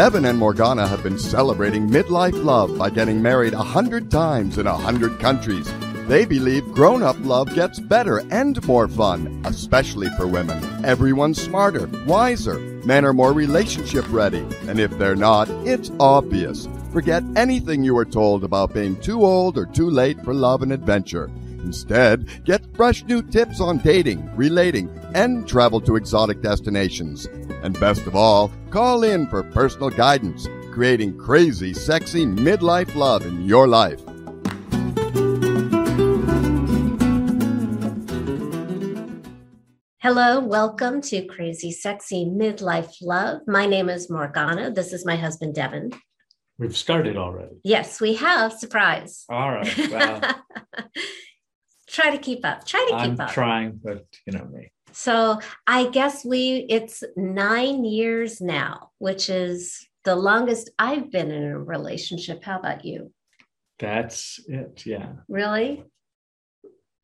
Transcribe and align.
Devin 0.00 0.24
and 0.24 0.38
Morgana 0.38 0.88
have 0.88 1.02
been 1.02 1.18
celebrating 1.18 1.86
midlife 1.86 2.42
love 2.42 2.78
by 2.78 2.88
getting 2.88 3.20
married 3.20 3.52
a 3.52 3.62
hundred 3.62 4.10
times 4.10 4.56
in 4.56 4.66
a 4.66 4.74
hundred 4.74 5.20
countries. 5.20 5.70
They 6.08 6.24
believe 6.24 6.72
grown 6.72 7.02
up 7.02 7.16
love 7.20 7.54
gets 7.54 7.78
better 7.78 8.22
and 8.30 8.66
more 8.66 8.88
fun, 8.88 9.42
especially 9.44 10.08
for 10.16 10.26
women. 10.26 10.86
Everyone's 10.86 11.38
smarter, 11.42 11.86
wiser, 12.06 12.58
men 12.86 13.04
are 13.04 13.12
more 13.12 13.34
relationship 13.34 14.06
ready, 14.10 14.42
and 14.68 14.80
if 14.80 14.90
they're 14.96 15.14
not, 15.14 15.50
it's 15.66 15.92
obvious. 16.00 16.66
Forget 16.94 17.22
anything 17.36 17.84
you 17.84 17.94
were 17.94 18.06
told 18.06 18.42
about 18.42 18.72
being 18.72 18.98
too 19.02 19.22
old 19.22 19.58
or 19.58 19.66
too 19.66 19.90
late 19.90 20.18
for 20.24 20.32
love 20.32 20.62
and 20.62 20.72
adventure. 20.72 21.30
Instead, 21.62 22.26
get 22.46 22.74
fresh 22.74 23.04
new 23.04 23.20
tips 23.20 23.60
on 23.60 23.76
dating, 23.76 24.34
relating, 24.34 24.88
and 25.14 25.46
travel 25.46 25.78
to 25.82 25.96
exotic 25.96 26.40
destinations. 26.40 27.28
And 27.62 27.78
best 27.78 28.06
of 28.06 28.16
all, 28.16 28.50
call 28.70 29.02
in 29.04 29.26
for 29.26 29.42
personal 29.42 29.90
guidance, 29.90 30.48
creating 30.72 31.18
crazy, 31.18 31.74
sexy 31.74 32.24
midlife 32.24 32.94
love 32.94 33.26
in 33.26 33.46
your 33.46 33.68
life. 33.68 34.00
Hello, 39.98 40.40
welcome 40.40 41.02
to 41.02 41.26
Crazy 41.26 41.70
Sexy 41.70 42.24
Midlife 42.24 42.94
Love. 43.02 43.42
My 43.46 43.66
name 43.66 43.90
is 43.90 44.10
Morgana. 44.10 44.70
This 44.70 44.92
is 44.94 45.04
my 45.04 45.16
husband, 45.16 45.54
Devin. 45.54 45.90
We've 46.58 46.76
started 46.76 47.16
already. 47.16 47.56
Yes, 47.64 48.00
we 48.00 48.14
have. 48.14 48.52
Surprise. 48.54 49.24
All 49.28 49.50
right. 49.50 49.90
Well, 49.90 50.20
Try 51.88 52.10
to 52.10 52.18
keep 52.18 52.44
up. 52.46 52.66
Try 52.66 52.86
to 52.88 52.96
keep 52.96 53.12
I'm 53.12 53.20
up. 53.20 53.30
trying, 53.32 53.80
but 53.82 54.06
you 54.26 54.32
know 54.32 54.44
me. 54.46 54.69
So 54.92 55.40
I 55.66 55.88
guess 55.88 56.24
we, 56.24 56.66
it's 56.68 57.02
nine 57.16 57.84
years 57.84 58.40
now, 58.40 58.90
which 58.98 59.30
is 59.30 59.86
the 60.04 60.16
longest 60.16 60.70
I've 60.78 61.10
been 61.10 61.30
in 61.30 61.44
a 61.44 61.58
relationship. 61.58 62.42
How 62.44 62.58
about 62.58 62.84
you? 62.84 63.12
That's 63.78 64.40
it. 64.48 64.84
Yeah. 64.84 65.12
Really? 65.28 65.84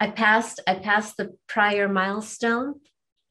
I 0.01 0.09
passed, 0.11 0.61
I 0.67 0.75
passed 0.75 1.17
the 1.17 1.37
prior 1.47 1.89
milestone. 1.89 2.81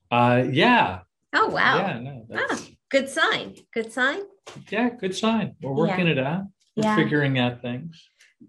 Uh, 0.10 0.44
yeah. 0.52 1.02
Oh, 1.34 1.48
wow. 1.48 1.78
Yeah. 1.78 2.00
No. 2.00 2.26
That's, 2.30 2.72
Good 2.90 3.10
sign. 3.10 3.56
Good 3.74 3.92
sign. 3.92 4.22
Yeah. 4.70 4.90
Good 4.90 5.16
sign. 5.16 5.56
We're 5.62 5.74
working 5.74 6.08
it 6.08 6.20
out. 6.20 6.44
We're 6.76 6.84
Yeah. 6.84 6.96
figuring 6.96 7.38
out 7.40 7.62
things. 7.62 8.02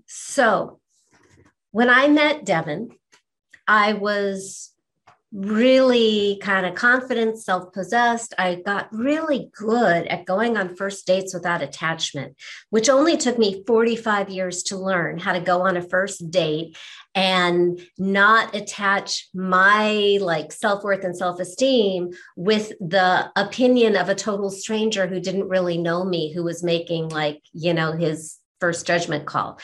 So 0.07 0.79
when 1.73 1.91
I 1.91 2.09
met 2.09 2.45
Devin, 2.45 2.91
I 3.67 3.95
was 3.95 4.73
really 5.37 6.39
kind 6.41 6.65
of 6.65 6.75
confident, 6.75 7.39
self 7.39 7.73
possessed. 7.73 8.33
I 8.39 8.55
got 8.55 8.89
really 8.91 9.51
good 9.55 10.07
at 10.07 10.25
going 10.25 10.57
on 10.57 10.75
first 10.75 11.07
dates 11.07 11.35
without 11.35 11.63
attachment, 11.63 12.37
which 12.71 12.89
only 12.89 13.19
took 13.19 13.39
me 13.39 13.63
45 13.67 14.31
years 14.31 14.63
to 14.65 14.79
learn 14.79 15.19
how 15.19 15.35
to 15.35 15.41
go 15.41 15.61
on 15.61 15.77
a 15.77 15.83
first 15.83 16.31
date 16.31 16.77
and 17.15 17.81
not 17.99 18.55
attach 18.55 19.29
my 19.35 20.19
like 20.21 20.53
self-worth 20.53 21.05
and 21.05 21.17
self-esteem 21.17 22.11
with 22.37 22.73
the 22.81 23.31
opinion 23.37 23.97
of 23.97 24.09
a 24.09 24.15
total 24.15 24.51
stranger 24.51 25.07
who 25.07 25.21
didn't 25.21 25.49
really 25.49 25.79
know 25.79 26.05
me 26.05 26.33
who 26.33 26.45
was 26.45 26.63
making 26.63 27.09
like 27.09 27.41
you 27.53 27.73
know 27.73 27.93
his 27.93 28.37
first 28.61 28.87
judgment 28.87 29.27
call 29.27 29.59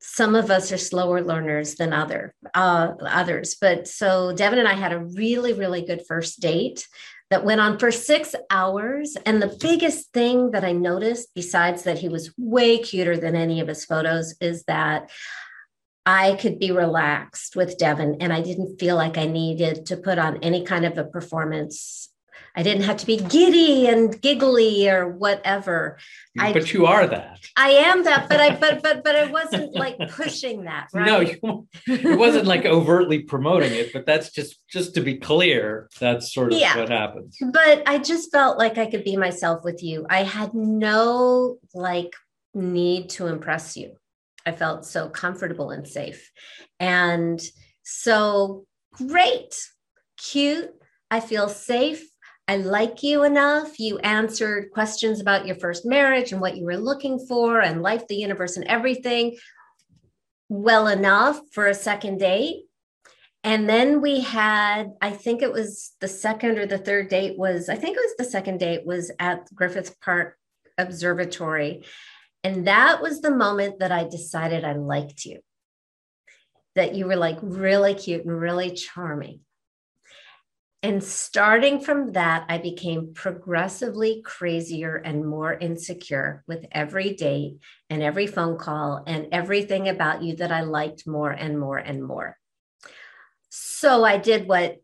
some 0.00 0.34
of 0.34 0.50
us 0.50 0.72
are 0.72 0.78
slower 0.78 1.22
learners 1.22 1.74
than 1.74 1.92
other 1.92 2.34
uh, 2.54 2.92
others 3.06 3.56
but 3.60 3.86
so 3.86 4.32
devin 4.34 4.58
and 4.58 4.68
i 4.68 4.74
had 4.74 4.92
a 4.92 5.04
really 5.04 5.52
really 5.52 5.82
good 5.82 6.02
first 6.06 6.40
date 6.40 6.86
that 7.30 7.44
went 7.44 7.60
on 7.60 7.78
for 7.78 7.92
six 7.92 8.34
hours 8.50 9.16
and 9.24 9.40
the 9.40 9.56
biggest 9.60 10.12
thing 10.12 10.50
that 10.50 10.64
i 10.64 10.72
noticed 10.72 11.28
besides 11.34 11.82
that 11.84 11.98
he 11.98 12.08
was 12.08 12.32
way 12.36 12.78
cuter 12.78 13.16
than 13.16 13.36
any 13.36 13.60
of 13.60 13.68
his 13.68 13.84
photos 13.84 14.34
is 14.40 14.64
that 14.64 15.10
I 16.06 16.34
could 16.34 16.58
be 16.58 16.72
relaxed 16.72 17.56
with 17.56 17.78
Devin 17.78 18.16
and 18.20 18.32
I 18.32 18.40
didn't 18.40 18.80
feel 18.80 18.96
like 18.96 19.18
I 19.18 19.26
needed 19.26 19.86
to 19.86 19.96
put 19.96 20.18
on 20.18 20.38
any 20.42 20.64
kind 20.64 20.84
of 20.84 20.96
a 20.98 21.04
performance. 21.04 22.08
I 22.56 22.62
didn't 22.62 22.82
have 22.82 22.96
to 22.98 23.06
be 23.06 23.16
giddy 23.16 23.86
and 23.86 24.20
giggly 24.20 24.88
or 24.90 25.08
whatever. 25.08 25.98
I- 26.38 26.52
but 26.52 26.72
you 26.72 26.86
are 26.86 27.06
that. 27.06 27.38
I 27.56 27.70
am 27.70 28.04
that, 28.04 28.28
but 28.28 28.40
I 28.40 28.56
but 28.56 28.82
but 28.82 29.04
but 29.04 29.14
I 29.16 29.30
wasn't 29.30 29.74
like 29.74 29.96
pushing 30.10 30.64
that, 30.64 30.88
right? 30.92 31.06
No, 31.06 31.20
you, 31.20 31.68
it 31.86 32.18
wasn't 32.18 32.46
like 32.46 32.64
overtly 32.64 33.20
promoting 33.20 33.72
it, 33.72 33.92
but 33.92 34.04
that's 34.06 34.30
just 34.30 34.58
just 34.68 34.94
to 34.94 35.00
be 35.00 35.16
clear. 35.16 35.88
That's 36.00 36.32
sort 36.32 36.52
of 36.52 36.58
Yeah. 36.58 36.76
what 36.78 36.88
happens. 36.88 37.36
but 37.52 37.82
I 37.88 37.98
just 37.98 38.30
felt 38.32 38.58
like 38.58 38.78
I 38.78 38.86
could 38.86 39.04
be 39.04 39.16
myself 39.16 39.62
with 39.64 39.82
you. 39.82 40.06
I 40.10 40.24
had 40.24 40.54
no 40.54 41.58
like 41.74 42.12
need 42.54 43.10
to 43.10 43.26
impress 43.28 43.76
you. 43.76 43.94
I 44.44 44.52
felt 44.52 44.84
so 44.86 45.08
comfortable 45.08 45.70
and 45.70 45.86
safe. 45.86 46.30
And 46.80 47.40
so 47.84 48.64
great, 48.92 49.54
cute. 50.16 50.70
I 51.10 51.20
feel 51.20 51.48
safe. 51.48 52.02
I 52.50 52.56
like 52.56 53.04
you 53.04 53.22
enough. 53.22 53.78
You 53.78 54.00
answered 54.00 54.72
questions 54.72 55.20
about 55.20 55.46
your 55.46 55.54
first 55.54 55.86
marriage 55.86 56.32
and 56.32 56.40
what 56.40 56.56
you 56.56 56.64
were 56.64 56.76
looking 56.76 57.24
for 57.28 57.60
and 57.60 57.80
life, 57.80 58.08
the 58.08 58.16
universe, 58.16 58.56
and 58.56 58.66
everything 58.66 59.36
well 60.48 60.88
enough 60.88 61.40
for 61.52 61.68
a 61.68 61.74
second 61.74 62.18
date. 62.18 62.64
And 63.44 63.68
then 63.68 64.00
we 64.00 64.18
had, 64.18 64.94
I 65.00 65.10
think 65.10 65.42
it 65.42 65.52
was 65.52 65.92
the 66.00 66.08
second 66.08 66.58
or 66.58 66.66
the 66.66 66.76
third 66.76 67.08
date 67.08 67.38
was, 67.38 67.68
I 67.68 67.76
think 67.76 67.96
it 67.96 68.02
was 68.04 68.16
the 68.18 68.32
second 68.32 68.58
date 68.58 68.84
was 68.84 69.12
at 69.20 69.46
Griffith 69.54 70.00
Park 70.00 70.36
Observatory. 70.76 71.84
And 72.42 72.66
that 72.66 73.00
was 73.00 73.20
the 73.20 73.30
moment 73.30 73.78
that 73.78 73.92
I 73.92 74.08
decided 74.08 74.64
I 74.64 74.72
liked 74.72 75.24
you, 75.24 75.38
that 76.74 76.96
you 76.96 77.06
were 77.06 77.14
like 77.14 77.38
really 77.42 77.94
cute 77.94 78.24
and 78.24 78.40
really 78.40 78.72
charming. 78.72 79.42
And 80.82 81.04
starting 81.04 81.80
from 81.80 82.12
that, 82.12 82.46
I 82.48 82.56
became 82.56 83.12
progressively 83.12 84.22
crazier 84.24 84.96
and 84.96 85.26
more 85.26 85.52
insecure 85.52 86.42
with 86.48 86.64
every 86.72 87.12
date 87.12 87.58
and 87.90 88.02
every 88.02 88.26
phone 88.26 88.56
call 88.56 89.02
and 89.06 89.28
everything 89.30 89.88
about 89.88 90.22
you 90.22 90.36
that 90.36 90.50
I 90.50 90.62
liked 90.62 91.06
more 91.06 91.30
and 91.30 91.60
more 91.60 91.76
and 91.76 92.02
more. 92.02 92.38
So 93.50 94.04
I 94.04 94.16
did 94.16 94.48
what 94.48 94.80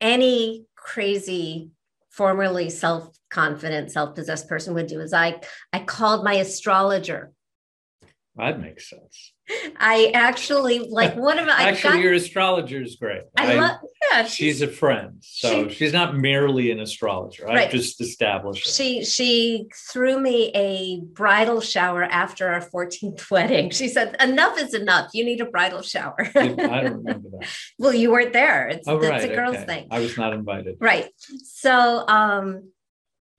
any 0.00 0.66
crazy, 0.74 1.70
formerly 2.08 2.68
self 2.68 3.16
confident, 3.28 3.92
self 3.92 4.16
possessed 4.16 4.48
person 4.48 4.74
would 4.74 4.88
do 4.88 5.00
is 5.00 5.12
I, 5.12 5.40
I 5.72 5.80
called 5.80 6.24
my 6.24 6.34
astrologer. 6.34 7.30
That 8.40 8.60
makes 8.60 8.88
sense. 8.90 9.32
I 9.78 10.12
actually 10.14 10.78
like 10.78 11.16
one 11.16 11.38
of 11.38 11.48
I 11.48 11.70
Actually, 11.70 11.94
got, 11.94 12.02
your 12.04 12.12
astrologer 12.12 12.80
is 12.80 12.94
great. 12.96 13.22
I 13.36 13.54
love 13.54 13.78
yeah 14.12 14.24
she's 14.24 14.62
a 14.62 14.68
friend, 14.68 15.16
so 15.22 15.68
she- 15.68 15.74
she's 15.74 15.92
not 15.92 16.16
merely 16.16 16.70
an 16.70 16.78
astrologer. 16.78 17.50
I've 17.50 17.70
just 17.72 18.00
established 18.00 18.66
it. 18.68 18.72
she 18.72 19.04
she 19.04 19.68
threw 19.92 20.20
me 20.20 20.52
a 20.54 21.00
bridal 21.14 21.60
shower 21.60 22.04
after 22.04 22.48
our 22.48 22.60
14th 22.60 23.28
wedding. 23.34 23.70
She 23.70 23.88
said, 23.88 24.16
"Enough 24.20 24.58
is 24.60 24.72
enough. 24.74 25.10
You 25.14 25.24
need 25.24 25.40
a 25.40 25.46
bridal 25.46 25.82
shower." 25.82 26.30
I 26.36 26.46
don't 26.48 26.98
remember 26.98 27.30
that. 27.40 27.48
well, 27.78 27.92
you 27.94 28.12
weren't 28.12 28.32
there. 28.32 28.68
It's 28.68 28.86
Oh, 28.86 28.98
it's 28.98 29.08
right. 29.08 29.30
a 29.32 29.34
girl's 29.34 29.56
okay. 29.56 29.64
thing. 29.66 29.88
I 29.90 29.98
was 29.98 30.16
not 30.16 30.32
invited. 30.32 30.76
right 30.80 31.08
so 31.42 32.06
um 32.08 32.70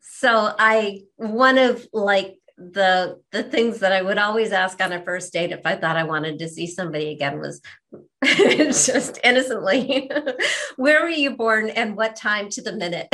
so 0.02 0.54
i 0.60 1.02
one 1.16 1.58
of 1.58 1.86
like 1.94 2.36
the 2.74 3.20
the 3.32 3.44
things 3.44 3.80
that 3.80 3.92
i 3.92 4.02
would 4.02 4.18
always 4.18 4.52
ask 4.52 4.82
on 4.82 4.92
a 4.92 5.04
first 5.04 5.34
date 5.34 5.52
if 5.52 5.62
i 5.66 5.76
thought 5.76 5.98
i 5.98 6.04
wanted 6.04 6.40
to 6.40 6.48
see 6.48 6.68
somebody 6.68 7.10
again 7.10 7.40
was 7.40 7.62
just 8.24 9.20
innocently 9.24 10.10
where 10.76 11.02
were 11.02 11.10
you 11.10 11.36
born 11.36 11.70
and 11.70 11.96
what 11.96 12.16
time 12.16 12.50
to 12.50 12.62
the 12.62 12.74
minute? 12.74 13.08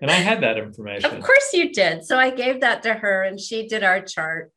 And 0.00 0.10
I 0.10 0.14
had 0.14 0.42
that 0.42 0.58
information. 0.58 1.16
of 1.16 1.22
course 1.22 1.52
you 1.52 1.72
did. 1.72 2.04
So 2.04 2.18
i 2.18 2.30
gave 2.30 2.60
that 2.60 2.82
to 2.84 2.94
her 2.94 3.22
and 3.22 3.38
she 3.38 3.68
did 3.68 3.84
our 3.84 4.00
chart. 4.00 4.50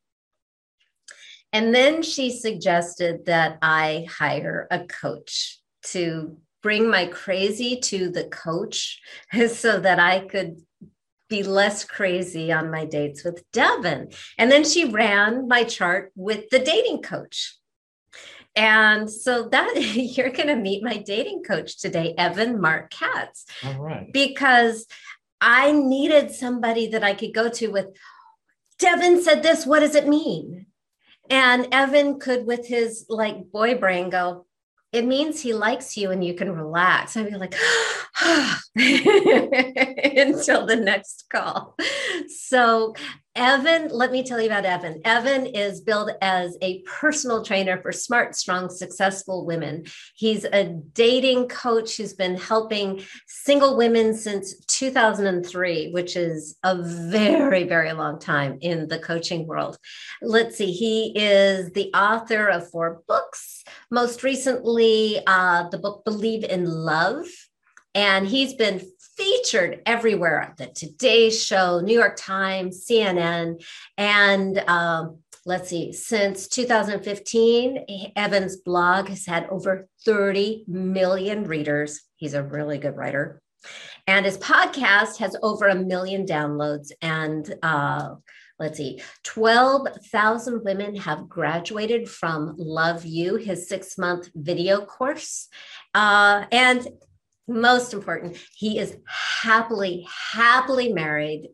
And 1.54 1.74
then 1.74 2.02
she 2.02 2.32
suggested 2.32 3.26
that 3.26 3.58
i 3.62 4.08
hire 4.10 4.68
a 4.72 4.86
coach 4.86 5.60
to 5.88 6.38
bring 6.66 6.90
my 6.90 7.06
crazy 7.06 7.78
to 7.80 8.10
the 8.10 8.24
coach 8.24 9.00
so 9.50 9.80
that 9.80 10.00
I 10.00 10.22
could 10.22 10.58
be 11.30 11.44
less 11.44 11.84
crazy 11.84 12.52
on 12.52 12.72
my 12.72 12.86
dates 12.86 13.24
with 13.24 13.44
Devin. 13.52 14.10
And 14.38 14.52
then 14.52 14.64
she 14.64 14.86
ran 14.86 15.48
my 15.48 15.64
chart 15.64 16.12
with 16.16 16.50
the 16.50 16.60
dating 16.60 17.02
coach. 17.02 17.58
And 18.56 19.10
so 19.10 19.50
that 19.50 19.74
you're 19.96 20.30
going 20.30 20.48
to 20.48 20.56
meet 20.56 20.84
my 20.84 20.98
dating 20.98 21.44
coach 21.44 21.78
today, 21.78 22.14
Evan 22.18 22.62
Marc 22.62 22.92
Katz, 22.92 23.46
All 23.64 23.80
right. 23.80 24.12
because 24.14 24.86
I 25.42 25.72
needed 25.72 26.32
somebody 26.32 26.88
that 26.88 27.04
I 27.04 27.14
could 27.14 27.34
go 27.34 27.50
to 27.50 27.68
with 27.68 27.88
Devin 28.78 29.22
said 29.22 29.42
this, 29.42 29.66
what 29.66 29.80
does 29.80 29.96
it 29.96 30.08
mean? 30.08 30.66
And 31.30 31.68
Evan 31.72 32.20
could, 32.20 32.46
with 32.46 32.68
his 32.68 33.06
like 33.10 33.52
boy 33.52 33.76
brain, 33.78 34.10
go, 34.10 34.46
it 34.96 35.06
means 35.06 35.42
he 35.42 35.54
likes 35.54 35.98
you 35.98 36.12
and 36.12 36.24
you 36.24 36.34
can 36.34 36.56
relax. 36.56 37.18
I'd 37.18 37.30
be 37.30 37.36
like, 37.36 37.54
until 38.76 40.66
the 40.66 40.78
next 40.82 41.26
call. 41.30 41.76
So, 42.28 42.96
Evan, 43.36 43.90
let 43.90 44.14
me 44.14 44.24
tell 44.24 44.40
you 44.40 44.46
about 44.46 44.64
Evan. 44.64 45.02
Evan 45.04 45.46
is 45.46 45.82
billed 45.82 46.12
as 46.22 46.58
a 46.62 46.82
personal 46.84 47.44
trainer 47.44 47.82
for 47.82 47.92
smart, 47.92 48.34
strong, 48.34 48.70
successful 48.70 49.46
women. 49.46 49.84
He's 50.16 50.46
a 50.46 50.64
dating 50.94 51.50
coach 51.50 51.98
who's 51.98 52.14
been 52.14 52.38
helping 52.38 53.02
single 53.28 53.76
women 53.76 54.14
since 54.14 54.56
2003, 54.68 55.92
which 55.92 56.16
is 56.16 56.58
a 56.64 56.82
very, 56.82 57.66
very 57.66 57.92
long 57.92 58.20
time 58.20 58.58
in 58.62 58.88
the 58.88 59.00
coaching 59.00 59.46
world. 59.46 59.78
Let's 60.22 60.56
see, 60.56 60.72
he 60.72 61.12
is 61.14 61.72
the 61.72 61.92
author 61.94 62.48
of 62.48 62.70
four 62.70 63.02
books, 63.06 63.66
most 63.92 64.24
recently, 64.24 65.20
uh, 65.28 65.68
the 65.68 65.78
book 65.78 66.06
Believe 66.06 66.46
in 66.46 66.64
Love. 66.66 67.26
And 67.94 68.28
he's 68.28 68.54
been 68.54 68.82
featured 69.18 69.82
everywhere 69.86 70.54
the 70.58 70.68
Today 70.68 71.30
Show, 71.30 71.80
New 71.80 71.98
York 71.98 72.16
Times, 72.18 72.86
CNN. 72.90 73.64
And 73.98 74.60
um, 74.68 75.20
let's 75.46 75.70
see, 75.70 75.94
since 75.94 76.48
2015, 76.48 78.12
Evan's 78.16 78.58
blog 78.58 79.10
has 79.10 79.26
had 79.26 79.48
over 79.50 79.88
30 80.06 80.66
million 80.68 81.46
readers. 81.46 82.02
He's 82.16 82.34
a 82.34 82.44
really 82.44 82.78
good 82.78 82.96
writer. 82.96 83.42
And 84.08 84.26
his 84.26 84.38
podcast 84.38 85.18
has 85.18 85.36
over 85.42 85.68
a 85.68 85.76
million 85.76 86.26
downloads. 86.26 86.92
And 87.02 87.52
uh, 87.64 88.16
let's 88.60 88.78
see, 88.78 89.02
12,000 89.24 90.64
women 90.64 90.96
have 90.98 91.28
graduated 91.28 92.10
from 92.10 92.56
Love 92.58 93.06
U, 93.06 93.36
his 93.36 93.68
six 93.68 93.98
month 93.98 94.30
video 94.36 94.86
course. 94.86 95.48
Uh, 95.94 96.46
and 96.52 96.88
most 97.48 97.94
important, 97.94 98.38
he 98.56 98.80
is 98.80 98.98
happily, 99.06 100.08
happily 100.32 100.92
married, 100.92 101.50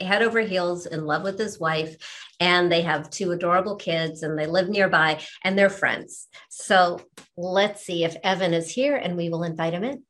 head 0.00 0.22
over 0.22 0.40
heels 0.40 0.86
in 0.86 1.04
love 1.04 1.22
with 1.22 1.38
his 1.38 1.58
wife. 1.58 1.96
And 2.40 2.70
they 2.70 2.82
have 2.82 3.10
two 3.10 3.32
adorable 3.32 3.76
kids 3.76 4.22
and 4.22 4.38
they 4.38 4.46
live 4.46 4.68
nearby 4.68 5.20
and 5.44 5.58
they're 5.58 5.70
friends. 5.70 6.28
So 6.48 7.00
let's 7.36 7.84
see 7.84 8.04
if 8.04 8.16
Evan 8.24 8.54
is 8.54 8.70
here 8.70 8.96
and 8.96 9.16
we 9.16 9.28
will 9.28 9.44
invite 9.44 9.74
him 9.74 9.84
in. 9.84 10.02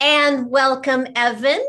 And 0.00 0.50
welcome, 0.50 1.06
Evan. 1.14 1.64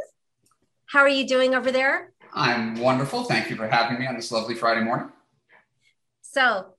How 0.88 1.00
are 1.00 1.10
you 1.10 1.28
doing 1.28 1.56
over 1.56 1.72
there? 1.72 2.12
I'm 2.34 2.76
wonderful. 2.76 3.24
Thank 3.24 3.50
you 3.50 3.56
for 3.56 3.68
having 3.68 4.00
me 4.00 4.08
on 4.08 4.16
this 4.16 4.32
lovely 4.32 4.56
Friday 4.56 4.82
morning. 4.82 5.10
So, 6.22 6.75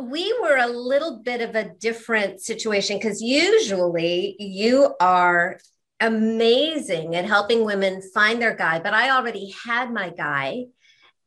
we 0.00 0.34
were 0.40 0.56
a 0.56 0.66
little 0.66 1.18
bit 1.18 1.40
of 1.40 1.54
a 1.54 1.68
different 1.68 2.40
situation 2.40 2.96
because 2.96 3.20
usually 3.20 4.36
you 4.38 4.94
are 5.00 5.58
amazing 6.00 7.14
at 7.14 7.26
helping 7.26 7.64
women 7.64 8.02
find 8.14 8.40
their 8.40 8.54
guy, 8.54 8.80
but 8.80 8.94
I 8.94 9.10
already 9.10 9.54
had 9.64 9.92
my 9.92 10.10
guy 10.10 10.66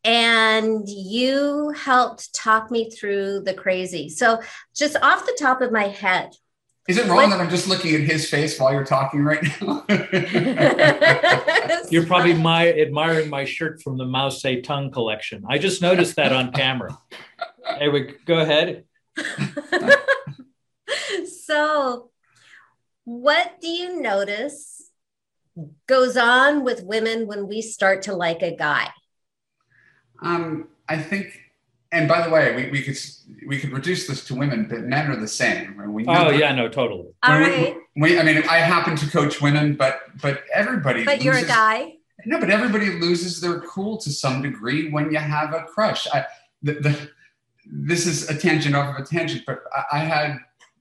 and 0.04 0.88
you 0.88 1.74
helped 1.76 2.34
talk 2.36 2.70
me 2.70 2.90
through 2.90 3.42
the 3.42 3.54
crazy. 3.54 4.10
So, 4.10 4.42
just 4.76 4.96
off 5.02 5.26
the 5.26 5.38
top 5.40 5.62
of 5.62 5.72
my 5.72 5.88
head, 5.88 6.32
is 6.88 7.00
it 7.00 7.08
wrong 7.08 7.16
what? 7.16 7.30
that 7.32 7.42
I'm 7.42 7.50
just 7.50 7.68
looking 7.68 7.96
at 7.96 8.02
his 8.02 8.30
face 8.30 8.60
while 8.60 8.72
you're 8.72 8.86
talking 8.86 9.24
right 9.24 9.42
now? 9.60 9.84
you're 11.90 12.06
probably 12.06 12.36
my 12.36 12.72
admiring 12.74 13.28
my 13.28 13.46
shirt 13.46 13.82
from 13.82 13.98
the 13.98 14.06
Mao 14.06 14.30
Zedong 14.30 14.94
collection. 14.94 15.44
I 15.50 15.58
just 15.58 15.82
noticed 15.82 16.16
that 16.18 16.32
on 16.32 16.52
camera. 16.52 16.96
Anyway, 17.68 18.14
go 18.26 18.40
ahead. 18.40 18.86
so, 21.46 22.10
what 23.04 23.60
do 23.62 23.68
you 23.68 24.02
notice 24.02 24.92
goes 25.88 26.18
on 26.18 26.64
with 26.64 26.84
women 26.84 27.28
when 27.28 27.48
we 27.48 27.62
start 27.62 28.04
to 28.04 28.16
like 28.16 28.42
a 28.42 28.56
guy? 28.56 28.90
Um, 30.22 30.68
I 30.88 30.98
think 30.98 31.40
and 31.96 32.10
by 32.10 32.22
the 32.22 32.30
way, 32.30 32.54
we, 32.56 32.72
we 32.72 32.82
could 32.82 32.98
we 33.48 33.58
could 33.58 33.72
reduce 33.72 34.06
this 34.06 34.26
to 34.26 34.36
women, 34.36 34.68
but 34.70 34.82
men 34.82 35.10
are 35.10 35.16
the 35.16 35.28
same. 35.28 35.94
We 35.94 36.06
oh 36.08 36.30
yeah, 36.30 36.54
no, 36.54 36.68
totally. 36.68 37.08
All 37.24 37.40
right. 37.40 37.78
We, 37.96 38.02
we, 38.02 38.20
I 38.20 38.24
mean, 38.24 38.44
I 38.50 38.58
happen 38.58 38.98
to 38.98 39.10
coach 39.10 39.42
women, 39.42 39.76
but 39.76 40.02
but 40.22 40.44
everybody. 40.54 41.06
But 41.06 41.20
loses, 41.20 41.26
you're 41.26 41.38
a 41.38 41.46
guy. 41.46 41.94
No, 42.26 42.40
but 42.40 42.50
everybody 42.50 43.00
loses 43.00 43.40
their 43.40 43.62
cool 43.62 43.98
to 44.00 44.10
some 44.10 44.42
degree 44.42 44.90
when 44.90 45.10
you 45.10 45.20
have 45.20 45.54
a 45.54 45.64
crush. 45.64 46.06
I, 46.12 46.26
the, 46.64 46.74
the, 46.74 47.10
this 47.72 48.06
is 48.06 48.30
a 48.30 48.38
tangent 48.38 48.76
off 48.76 48.96
of 48.96 49.04
a 49.04 49.08
tangent, 49.08 49.44
but 49.46 49.60
I, 49.76 49.98
I 49.98 50.00
had 50.00 50.38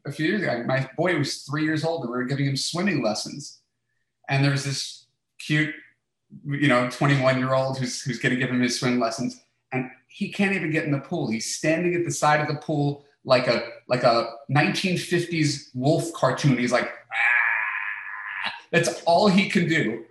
a 0.07 0.13
few 0.13 0.27
years 0.27 0.43
ago. 0.43 0.65
My 0.67 0.89
boy 0.97 1.17
was 1.19 1.43
three 1.43 1.65
years 1.65 1.85
old, 1.85 2.03
and 2.03 2.11
we 2.11 2.19
were 2.19 2.25
giving 2.25 2.47
him 2.47 2.57
swimming 2.57 3.03
lessons, 3.03 3.61
and 4.29 4.45
there 4.45 4.51
was 4.51 4.65
this 4.65 5.07
cute, 5.39 5.75
you 6.47 6.69
know, 6.69 6.91
21 6.91 7.39
year 7.39 7.55
old 7.55 7.79
who's 7.79 8.03
who's 8.03 8.19
going 8.19 8.35
to 8.35 8.41
give 8.41 8.51
him 8.51 8.61
his 8.61 8.79
swim 8.79 8.99
lessons 8.99 9.45
and 9.75 9.91
he 10.07 10.31
can't 10.31 10.55
even 10.55 10.71
get 10.71 10.85
in 10.85 10.93
the 10.93 11.01
pool. 11.01 11.29
He's 11.29 11.57
standing 11.57 11.95
at 11.95 12.05
the 12.05 12.11
side 12.11 12.41
of 12.41 12.49
the 12.49 12.55
pool 12.55 13.05
like 13.25 13.49
a 13.49 13.69
like 13.89 14.05
a 14.05 14.31
1950s 14.51 15.71
wolf 15.75 16.13
cartoon. 16.13 16.57
He's 16.57 16.73
like, 16.73 16.89
ah. 16.89 18.53
that's 18.71 19.03
all 19.05 19.29
he 19.29 19.51
can 19.51 19.69
do 19.69 20.05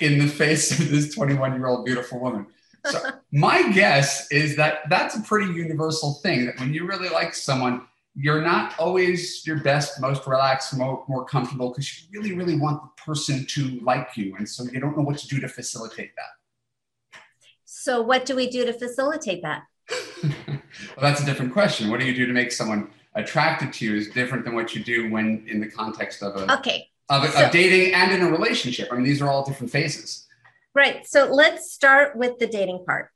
in 0.00 0.18
the 0.18 0.28
face 0.28 0.78
of 0.78 0.88
this 0.90 1.14
21 1.14 1.54
year 1.54 1.66
old 1.66 1.84
beautiful 1.84 2.20
woman. 2.20 2.46
So 2.86 3.00
my 3.32 3.70
guess 3.72 4.30
is 4.30 4.56
that 4.56 4.88
that's 4.88 5.16
a 5.16 5.20
pretty 5.20 5.52
universal 5.52 6.14
thing. 6.22 6.46
That 6.46 6.58
when 6.58 6.72
you 6.72 6.86
really 6.86 7.08
like 7.08 7.34
someone, 7.34 7.86
you're 8.14 8.42
not 8.42 8.78
always 8.78 9.46
your 9.46 9.60
best, 9.60 10.00
most 10.00 10.26
relaxed, 10.26 10.76
more, 10.76 11.04
more 11.08 11.24
comfortable 11.24 11.70
because 11.70 12.02
you 12.02 12.20
really, 12.20 12.34
really 12.34 12.58
want 12.58 12.82
the 12.82 13.02
person 13.02 13.46
to 13.46 13.80
like 13.80 14.16
you, 14.16 14.34
and 14.36 14.48
so 14.48 14.64
you 14.64 14.80
don't 14.80 14.96
know 14.96 15.04
what 15.04 15.18
to 15.18 15.28
do 15.28 15.40
to 15.40 15.48
facilitate 15.48 16.12
that. 16.16 17.20
So, 17.64 18.00
what 18.00 18.24
do 18.24 18.34
we 18.34 18.48
do 18.50 18.64
to 18.64 18.72
facilitate 18.72 19.42
that? 19.42 19.64
well, 20.22 20.60
that's 21.00 21.20
a 21.20 21.24
different 21.24 21.52
question. 21.52 21.90
What 21.90 22.00
do 22.00 22.06
you 22.06 22.14
do 22.14 22.26
to 22.26 22.32
make 22.32 22.52
someone 22.52 22.90
attracted 23.14 23.72
to 23.74 23.84
you 23.84 23.96
is 23.96 24.08
different 24.10 24.44
than 24.44 24.54
what 24.54 24.74
you 24.74 24.82
do 24.82 25.10
when 25.10 25.44
in 25.48 25.60
the 25.60 25.68
context 25.68 26.22
of 26.22 26.36
a 26.36 26.54
okay 26.58 26.88
of, 27.08 27.28
so, 27.30 27.46
of 27.46 27.50
dating 27.50 27.94
and 27.94 28.12
in 28.12 28.22
a 28.22 28.30
relationship. 28.30 28.88
I 28.92 28.96
mean, 28.96 29.04
these 29.04 29.22
are 29.22 29.28
all 29.28 29.44
different 29.44 29.72
phases. 29.72 30.26
Right. 30.74 31.06
So 31.06 31.26
let's 31.26 31.72
start 31.72 32.16
with 32.16 32.38
the 32.38 32.46
dating 32.46 32.84
part, 32.86 33.10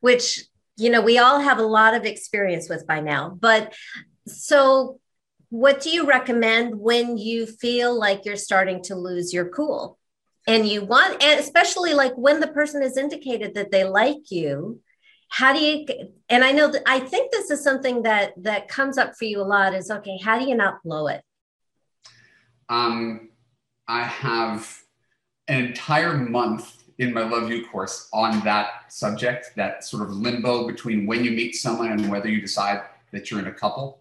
which 0.00 0.44
you 0.76 0.90
know 0.90 1.00
we 1.00 1.18
all 1.18 1.40
have 1.40 1.58
a 1.58 1.62
lot 1.62 1.94
of 1.94 2.04
experience 2.04 2.68
with 2.68 2.86
by 2.86 3.00
now. 3.00 3.36
But 3.40 3.74
so, 4.26 5.00
what 5.50 5.80
do 5.80 5.90
you 5.90 6.06
recommend 6.06 6.78
when 6.78 7.16
you 7.16 7.46
feel 7.46 7.98
like 7.98 8.24
you're 8.24 8.36
starting 8.36 8.82
to 8.84 8.94
lose 8.94 9.32
your 9.32 9.48
cool? 9.48 9.98
and 10.48 10.66
you 10.66 10.84
want 10.84 11.22
and 11.22 11.38
especially 11.38 11.94
like 11.94 12.14
when 12.14 12.40
the 12.40 12.48
person 12.48 12.82
has 12.82 12.96
indicated 12.96 13.54
that 13.54 13.70
they 13.70 13.84
like 13.84 14.30
you 14.30 14.80
how 15.28 15.52
do 15.52 15.60
you 15.60 15.86
and 16.28 16.42
i 16.42 16.50
know 16.50 16.68
that 16.68 16.82
i 16.86 16.98
think 16.98 17.30
this 17.30 17.50
is 17.50 17.62
something 17.62 18.02
that 18.02 18.32
that 18.36 18.66
comes 18.66 18.98
up 18.98 19.14
for 19.16 19.26
you 19.26 19.40
a 19.40 19.44
lot 19.44 19.74
is 19.74 19.90
okay 19.90 20.18
how 20.24 20.38
do 20.38 20.48
you 20.48 20.56
not 20.56 20.82
blow 20.82 21.06
it 21.06 21.22
um 22.68 23.28
i 23.86 24.02
have 24.02 24.82
an 25.48 25.64
entire 25.64 26.16
month 26.16 26.84
in 26.98 27.12
my 27.12 27.22
Love 27.22 27.50
U 27.50 27.66
course 27.66 28.08
on 28.12 28.40
that 28.44 28.92
subject 28.92 29.52
that 29.56 29.84
sort 29.84 30.02
of 30.02 30.10
limbo 30.10 30.66
between 30.66 31.06
when 31.06 31.24
you 31.24 31.30
meet 31.30 31.54
someone 31.54 31.90
and 31.92 32.10
whether 32.10 32.28
you 32.28 32.40
decide 32.40 32.82
that 33.12 33.30
you're 33.30 33.40
in 33.40 33.46
a 33.46 33.52
couple 33.52 34.00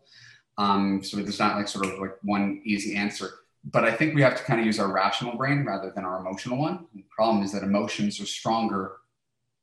um, 0.58 1.04
so 1.04 1.18
there's 1.18 1.40
not 1.40 1.56
like 1.56 1.68
sort 1.68 1.86
of 1.86 2.00
like 2.00 2.16
one 2.24 2.62
easy 2.66 2.96
answer 2.96 3.32
but 3.72 3.84
I 3.84 3.92
think 3.92 4.16
we 4.16 4.22
have 4.22 4.38
to 4.38 4.44
kind 4.44 4.60
of 4.60 4.66
use 4.66 4.80
our 4.80 4.92
rational 4.92 5.36
brain 5.36 5.66
rather 5.66 5.92
than 5.92 6.06
our 6.06 6.20
emotional 6.20 6.58
one. 6.58 6.86
And 6.94 7.04
the 7.04 7.08
problem 7.10 7.44
is 7.44 7.52
that 7.52 7.64
emotions 7.64 8.20
are 8.22 8.26
stronger 8.26 8.98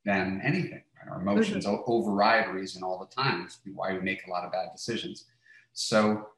than 0.05 0.43
anything. 0.45 0.83
Right? 0.95 1.11
Our 1.11 1.23
emotions 1.23 1.65
mm-hmm. 1.65 1.83
override 1.87 2.49
reason 2.49 2.83
all 2.83 2.99
the 2.99 3.15
time. 3.15 3.43
It's 3.45 3.61
why 3.73 3.95
we 3.95 4.01
make 4.01 4.27
a 4.27 4.31
lot 4.31 4.45
of 4.45 4.53
bad 4.53 4.69
decisions. 4.73 5.25
So 5.73 6.29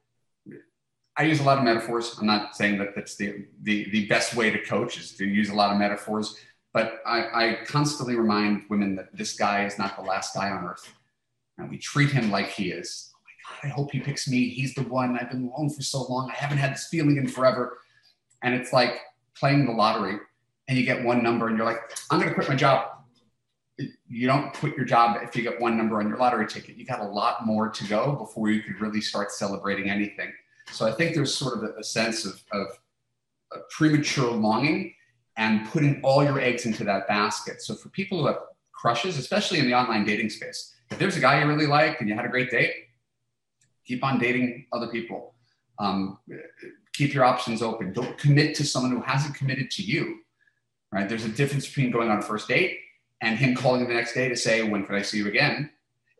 I 1.18 1.22
use 1.22 1.40
a 1.40 1.44
lot 1.44 1.58
of 1.58 1.64
metaphors. 1.64 2.16
I'm 2.18 2.26
not 2.26 2.56
saying 2.56 2.78
that 2.78 2.94
that's 2.94 3.16
the, 3.16 3.46
the, 3.62 3.90
the 3.90 4.06
best 4.06 4.34
way 4.34 4.50
to 4.50 4.62
coach 4.62 4.98
is 4.98 5.12
to 5.12 5.24
use 5.24 5.48
a 5.48 5.54
lot 5.54 5.72
of 5.72 5.78
metaphors, 5.78 6.36
but 6.74 7.00
I, 7.06 7.20
I 7.20 7.58
constantly 7.64 8.16
remind 8.16 8.64
women 8.68 8.96
that 8.96 9.16
this 9.16 9.34
guy 9.34 9.64
is 9.64 9.78
not 9.78 9.96
the 9.96 10.02
last 10.02 10.34
guy 10.34 10.50
on 10.50 10.64
earth. 10.64 10.92
And 11.56 11.70
we 11.70 11.78
treat 11.78 12.10
him 12.10 12.30
like 12.30 12.48
he 12.48 12.70
is. 12.70 13.12
Oh 13.14 13.18
my 13.24 13.30
God, 13.48 13.66
I 13.66 13.74
hope 13.74 13.92
he 13.92 14.00
picks 14.00 14.28
me. 14.28 14.50
He's 14.50 14.74
the 14.74 14.82
one. 14.82 15.18
I've 15.18 15.30
been 15.30 15.50
alone 15.54 15.70
for 15.70 15.82
so 15.82 16.02
long. 16.02 16.30
I 16.30 16.34
haven't 16.34 16.58
had 16.58 16.74
this 16.74 16.88
feeling 16.88 17.16
in 17.16 17.28
forever. 17.28 17.78
And 18.42 18.54
it's 18.54 18.74
like 18.74 19.00
playing 19.34 19.64
the 19.64 19.72
lottery 19.72 20.18
and 20.68 20.76
you 20.76 20.84
get 20.84 21.02
one 21.02 21.22
number 21.22 21.48
and 21.48 21.56
you're 21.56 21.66
like, 21.66 21.80
I'm 22.10 22.18
going 22.18 22.28
to 22.28 22.34
quit 22.34 22.48
my 22.48 22.56
job. 22.56 22.90
You 24.08 24.26
don't 24.26 24.52
quit 24.52 24.76
your 24.76 24.84
job 24.86 25.18
if 25.22 25.34
you 25.34 25.42
get 25.42 25.60
one 25.60 25.76
number 25.76 25.98
on 25.98 26.08
your 26.08 26.18
lottery 26.18 26.46
ticket. 26.46 26.76
You 26.76 26.84
got 26.84 27.00
a 27.00 27.04
lot 27.06 27.46
more 27.46 27.68
to 27.68 27.84
go 27.84 28.12
before 28.12 28.50
you 28.50 28.62
could 28.62 28.80
really 28.80 29.00
start 29.00 29.30
celebrating 29.30 29.88
anything. 29.90 30.32
So 30.70 30.86
I 30.86 30.92
think 30.92 31.14
there's 31.14 31.34
sort 31.34 31.58
of 31.58 31.64
a, 31.64 31.80
a 31.80 31.84
sense 31.84 32.24
of, 32.24 32.42
of 32.52 32.66
a 33.52 33.58
premature 33.70 34.30
longing 34.30 34.94
and 35.36 35.66
putting 35.68 36.00
all 36.02 36.24
your 36.24 36.40
eggs 36.40 36.66
into 36.66 36.84
that 36.84 37.06
basket. 37.08 37.62
So 37.62 37.74
for 37.74 37.88
people 37.90 38.20
who 38.20 38.26
have 38.26 38.38
crushes, 38.72 39.18
especially 39.18 39.58
in 39.58 39.66
the 39.66 39.74
online 39.74 40.04
dating 40.04 40.30
space, 40.30 40.74
if 40.90 40.98
there's 40.98 41.16
a 41.16 41.20
guy 41.20 41.40
you 41.40 41.46
really 41.46 41.66
like 41.66 42.00
and 42.00 42.08
you 42.08 42.14
had 42.14 42.24
a 42.24 42.28
great 42.28 42.50
date, 42.50 42.72
keep 43.84 44.02
on 44.04 44.18
dating 44.18 44.66
other 44.72 44.88
people. 44.88 45.34
Um, 45.78 46.18
keep 46.92 47.12
your 47.12 47.24
options 47.24 47.62
open. 47.62 47.92
Don't 47.92 48.16
commit 48.18 48.54
to 48.56 48.64
someone 48.64 48.92
who 48.92 49.02
hasn't 49.02 49.34
committed 49.34 49.70
to 49.72 49.82
you. 49.82 50.20
Right? 50.92 51.08
There's 51.08 51.24
a 51.24 51.28
difference 51.28 51.66
between 51.66 51.90
going 51.90 52.10
on 52.10 52.18
a 52.18 52.22
first 52.22 52.48
date 52.48 52.78
and 53.20 53.38
him 53.38 53.54
calling 53.54 53.86
the 53.86 53.92
next 53.92 54.14
day 54.14 54.28
to 54.28 54.36
say, 54.36 54.62
"When 54.62 54.86
can 54.86 54.94
I 54.94 55.02
see 55.02 55.18
you 55.18 55.28
again?" 55.28 55.70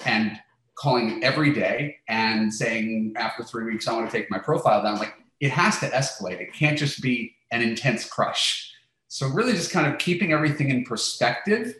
and 0.05 0.39
calling 0.77 1.23
every 1.25 1.53
day 1.53 1.97
and 2.09 2.53
saying 2.53 3.15
after 3.17 3.43
three 3.43 3.65
weeks, 3.65 3.89
"I 3.89 3.95
want 3.95 4.11
to 4.11 4.17
take 4.17 4.31
my 4.31 4.39
profile 4.39 4.83
down." 4.83 4.99
Like 4.99 5.15
it 5.41 5.51
has 5.51 5.79
to 5.81 5.89
escalate. 5.91 6.41
It 6.41 6.53
can't 6.53 6.79
just 6.79 7.03
be 7.03 7.35
an 7.51 7.63
intense 7.63 8.09
crush. 8.09 8.73
So 9.09 9.29
really, 9.29 9.53
just 9.53 9.71
kind 9.71 9.93
of 9.93 9.99
keeping 9.99 10.33
everything 10.33 10.71
in 10.71 10.85
perspective. 10.85 11.75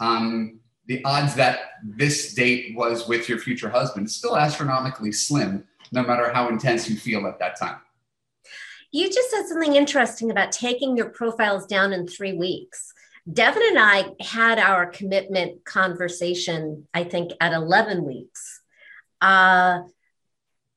Um, 0.00 0.60
the 0.86 1.04
odds 1.04 1.34
that 1.34 1.58
this 1.82 2.34
date 2.34 2.76
was 2.76 3.08
with 3.08 3.28
your 3.28 3.38
future 3.38 3.68
husband 3.68 4.06
is 4.06 4.14
still 4.14 4.36
astronomically 4.36 5.10
slim, 5.10 5.64
no 5.90 6.02
matter 6.02 6.32
how 6.32 6.48
intense 6.48 6.88
you 6.88 6.96
feel 6.96 7.26
at 7.26 7.38
that 7.38 7.58
time. 7.58 7.80
You 8.92 9.10
just 9.10 9.30
said 9.30 9.46
something 9.46 9.74
interesting 9.74 10.30
about 10.30 10.52
taking 10.52 10.96
your 10.96 11.10
profiles 11.10 11.66
down 11.66 11.92
in 11.92 12.06
three 12.06 12.34
weeks. 12.34 12.92
Devin 13.30 13.62
and 13.70 13.78
I 13.78 14.04
had 14.20 14.58
our 14.58 14.86
commitment 14.86 15.64
conversation, 15.64 16.86
I 16.94 17.04
think, 17.04 17.32
at 17.40 17.52
11 17.52 18.04
weeks. 18.04 18.62
Uh, 19.20 19.80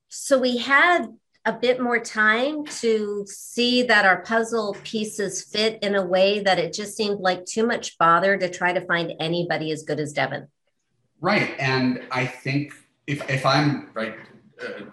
so 0.08 0.38
we 0.38 0.56
had 0.56 1.06
a 1.44 1.52
bit 1.52 1.80
more 1.80 2.00
time 2.00 2.66
to 2.66 3.24
see 3.26 3.84
that 3.84 4.04
our 4.04 4.22
puzzle 4.22 4.76
pieces 4.82 5.44
fit 5.44 5.82
in 5.82 5.94
a 5.94 6.04
way 6.04 6.40
that 6.40 6.58
it 6.58 6.72
just 6.72 6.96
seemed 6.96 7.20
like 7.20 7.44
too 7.46 7.66
much 7.66 7.96
bother 7.98 8.36
to 8.36 8.50
try 8.50 8.72
to 8.72 8.80
find 8.80 9.12
anybody 9.20 9.70
as 9.70 9.84
good 9.84 10.00
as 10.00 10.12
Devin. 10.12 10.48
Right. 11.20 11.54
And 11.58 12.02
I 12.10 12.26
think 12.26 12.72
if, 13.06 13.28
if 13.30 13.46
I'm 13.46 13.90
right 13.94 14.16
uh, 14.60 14.84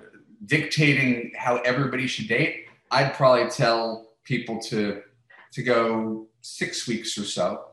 dictating 0.45 1.31
how 1.35 1.57
everybody 1.57 2.07
should 2.07 2.27
date, 2.27 2.67
I'd 2.91 3.13
probably 3.13 3.49
tell 3.49 4.09
people 4.23 4.59
to 4.61 5.01
to 5.53 5.63
go 5.63 6.26
six 6.41 6.87
weeks 6.87 7.17
or 7.17 7.23
so. 7.23 7.71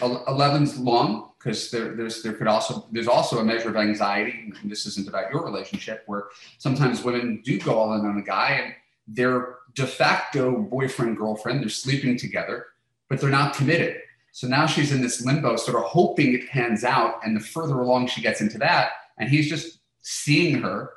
Eleven's 0.00 0.78
long 0.78 1.32
because 1.38 1.70
there, 1.70 1.94
there's 1.94 2.22
there 2.22 2.32
could 2.32 2.46
also 2.46 2.86
there's 2.92 3.08
also 3.08 3.38
a 3.38 3.44
measure 3.44 3.68
of 3.68 3.76
anxiety. 3.76 4.52
And 4.60 4.70
this 4.70 4.86
isn't 4.86 5.08
about 5.08 5.30
your 5.30 5.44
relationship, 5.44 6.04
where 6.06 6.24
sometimes 6.58 7.02
women 7.02 7.42
do 7.44 7.58
go 7.60 7.78
all 7.78 7.94
in 7.94 8.06
on 8.06 8.16
a 8.18 8.22
guy 8.22 8.60
and 8.64 8.74
they're 9.06 9.56
de 9.74 9.86
facto 9.86 10.62
boyfriend 10.62 11.16
girlfriend. 11.16 11.60
They're 11.60 11.68
sleeping 11.68 12.16
together, 12.16 12.66
but 13.08 13.20
they're 13.20 13.30
not 13.30 13.54
committed. 13.54 13.98
So 14.32 14.46
now 14.46 14.66
she's 14.66 14.92
in 14.92 15.02
this 15.02 15.24
limbo, 15.24 15.56
sort 15.56 15.76
of 15.76 15.84
hoping 15.84 16.34
it 16.34 16.48
pans 16.48 16.84
out. 16.84 17.24
And 17.24 17.36
the 17.36 17.40
further 17.40 17.80
along 17.80 18.06
she 18.06 18.22
gets 18.22 18.40
into 18.40 18.58
that, 18.58 18.92
and 19.18 19.28
he's 19.28 19.48
just 19.48 19.80
seeing 20.00 20.62
her, 20.62 20.90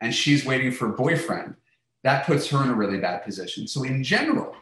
and 0.00 0.14
she's 0.14 0.44
waiting 0.44 0.72
for 0.72 0.88
a 0.88 0.92
boyfriend. 0.92 1.54
That 2.02 2.24
puts 2.24 2.48
her 2.48 2.62
in 2.62 2.70
a 2.70 2.74
really 2.74 2.98
bad 2.98 3.24
position. 3.24 3.68
So 3.68 3.82
in 3.82 4.02
general, 4.02 4.54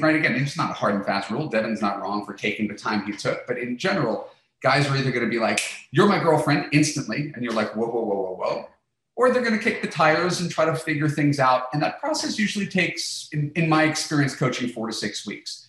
right 0.00 0.16
again, 0.16 0.34
it's 0.34 0.56
not 0.56 0.70
a 0.70 0.74
hard 0.74 0.94
and 0.94 1.04
fast 1.04 1.30
rule. 1.30 1.48
Devin's 1.48 1.80
not 1.80 2.00
wrong 2.00 2.24
for 2.24 2.34
taking 2.34 2.68
the 2.68 2.74
time 2.74 3.04
he 3.04 3.12
took, 3.12 3.46
but 3.46 3.58
in 3.58 3.78
general, 3.78 4.28
guys 4.62 4.88
are 4.88 4.96
either 4.96 5.10
going 5.10 5.24
to 5.24 5.30
be 5.30 5.38
like, 5.38 5.60
"You're 5.90 6.08
my 6.08 6.18
girlfriend" 6.18 6.68
instantly, 6.72 7.32
and 7.34 7.44
you're 7.44 7.52
like, 7.52 7.74
"Whoa, 7.76 7.86
whoa, 7.86 8.02
whoa, 8.02 8.22
whoa, 8.22 8.34
whoa," 8.36 8.68
or 9.16 9.32
they're 9.32 9.42
going 9.42 9.58
to 9.58 9.62
kick 9.62 9.82
the 9.82 9.88
tires 9.88 10.40
and 10.40 10.50
try 10.50 10.64
to 10.64 10.74
figure 10.74 11.08
things 11.08 11.38
out. 11.38 11.64
And 11.72 11.82
that 11.82 12.00
process 12.00 12.38
usually 12.38 12.66
takes, 12.66 13.28
in, 13.32 13.50
in 13.54 13.68
my 13.68 13.84
experience, 13.84 14.34
coaching 14.34 14.68
four 14.68 14.86
to 14.86 14.92
six 14.92 15.26
weeks. 15.26 15.68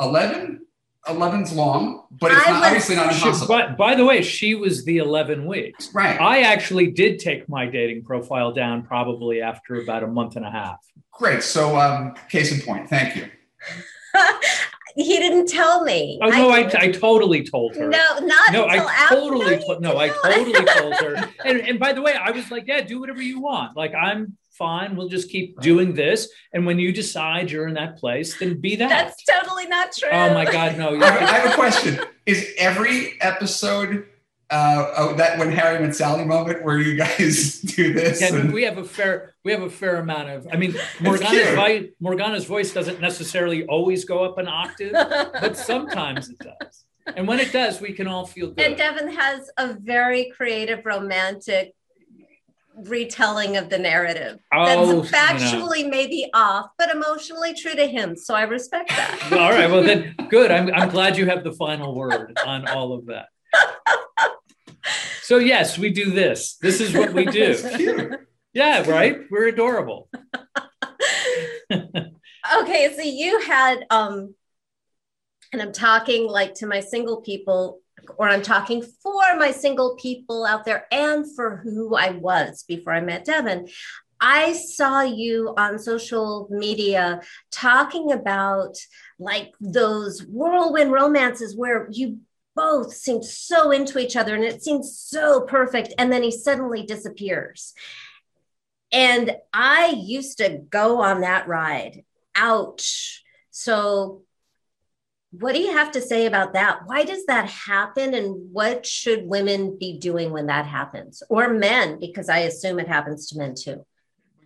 Eleven 0.00 0.66
11's 1.06 1.52
long, 1.52 2.04
but 2.10 2.32
it's 2.32 2.46
not, 2.46 2.64
obviously 2.64 2.96
not 2.96 3.12
impossible. 3.12 3.46
She, 3.46 3.62
but 3.62 3.76
by 3.78 3.94
the 3.94 4.04
way, 4.04 4.22
she 4.22 4.54
was 4.54 4.84
the 4.84 4.98
11 4.98 5.46
weeks. 5.46 5.94
Right. 5.94 6.20
I 6.20 6.40
actually 6.40 6.90
did 6.90 7.18
take 7.18 7.48
my 7.48 7.66
dating 7.66 8.04
profile 8.04 8.52
down 8.52 8.82
probably 8.82 9.40
after 9.40 9.76
about 9.80 10.02
a 10.02 10.06
month 10.06 10.36
and 10.36 10.44
a 10.44 10.50
half. 10.50 10.78
Great. 11.12 11.42
So, 11.42 11.78
um, 11.78 12.14
case 12.28 12.52
in 12.52 12.60
point. 12.60 12.88
Thank 12.88 13.16
you. 13.16 13.28
he 14.96 15.16
didn't 15.18 15.48
tell 15.48 15.84
me. 15.84 16.18
Oh 16.22 16.28
no, 16.28 16.50
I, 16.50 16.60
I, 16.60 16.70
I 16.80 16.92
totally 16.92 17.44
told 17.44 17.76
her. 17.76 17.88
No, 17.88 18.18
not 18.20 18.52
no. 18.52 18.66
I 18.66 19.06
totally 19.08 19.58
to- 19.58 19.80
no, 19.80 19.96
I 19.96 20.08
totally 20.24 20.52
told 20.52 20.94
her. 20.94 21.30
And, 21.44 21.60
and 21.60 21.78
by 21.78 21.92
the 21.92 22.02
way, 22.02 22.14
I 22.14 22.30
was 22.30 22.50
like, 22.50 22.66
yeah, 22.66 22.80
do 22.80 23.00
whatever 23.00 23.22
you 23.22 23.40
want. 23.40 23.76
Like 23.76 23.94
I'm 23.94 24.36
fine. 24.58 24.96
We'll 24.96 25.08
just 25.08 25.30
keep 25.30 25.60
doing 25.60 25.94
this. 25.94 26.28
And 26.52 26.66
when 26.66 26.78
you 26.78 26.92
decide 26.92 27.50
you're 27.50 27.68
in 27.68 27.74
that 27.74 27.96
place, 27.96 28.38
then 28.38 28.60
be 28.60 28.76
that. 28.76 28.88
That's 28.88 29.24
totally 29.24 29.66
not 29.66 29.92
true. 29.92 30.10
Oh 30.10 30.34
my 30.34 30.44
God, 30.44 30.76
no. 30.76 31.00
I 31.00 31.08
have 31.08 31.52
a 31.52 31.54
question. 31.54 32.00
Is 32.26 32.52
every 32.58 33.20
episode 33.22 34.06
uh, 34.50 34.92
oh, 34.96 35.14
that 35.14 35.38
when 35.38 35.52
Harry 35.52 35.78
met 35.84 35.94
Sally 35.94 36.24
moment 36.24 36.64
where 36.64 36.78
you 36.78 36.96
guys 36.96 37.60
do 37.76 37.92
this? 37.92 38.20
Yeah, 38.20 38.34
and... 38.34 38.52
we 38.52 38.64
have 38.64 38.78
a 38.78 38.84
fair 38.84 39.34
we 39.44 39.52
have 39.52 39.62
a 39.62 39.70
fair 39.70 39.96
amount 39.96 40.28
of. 40.28 40.48
I 40.52 40.56
mean, 40.56 40.74
Morgana's 41.00 41.54
voice, 41.54 41.84
Morgana's 42.00 42.44
voice 42.44 42.74
doesn't 42.74 43.00
necessarily 43.00 43.64
always 43.66 44.04
go 44.04 44.24
up 44.24 44.38
an 44.38 44.48
octave, 44.48 44.92
but 44.92 45.56
sometimes 45.56 46.28
it 46.28 46.38
does. 46.38 46.84
And 47.16 47.26
when 47.26 47.38
it 47.40 47.52
does, 47.52 47.80
we 47.80 47.92
can 47.92 48.06
all 48.06 48.26
feel 48.26 48.48
good. 48.48 48.60
And 48.60 48.76
Devin 48.76 49.10
has 49.12 49.50
a 49.56 49.72
very 49.72 50.30
creative, 50.36 50.84
romantic 50.84 51.74
retelling 52.84 53.56
of 53.56 53.68
the 53.68 53.78
narrative. 53.78 54.38
Oh, 54.52 55.02
That's 55.02 55.10
factually 55.10 55.78
you 55.78 55.84
know. 55.84 55.90
maybe 55.90 56.30
off, 56.34 56.70
but 56.78 56.90
emotionally 56.90 57.54
true 57.54 57.74
to 57.74 57.86
him. 57.86 58.16
So 58.16 58.34
I 58.34 58.42
respect 58.42 58.90
that. 58.90 59.28
all 59.32 59.50
right. 59.50 59.70
Well, 59.70 59.82
then 59.82 60.14
good. 60.28 60.50
I'm, 60.50 60.72
I'm 60.72 60.90
glad 60.90 61.16
you 61.16 61.26
have 61.26 61.44
the 61.44 61.52
final 61.52 61.94
word 61.94 62.38
on 62.44 62.66
all 62.68 62.92
of 62.92 63.06
that. 63.06 63.26
So, 65.28 65.36
yes, 65.36 65.76
we 65.76 65.90
do 65.90 66.10
this. 66.10 66.56
This 66.56 66.80
is 66.80 66.94
what 66.94 67.12
we 67.12 67.26
do. 67.26 68.16
yeah, 68.54 68.88
right. 68.90 69.18
We're 69.30 69.48
adorable. 69.48 70.08
okay. 71.70 72.94
So 72.96 73.02
you 73.02 73.38
had, 73.42 73.84
um, 73.90 74.34
and 75.52 75.60
I'm 75.60 75.72
talking 75.72 76.26
like 76.26 76.54
to 76.54 76.66
my 76.66 76.80
single 76.80 77.20
people 77.20 77.82
or 78.16 78.28
I'm 78.28 78.42
talking 78.42 78.82
for 79.02 79.36
my 79.36 79.50
single 79.50 79.96
people 79.96 80.44
out 80.44 80.64
there 80.64 80.86
and 80.90 81.24
for 81.34 81.56
who 81.56 81.94
I 81.94 82.10
was 82.10 82.64
before 82.64 82.92
I 82.92 83.00
met 83.00 83.24
Devin. 83.24 83.68
I 84.20 84.52
saw 84.52 85.02
you 85.02 85.54
on 85.56 85.78
social 85.78 86.48
media 86.50 87.20
talking 87.50 88.12
about 88.12 88.76
like 89.18 89.54
those 89.60 90.24
whirlwind 90.24 90.92
romances 90.92 91.56
where 91.56 91.88
you 91.90 92.18
both 92.56 92.92
seemed 92.92 93.24
so 93.24 93.70
into 93.70 94.00
each 94.00 94.16
other 94.16 94.34
and 94.34 94.42
it 94.42 94.62
seemed 94.62 94.84
so 94.84 95.42
perfect. 95.42 95.94
And 95.96 96.12
then 96.12 96.24
he 96.24 96.32
suddenly 96.32 96.84
disappears. 96.84 97.72
And 98.90 99.36
I 99.52 99.94
used 99.96 100.38
to 100.38 100.58
go 100.68 101.00
on 101.00 101.20
that 101.20 101.46
ride. 101.46 102.04
Ouch. 102.34 103.22
So 103.50 104.22
what 105.30 105.54
do 105.54 105.60
you 105.60 105.72
have 105.72 105.90
to 105.92 106.00
say 106.00 106.26
about 106.26 106.54
that? 106.54 106.80
Why 106.86 107.04
does 107.04 107.26
that 107.26 107.48
happen? 107.48 108.14
And 108.14 108.52
what 108.52 108.86
should 108.86 109.26
women 109.26 109.76
be 109.78 109.98
doing 109.98 110.30
when 110.30 110.46
that 110.46 110.66
happens? 110.66 111.22
Or 111.28 111.52
men, 111.52 111.98
because 112.00 112.28
I 112.28 112.38
assume 112.40 112.80
it 112.80 112.88
happens 112.88 113.28
to 113.28 113.38
men 113.38 113.54
too. 113.54 113.84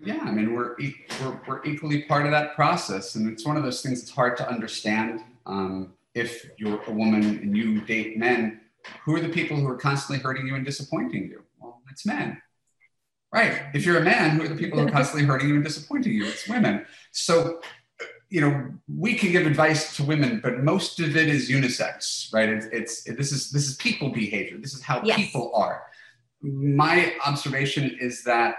Yeah, 0.04 0.18
I 0.20 0.32
mean, 0.32 0.54
we're, 0.54 0.76
we're, 1.22 1.40
we're 1.46 1.64
equally 1.64 2.02
part 2.02 2.24
of 2.24 2.32
that 2.32 2.56
process. 2.56 3.14
And 3.14 3.30
it's 3.30 3.46
one 3.46 3.56
of 3.56 3.62
those 3.62 3.82
things 3.82 4.00
that's 4.00 4.10
hard 4.10 4.36
to 4.38 4.48
understand. 4.48 5.20
Um, 5.46 5.92
if 6.14 6.50
you're 6.58 6.82
a 6.88 6.92
woman 6.92 7.22
and 7.22 7.56
you 7.56 7.80
date 7.82 8.18
men, 8.18 8.60
who 9.04 9.14
are 9.14 9.20
the 9.20 9.28
people 9.28 9.56
who 9.56 9.68
are 9.68 9.76
constantly 9.76 10.20
hurting 10.20 10.48
you 10.48 10.56
and 10.56 10.64
disappointing 10.64 11.28
you? 11.28 11.42
Well, 11.60 11.80
it's 11.90 12.04
men. 12.04 12.42
Right. 13.32 13.62
If 13.72 13.86
you're 13.86 13.98
a 13.98 14.04
man, 14.04 14.36
who 14.36 14.42
are 14.42 14.48
the 14.48 14.56
people 14.56 14.80
who 14.80 14.88
are 14.88 14.90
constantly 14.90 15.24
hurting 15.26 15.48
you 15.48 15.54
and 15.54 15.64
disappointing 15.64 16.12
you? 16.12 16.26
It's 16.26 16.48
women. 16.48 16.84
So 17.12 17.60
you 18.32 18.40
know, 18.40 18.72
we 18.88 19.12
can 19.12 19.30
give 19.30 19.46
advice 19.46 19.94
to 19.96 20.02
women, 20.02 20.40
but 20.42 20.64
most 20.64 21.00
of 21.00 21.14
it 21.18 21.28
is 21.28 21.50
unisex, 21.50 22.32
right? 22.32 22.48
It's, 22.48 22.64
it's 22.72 23.06
it, 23.06 23.18
this 23.18 23.30
is 23.30 23.50
this 23.50 23.68
is 23.68 23.76
people 23.76 24.08
behavior. 24.08 24.56
This 24.56 24.72
is 24.72 24.82
how 24.82 25.02
yes. 25.04 25.18
people 25.18 25.52
are. 25.54 25.82
My 26.40 27.12
observation 27.26 27.94
is 28.00 28.24
that 28.24 28.54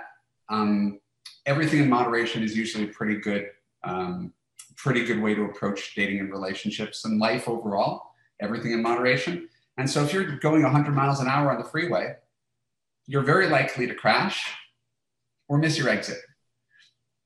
um, 0.48 1.00
everything 1.48 1.80
in 1.80 1.89
moderation 1.89 2.44
is 2.44 2.56
usually 2.56 2.84
a 2.84 2.88
pretty 2.89 3.15
good, 3.15 3.48
um, 3.84 4.32
pretty 4.75 5.06
good 5.06 5.20
way 5.20 5.34
to 5.34 5.46
approach 5.46 5.96
dating 5.96 6.20
and 6.20 6.30
relationships 6.30 7.03
and 7.06 7.20
life 7.20 7.50
overall. 7.50 8.12
Everything 8.39 8.74
in 8.74 8.84
moderation. 8.84 9.50
And 9.80 9.89
so, 9.89 10.03
if 10.03 10.13
you're 10.13 10.38
going 10.38 10.62
100 10.62 10.92
miles 10.92 11.20
an 11.20 11.27
hour 11.27 11.51
on 11.51 11.58
the 11.58 11.68
freeway, 11.68 12.13
you're 13.08 13.24
very 13.24 13.50
likely 13.50 13.88
to 13.88 13.96
crash 13.96 14.53
or 15.48 15.58
miss 15.58 15.80
your 15.80 15.89
exit 15.89 16.20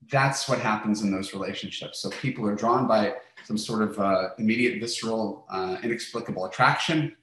that's 0.09 0.47
what 0.47 0.59
happens 0.59 1.01
in 1.01 1.11
those 1.11 1.33
relationships. 1.33 1.99
So 1.99 2.09
people 2.09 2.47
are 2.47 2.55
drawn 2.55 2.87
by 2.87 3.15
some 3.45 3.57
sort 3.57 3.81
of 3.81 3.99
uh, 3.99 4.29
immediate, 4.37 4.79
visceral, 4.79 5.45
uh, 5.49 5.77
inexplicable 5.83 6.45
attraction, 6.45 7.15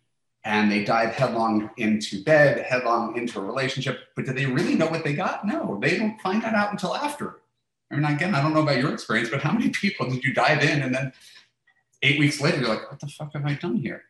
and 0.44 0.70
they 0.70 0.84
dive 0.84 1.14
headlong 1.14 1.70
into 1.78 2.22
bed, 2.22 2.64
headlong 2.66 3.16
into 3.16 3.38
a 3.40 3.42
relationship. 3.42 4.00
But 4.14 4.26
do 4.26 4.32
they 4.32 4.46
really 4.46 4.74
know 4.74 4.86
what 4.86 5.04
they 5.04 5.14
got? 5.14 5.46
No, 5.46 5.78
they 5.80 5.98
don't 5.98 6.20
find 6.20 6.42
that 6.42 6.54
out 6.54 6.70
until 6.70 6.94
after. 6.94 7.40
I 7.90 7.96
mean, 7.96 8.04
again, 8.04 8.34
I 8.34 8.42
don't 8.42 8.52
know 8.52 8.62
about 8.62 8.78
your 8.78 8.92
experience, 8.92 9.30
but 9.30 9.42
how 9.42 9.52
many 9.52 9.70
people 9.70 10.08
did 10.10 10.24
you 10.24 10.34
dive 10.34 10.62
in 10.62 10.82
and 10.82 10.94
then 10.94 11.12
eight 12.02 12.18
weeks 12.18 12.40
later 12.40 12.58
you're 12.58 12.68
like, 12.68 12.90
what 12.90 13.00
the 13.00 13.06
fuck 13.06 13.32
have 13.34 13.46
I 13.46 13.54
done 13.54 13.76
here? 13.76 14.02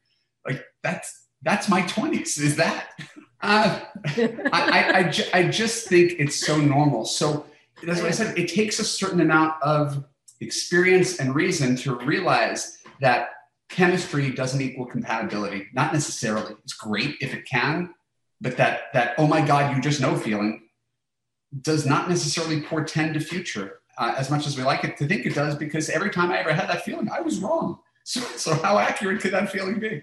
Like 0.46 0.64
that's 0.82 1.26
that's 1.42 1.68
my 1.68 1.82
20s. 1.82 2.38
Is 2.38 2.56
that? 2.56 2.90
Uh, 3.42 3.78
I, 4.06 4.48
I, 4.54 4.96
I, 4.96 5.02
ju- 5.02 5.28
I 5.34 5.42
just 5.42 5.86
think 5.86 6.14
it's 6.18 6.34
so 6.34 6.56
normal. 6.56 7.04
So 7.04 7.44
that's 7.86 8.00
what 8.00 8.08
I 8.08 8.12
said. 8.12 8.38
It 8.38 8.48
takes 8.48 8.78
a 8.78 8.84
certain 8.84 9.20
amount 9.20 9.62
of 9.62 10.04
experience 10.40 11.20
and 11.20 11.34
reason 11.34 11.76
to 11.76 11.96
realize 11.96 12.78
that 13.00 13.30
chemistry 13.68 14.30
doesn't 14.30 14.60
equal 14.60 14.86
compatibility. 14.86 15.66
Not 15.72 15.92
necessarily. 15.92 16.54
It's 16.64 16.74
great 16.74 17.16
if 17.20 17.34
it 17.34 17.46
can, 17.46 17.94
but 18.40 18.56
that 18.56 18.92
that 18.92 19.14
oh 19.18 19.26
my 19.26 19.44
god, 19.44 19.74
you 19.74 19.82
just 19.82 20.00
know 20.00 20.16
feeling 20.16 20.62
does 21.60 21.86
not 21.86 22.08
necessarily 22.08 22.60
portend 22.62 23.16
a 23.16 23.20
future 23.20 23.80
uh, 23.96 24.14
as 24.16 24.30
much 24.30 24.46
as 24.46 24.56
we 24.56 24.64
like 24.64 24.84
it 24.84 24.96
to 24.96 25.06
think 25.06 25.24
it 25.24 25.34
does. 25.34 25.54
Because 25.54 25.88
every 25.88 26.10
time 26.10 26.30
I 26.30 26.38
ever 26.38 26.52
had 26.52 26.68
that 26.68 26.84
feeling, 26.84 27.08
I 27.10 27.20
was 27.20 27.38
wrong. 27.40 27.78
So, 28.06 28.20
so 28.20 28.54
how 28.56 28.78
accurate 28.78 29.22
could 29.22 29.32
that 29.32 29.50
feeling 29.50 29.80
be? 29.80 30.02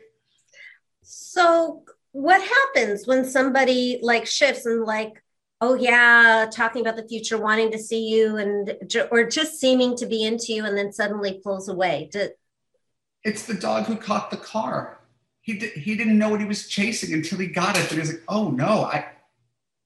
So 1.03 1.83
what 2.13 2.41
happens 2.41 3.05
when 3.05 3.25
somebody 3.25 3.99
like 4.01 4.25
shifts 4.25 4.65
and 4.65 4.85
like 4.85 5.20
oh 5.61 5.75
yeah 5.75 6.47
talking 6.51 6.81
about 6.81 6.95
the 6.95 7.07
future 7.07 7.37
wanting 7.37 7.71
to 7.71 7.77
see 7.77 8.09
you 8.09 8.37
and 8.37 8.75
or 9.11 9.25
just 9.25 9.59
seeming 9.59 9.95
to 9.95 10.05
be 10.05 10.23
into 10.23 10.53
you 10.53 10.65
and 10.65 10.77
then 10.77 10.91
suddenly 10.91 11.39
pulls 11.43 11.69
away. 11.69 12.09
It's 13.23 13.45
the 13.45 13.53
dog 13.53 13.85
who 13.85 13.95
caught 13.95 14.31
the 14.31 14.37
car. 14.37 14.99
He, 15.41 15.57
di- 15.57 15.69
he 15.69 15.95
didn't 15.95 16.17
know 16.17 16.29
what 16.29 16.39
he 16.39 16.45
was 16.45 16.67
chasing 16.67 17.13
until 17.13 17.37
he 17.37 17.47
got 17.47 17.75
it 17.77 17.83
and 17.83 17.91
he 17.91 17.99
was 17.99 18.11
like 18.11 18.23
oh 18.27 18.49
no 18.49 18.83
i 18.83 19.05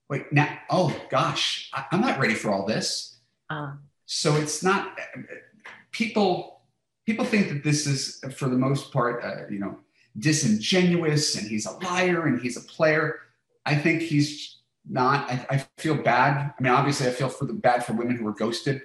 wait 0.09 0.31
now 0.31 0.57
oh 0.69 0.95
gosh 1.09 1.69
I, 1.73 1.85
i'm 1.91 2.01
not 2.01 2.19
ready 2.19 2.33
for 2.33 2.51
all 2.51 2.65
this. 2.65 3.19
Uh, 3.49 3.73
so 4.05 4.35
it's 4.35 4.63
not 4.63 4.97
people 5.91 6.61
people 7.05 7.25
think 7.25 7.49
that 7.49 7.63
this 7.63 7.85
is 7.85 8.23
for 8.35 8.49
the 8.49 8.57
most 8.57 8.91
part 8.91 9.23
uh, 9.23 9.47
you 9.49 9.59
know 9.59 9.77
disingenuous 10.17 11.35
and 11.35 11.47
he's 11.47 11.65
a 11.65 11.71
liar 11.79 12.27
and 12.27 12.41
he's 12.41 12.57
a 12.57 12.61
player. 12.61 13.19
I 13.65 13.75
think 13.75 14.01
he's 14.01 14.54
not 14.89 15.29
I, 15.29 15.45
I 15.49 15.65
feel 15.77 15.95
bad. 15.95 16.53
I 16.57 16.63
mean 16.63 16.73
obviously 16.73 17.07
i 17.07 17.11
feel 17.11 17.29
for 17.29 17.45
the 17.45 17.53
bad 17.53 17.85
for 17.85 17.93
women 17.93 18.17
who 18.17 18.27
are 18.27 18.33
ghosted 18.33 18.81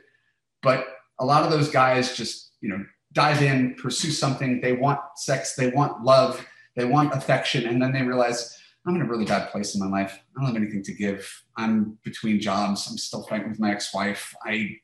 but 0.63 0.87
a 1.19 1.25
lot 1.25 1.45
of 1.45 1.51
those 1.51 1.71
guys 1.71 2.17
just 2.17 2.53
you 2.61 2.69
know 2.69 2.85
dive 3.13 3.43
in 3.43 3.75
pursue 3.75 4.11
something. 4.11 4.61
They 4.61 4.73
want 4.73 5.01
sex. 5.17 5.55
They 5.55 5.71
want 5.71 6.03
love. 6.05 6.45
They 6.77 6.85
want 6.85 7.15
affection. 7.15 7.67
And 7.67 7.81
then 7.81 7.93
they 7.93 8.03
realize 8.03 8.57
i'm 8.87 8.97
in 8.97 9.03
a 9.03 9.07
really 9.07 9.27
bad 9.27 9.51
place 9.51 9.75
in 9.75 9.81
my 9.81 9.87
life. 9.87 10.19
I 10.37 10.41
don't 10.41 10.47
have 10.47 10.63
anything 10.63 10.83
to 10.85 10.95
give. 10.95 11.31
I'm 11.57 11.99
between 12.03 12.41
jobs. 12.41 12.89
I'm 12.91 12.97
still 12.97 13.25
fighting 13.25 13.51
with 13.51 13.61
my 13.61 13.73
ex-wife. 13.73 14.35
I 14.45 14.77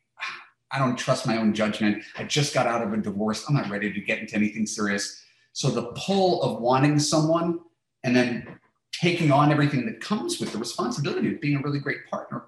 I 0.73 0.79
don't 0.81 0.97
trust 0.97 1.27
my 1.27 1.39
own 1.39 1.55
judgment. 1.55 2.03
I 2.19 2.25
just 2.25 2.53
got 2.53 2.67
out 2.67 2.83
of 2.83 2.93
a 2.93 2.97
divorce. 2.97 3.45
I'm 3.49 3.55
not 3.55 3.71
ready 3.71 3.93
to 3.93 4.01
get 4.01 4.19
into 4.19 4.35
anything 4.35 4.67
serious. 4.67 5.23
So 5.53 5.71
the 5.71 5.93
pull 5.95 6.43
of 6.43 6.61
wanting 6.61 6.99
someone 6.99 7.61
and 8.03 8.15
then 8.15 8.59
taking 9.01 9.31
on 9.31 9.53
everything 9.53 9.85
that 9.87 10.01
comes 10.01 10.41
with 10.41 10.53
the 10.53 10.59
responsibility 10.59 11.35
of 11.35 11.41
being 11.41 11.57
a 11.57 11.61
really 11.61 11.79
great 11.81 12.07
partner, 12.11 12.45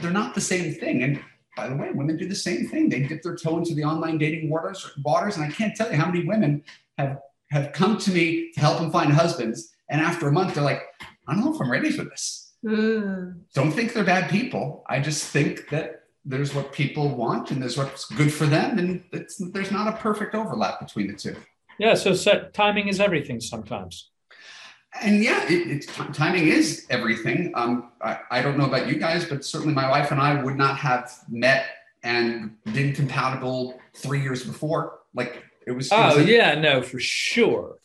they're 0.00 0.10
not 0.10 0.34
the 0.34 0.40
same 0.40 0.72
thing. 0.74 1.02
And 1.02 1.22
by 1.56 1.68
the 1.68 1.76
way, 1.76 1.90
women 1.92 2.16
do 2.16 2.26
the 2.28 2.34
same 2.34 2.68
thing. 2.68 2.88
They 2.88 3.00
dip 3.00 3.22
their 3.22 3.36
toe 3.36 3.58
into 3.58 3.74
the 3.74 3.84
online 3.84 4.18
dating 4.18 4.48
waters, 4.50 4.90
waters, 5.04 5.36
and 5.36 5.44
I 5.44 5.50
can't 5.50 5.74
tell 5.76 5.90
you 5.90 5.96
how 5.98 6.06
many 6.06 6.24
women 6.24 6.62
have 6.98 7.18
have 7.50 7.72
come 7.72 7.98
to 7.98 8.12
me 8.12 8.52
to 8.54 8.60
help 8.60 8.78
them 8.78 8.92
find 8.92 9.12
husbands. 9.12 9.72
And 9.88 10.00
after 10.00 10.28
a 10.28 10.32
month, 10.32 10.54
they're 10.54 10.62
like, 10.62 10.82
I 11.26 11.34
don't 11.34 11.44
know 11.44 11.52
if 11.52 11.60
I'm 11.60 11.68
ready 11.70 11.90
for 11.90 12.04
this. 12.04 12.52
mm, 12.64 13.40
Don't 13.54 13.72
think 13.72 13.92
they're 13.92 14.04
bad 14.04 14.30
people. 14.30 14.84
I 14.88 15.00
just 15.00 15.24
think 15.24 15.68
that 15.70 16.02
there's 16.24 16.54
what 16.54 16.70
people 16.72 17.08
want 17.16 17.50
and 17.50 17.60
there's 17.60 17.76
what's 17.76 18.04
good 18.04 18.32
for 18.32 18.46
them, 18.46 18.78
and 18.78 19.02
it's, 19.12 19.36
there's 19.52 19.72
not 19.72 19.88
a 19.92 19.96
perfect 19.98 20.36
overlap 20.36 20.78
between 20.78 21.08
the 21.08 21.14
two. 21.14 21.34
Yeah, 21.80 21.94
so 21.94 22.14
set, 22.14 22.54
timing 22.54 22.86
is 22.86 23.00
everything 23.00 23.40
sometimes. 23.40 24.10
And 25.00 25.22
yeah, 25.22 25.44
it, 25.44 25.70
it's 25.70 25.86
timing 26.16 26.48
is 26.48 26.86
everything. 26.90 27.52
Um, 27.54 27.92
I, 28.02 28.18
I 28.30 28.42
don't 28.42 28.58
know 28.58 28.66
about 28.66 28.88
you 28.88 28.96
guys, 28.96 29.24
but 29.24 29.44
certainly 29.44 29.72
my 29.74 29.88
wife 29.88 30.10
and 30.10 30.20
I 30.20 30.42
would 30.42 30.56
not 30.56 30.76
have 30.78 31.12
met 31.28 31.66
and 32.02 32.56
been 32.72 32.92
compatible 32.94 33.78
three 33.94 34.20
years 34.22 34.42
before. 34.44 34.98
Like 35.14 35.44
it 35.66 35.72
was. 35.72 35.90
it 35.92 35.94
was 35.94 36.16
Oh 36.16 36.18
a- 36.20 36.22
yeah, 36.24 36.54
no, 36.56 36.82
for 36.82 36.98
sure. 36.98 37.78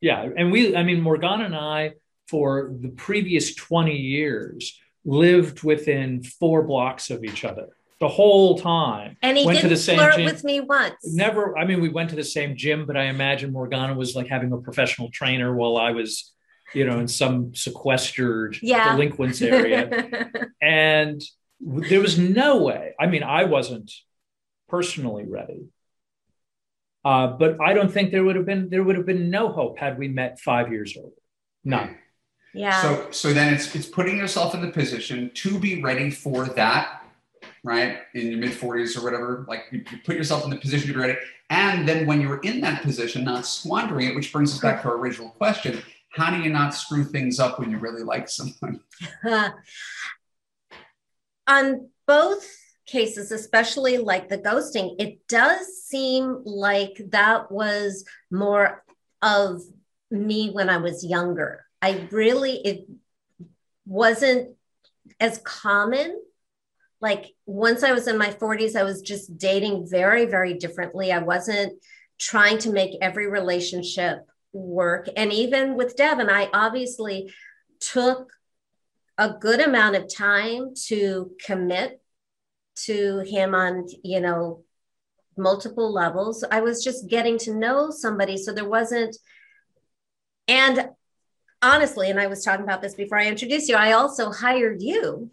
Yeah, 0.00 0.28
and 0.36 0.50
we, 0.50 0.76
I 0.76 0.82
mean, 0.82 1.00
Morgana 1.00 1.44
and 1.44 1.54
I, 1.56 1.92
for 2.28 2.72
the 2.80 2.88
previous 2.88 3.54
twenty 3.54 3.96
years, 3.96 4.78
lived 5.04 5.62
within 5.64 6.22
four 6.22 6.62
blocks 6.62 7.10
of 7.10 7.24
each 7.24 7.44
other 7.44 7.68
the 8.00 8.08
whole 8.08 8.58
time. 8.58 9.16
and 9.22 9.36
he 9.36 9.46
Went 9.46 9.58
to 9.58 9.62
didn't 9.62 9.76
the 9.76 9.82
same 9.82 9.98
flirt 9.98 10.14
gym. 10.16 10.24
with 10.24 10.42
me 10.44 10.60
once 10.60 10.94
Never. 11.04 11.56
I 11.58 11.64
mean, 11.64 11.80
we 11.80 11.88
went 11.88 12.10
to 12.10 12.16
the 12.16 12.24
same 12.24 12.56
gym, 12.56 12.84
but 12.86 12.96
I 12.96 13.04
imagine 13.04 13.52
Morgana 13.52 13.94
was 13.94 14.14
like 14.16 14.26
having 14.28 14.52
a 14.52 14.58
professional 14.58 15.08
trainer 15.10 15.54
while 15.54 15.76
I 15.76 15.92
was, 15.92 16.32
you 16.74 16.84
know, 16.84 16.98
in 16.98 17.08
some 17.08 17.54
sequestered 17.54 18.58
Yeah. 18.62 18.92
delinquents 18.92 19.40
area. 19.42 20.30
and 20.62 21.20
there 21.60 22.00
was 22.00 22.18
no 22.18 22.62
way. 22.62 22.94
I 22.98 23.06
mean, 23.06 23.22
I 23.22 23.44
wasn't 23.44 23.92
personally 24.68 25.24
ready. 25.28 25.66
Uh, 27.04 27.26
but 27.28 27.60
I 27.60 27.72
don't 27.74 27.92
think 27.92 28.10
there 28.12 28.22
would 28.24 28.36
have 28.36 28.46
been 28.46 28.68
there 28.70 28.82
would 28.84 28.96
have 28.96 29.06
been 29.06 29.28
no 29.28 29.48
hope 29.50 29.78
had 29.78 29.98
we 29.98 30.08
met 30.08 30.38
five 30.38 30.70
years 30.70 30.96
earlier. 30.96 31.10
None. 31.64 31.96
yeah 32.54 32.80
So 32.82 33.10
so 33.10 33.32
then 33.32 33.52
it's 33.52 33.74
it's 33.74 33.86
putting 33.86 34.16
yourself 34.16 34.54
in 34.54 34.60
the 34.60 34.70
position 34.70 35.30
to 35.34 35.58
be 35.58 35.82
ready 35.82 36.10
for 36.10 36.46
that, 36.46 37.02
right? 37.64 37.98
In 38.14 38.28
your 38.28 38.38
mid 38.38 38.50
40s 38.52 38.96
or 38.96 39.02
whatever. 39.02 39.44
Like 39.48 39.64
you, 39.72 39.84
you 39.90 39.98
put 40.04 40.14
yourself 40.16 40.44
in 40.44 40.50
the 40.50 40.56
position 40.56 40.86
to 40.88 40.94
be 40.94 41.00
ready. 41.00 41.18
And 41.50 41.86
then 41.88 42.06
when 42.06 42.20
you're 42.20 42.40
in 42.40 42.60
that 42.62 42.82
position, 42.82 43.24
not 43.24 43.46
squandering 43.46 44.06
it, 44.08 44.14
which 44.14 44.32
brings 44.32 44.52
us 44.54 44.60
back 44.60 44.82
to 44.82 44.88
our 44.88 44.96
original 44.96 45.30
question. 45.30 45.82
How 46.14 46.30
do 46.30 46.42
you 46.42 46.50
not 46.50 46.74
screw 46.74 47.04
things 47.04 47.40
up 47.40 47.58
when 47.58 47.70
you 47.70 47.78
really 47.78 48.02
like 48.02 48.28
someone? 48.28 48.80
on 51.46 51.88
both 52.06 52.46
cases, 52.86 53.32
especially 53.32 53.98
like 53.98 54.28
the 54.28 54.38
ghosting, 54.38 54.96
it 54.98 55.26
does 55.28 55.82
seem 55.84 56.42
like 56.44 57.00
that 57.10 57.50
was 57.50 58.04
more 58.30 58.84
of 59.22 59.62
me 60.10 60.50
when 60.50 60.68
I 60.68 60.76
was 60.76 61.04
younger. 61.04 61.64
I 61.80 62.06
really, 62.10 62.56
it 62.56 62.86
wasn't 63.86 64.56
as 65.18 65.38
common. 65.38 66.20
Like 67.00 67.34
once 67.46 67.82
I 67.82 67.92
was 67.92 68.06
in 68.06 68.18
my 68.18 68.28
40s, 68.28 68.76
I 68.76 68.84
was 68.84 69.00
just 69.00 69.38
dating 69.38 69.88
very, 69.88 70.26
very 70.26 70.54
differently. 70.54 71.10
I 71.10 71.18
wasn't 71.18 71.72
trying 72.18 72.58
to 72.58 72.70
make 72.70 72.96
every 73.00 73.26
relationship 73.26 74.26
work. 74.52 75.08
And 75.16 75.32
even 75.32 75.76
with 75.76 75.96
Devin, 75.96 76.28
I 76.30 76.48
obviously 76.52 77.32
took 77.80 78.32
a 79.18 79.30
good 79.30 79.60
amount 79.60 79.96
of 79.96 80.12
time 80.12 80.74
to 80.86 81.32
commit 81.44 82.00
to 82.74 83.20
him 83.20 83.54
on 83.54 83.86
you 84.02 84.20
know 84.20 84.62
multiple 85.36 85.92
levels 85.92 86.44
i 86.50 86.60
was 86.60 86.82
just 86.82 87.08
getting 87.08 87.38
to 87.38 87.54
know 87.54 87.90
somebody 87.90 88.36
so 88.36 88.52
there 88.52 88.68
wasn't 88.68 89.16
and 90.48 90.88
honestly 91.60 92.10
and 92.10 92.18
i 92.18 92.26
was 92.26 92.44
talking 92.44 92.64
about 92.64 92.80
this 92.80 92.94
before 92.94 93.18
i 93.18 93.26
introduced 93.26 93.68
you 93.68 93.76
i 93.76 93.92
also 93.92 94.30
hired 94.30 94.82
you 94.82 95.30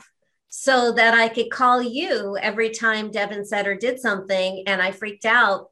so 0.50 0.92
that 0.92 1.14
i 1.14 1.28
could 1.30 1.50
call 1.50 1.82
you 1.82 2.38
every 2.42 2.70
time 2.70 3.12
devin 3.12 3.46
said 3.46 3.68
or 3.68 3.76
did 3.76 4.00
something 4.00 4.64
and 4.68 4.82
i 4.82 4.92
freaked 4.92 5.26
out 5.26 5.70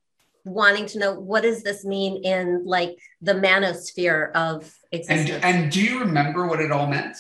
wanting 0.48 0.86
to 0.88 1.00
know 1.00 1.14
what 1.14 1.44
does 1.44 1.64
this 1.64 1.86
mean 1.86 2.24
in 2.24 2.66
like 2.66 2.98
the 3.22 3.34
manosphere 3.34 4.32
of 4.34 4.74
And 4.92 5.02
existence 5.02 5.44
and 5.44 5.72
do 5.72 5.82
you 5.82 6.00
remember 6.00 6.48
what 6.48 6.62
it 6.62 6.72
all 6.72 6.88
meant? 6.88 7.18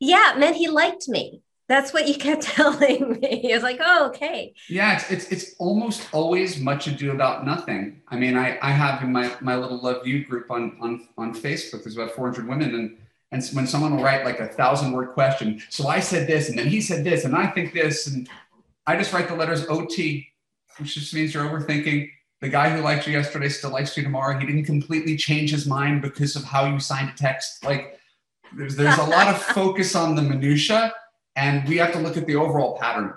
Yeah, 0.00 0.34
it 0.34 0.38
meant 0.38 0.56
he 0.56 0.68
liked 0.68 1.08
me. 1.08 1.42
That's 1.68 1.92
what 1.92 2.08
you 2.08 2.14
kept 2.14 2.42
telling 2.56 3.18
me. 3.20 3.52
It's 3.52 3.62
like, 3.62 3.80
oh, 3.82 4.08
okay. 4.08 4.54
Yeah, 4.68 4.94
it's, 4.96 5.10
it's 5.10 5.28
it's 5.32 5.54
almost 5.58 6.08
always 6.12 6.58
much 6.58 6.86
ado 6.86 7.12
about 7.12 7.44
nothing. 7.44 8.00
I 8.08 8.16
mean, 8.16 8.36
I, 8.36 8.58
I 8.62 8.70
have 8.70 9.02
in 9.02 9.12
my, 9.12 9.30
my 9.40 9.54
little 9.54 9.80
Love 9.80 10.06
U 10.06 10.24
group 10.24 10.50
on, 10.50 10.76
on 10.80 11.08
on 11.18 11.34
Facebook, 11.34 11.84
there's 11.84 11.96
about 11.96 12.12
400 12.12 12.48
women, 12.48 12.74
and 12.74 12.96
and 13.30 13.46
when 13.52 13.66
someone 13.66 13.94
will 13.94 14.02
write 14.02 14.24
like 14.24 14.40
a 14.40 14.48
thousand 14.48 14.92
word 14.92 15.08
question, 15.12 15.62
so 15.68 15.86
I 15.86 16.00
said 16.00 16.26
this, 16.26 16.48
and 16.48 16.58
then 16.58 16.66
he 16.66 16.80
said 16.80 17.04
this, 17.04 17.24
and 17.24 17.36
I 17.36 17.46
think 17.48 17.74
this, 17.74 18.06
and 18.06 18.28
I 18.86 18.96
just 18.96 19.12
write 19.12 19.28
the 19.28 19.34
letters 19.34 19.66
OT, 19.68 20.26
which 20.78 20.94
just 20.94 21.14
means 21.14 21.34
you're 21.34 21.44
overthinking. 21.44 22.10
The 22.40 22.48
guy 22.48 22.70
who 22.70 22.82
liked 22.82 23.06
you 23.06 23.12
yesterday 23.12 23.48
still 23.48 23.70
likes 23.70 23.96
you 23.96 24.02
tomorrow. 24.02 24.38
He 24.38 24.46
didn't 24.46 24.64
completely 24.64 25.16
change 25.16 25.50
his 25.50 25.66
mind 25.66 26.02
because 26.02 26.36
of 26.36 26.44
how 26.44 26.66
you 26.66 26.78
signed 26.78 27.10
a 27.10 27.14
text. 27.14 27.64
Like 27.64 27.98
there's 28.56 28.76
there's 28.76 28.98
a 28.98 29.04
lot 29.04 29.28
of 29.28 29.42
focus 29.54 29.96
on 29.96 30.14
the 30.14 30.22
minutia, 30.22 30.92
and 31.36 31.68
we 31.68 31.76
have 31.78 31.92
to 31.92 31.98
look 31.98 32.16
at 32.16 32.26
the 32.26 32.36
overall 32.36 32.78
pattern 32.78 33.14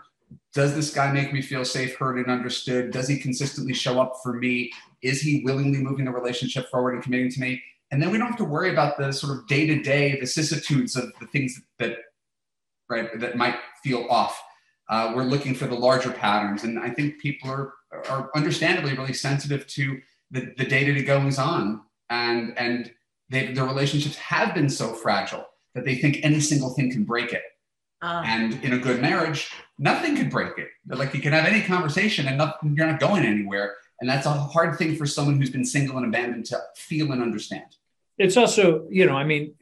does 0.54 0.76
this 0.76 0.93
guy 0.93 1.12
make 1.12 1.32
me 1.32 1.41
feel 1.41 1.63
safe, 1.63 1.95
heard, 1.97 2.17
and 2.17 2.30
understood? 2.30 2.91
Does 2.91 3.08
he 3.08 3.17
consistently 3.17 3.74
show 3.74 4.02
up 4.02 4.15
for 4.21 4.34
me? 4.34 4.71
Is 5.02 5.21
he 5.21 5.43
willingly 5.45 5.80
moving 5.80 6.06
the 6.06 6.12
relationship 6.12 6.69
forward 6.69 6.93
and 6.93 7.04
committing 7.04 7.32
to 7.32 7.39
me? 7.39 7.62
And 7.91 8.02
then 8.02 8.12
we 8.12 8.17
don't 8.17 8.28
have 8.28 8.38
to 8.38 8.45
worry 8.45 8.71
about 8.71 8.97
the 8.97 9.12
sort 9.12 9.38
of 9.38 9.47
day 9.47 9.65
to 9.67 9.82
day 9.82 10.19
vicissitudes 10.19 10.95
of 10.95 11.12
the 11.19 11.28
things 11.28 11.62
that, 11.80 11.97
right, 12.89 13.17
that 13.19 13.38
might 13.38 13.56
feel 13.84 14.08
off. 14.10 14.41
Uh, 14.92 15.14
we're 15.16 15.24
looking 15.24 15.56
for 15.56 15.68
the 15.68 15.76
larger 15.76 16.12
patterns, 16.12 16.66
and 16.66 16.78
I 16.78 16.90
think 16.90 17.20
people 17.20 17.50
are 17.50 17.74
are 18.10 18.30
understandably 18.36 18.94
really 18.94 19.14
sensitive 19.14 19.66
to 19.68 20.00
the 20.32 20.54
the 20.58 20.66
day 20.66 20.84
to 20.84 20.94
day 20.94 21.04
goings 21.04 21.40
on, 21.40 21.82
and 22.10 22.58
and 22.58 22.92
they, 23.30 23.54
their 23.54 23.66
relationships 23.66 24.18
have 24.18 24.54
been 24.54 24.70
so 24.70 24.94
fragile 24.94 25.46
that 25.74 25.86
they 25.86 25.96
think 25.96 26.20
any 26.24 26.42
single 26.42 26.72
thing 26.72 26.92
can 26.92 27.06
break 27.06 27.32
it. 27.32 27.44
Ah. 28.02 28.24
And 28.26 28.62
in 28.64 28.74
a 28.74 28.78
good 28.78 29.02
marriage, 29.02 29.50
nothing 29.80 30.18
could 30.18 30.30
break 30.30 30.58
it. 30.58 30.68
Like 30.86 31.14
you 31.14 31.22
can 31.22 31.32
have 31.32 31.46
any 31.46 31.62
conversation 31.62 32.28
and 32.28 32.38
nothing, 32.38 32.76
you're 32.76 32.88
not 32.88 33.00
going 33.00 33.24
anywhere. 33.24 33.76
And 34.02 34.10
that's 34.10 34.26
a 34.26 34.34
hard 34.34 34.78
thing 34.78 34.98
for 34.98 35.06
someone 35.06 35.38
who's 35.38 35.52
been 35.52 35.64
single 35.64 35.98
and 35.98 36.06
abandoned 36.08 36.46
to 36.48 36.60
feel 36.76 37.12
and 37.14 37.22
understand. 37.22 37.78
It's 38.18 38.36
also, 38.36 38.86
you 38.90 39.06
know, 39.06 39.16
I 39.16 39.24
mean, 39.24 39.54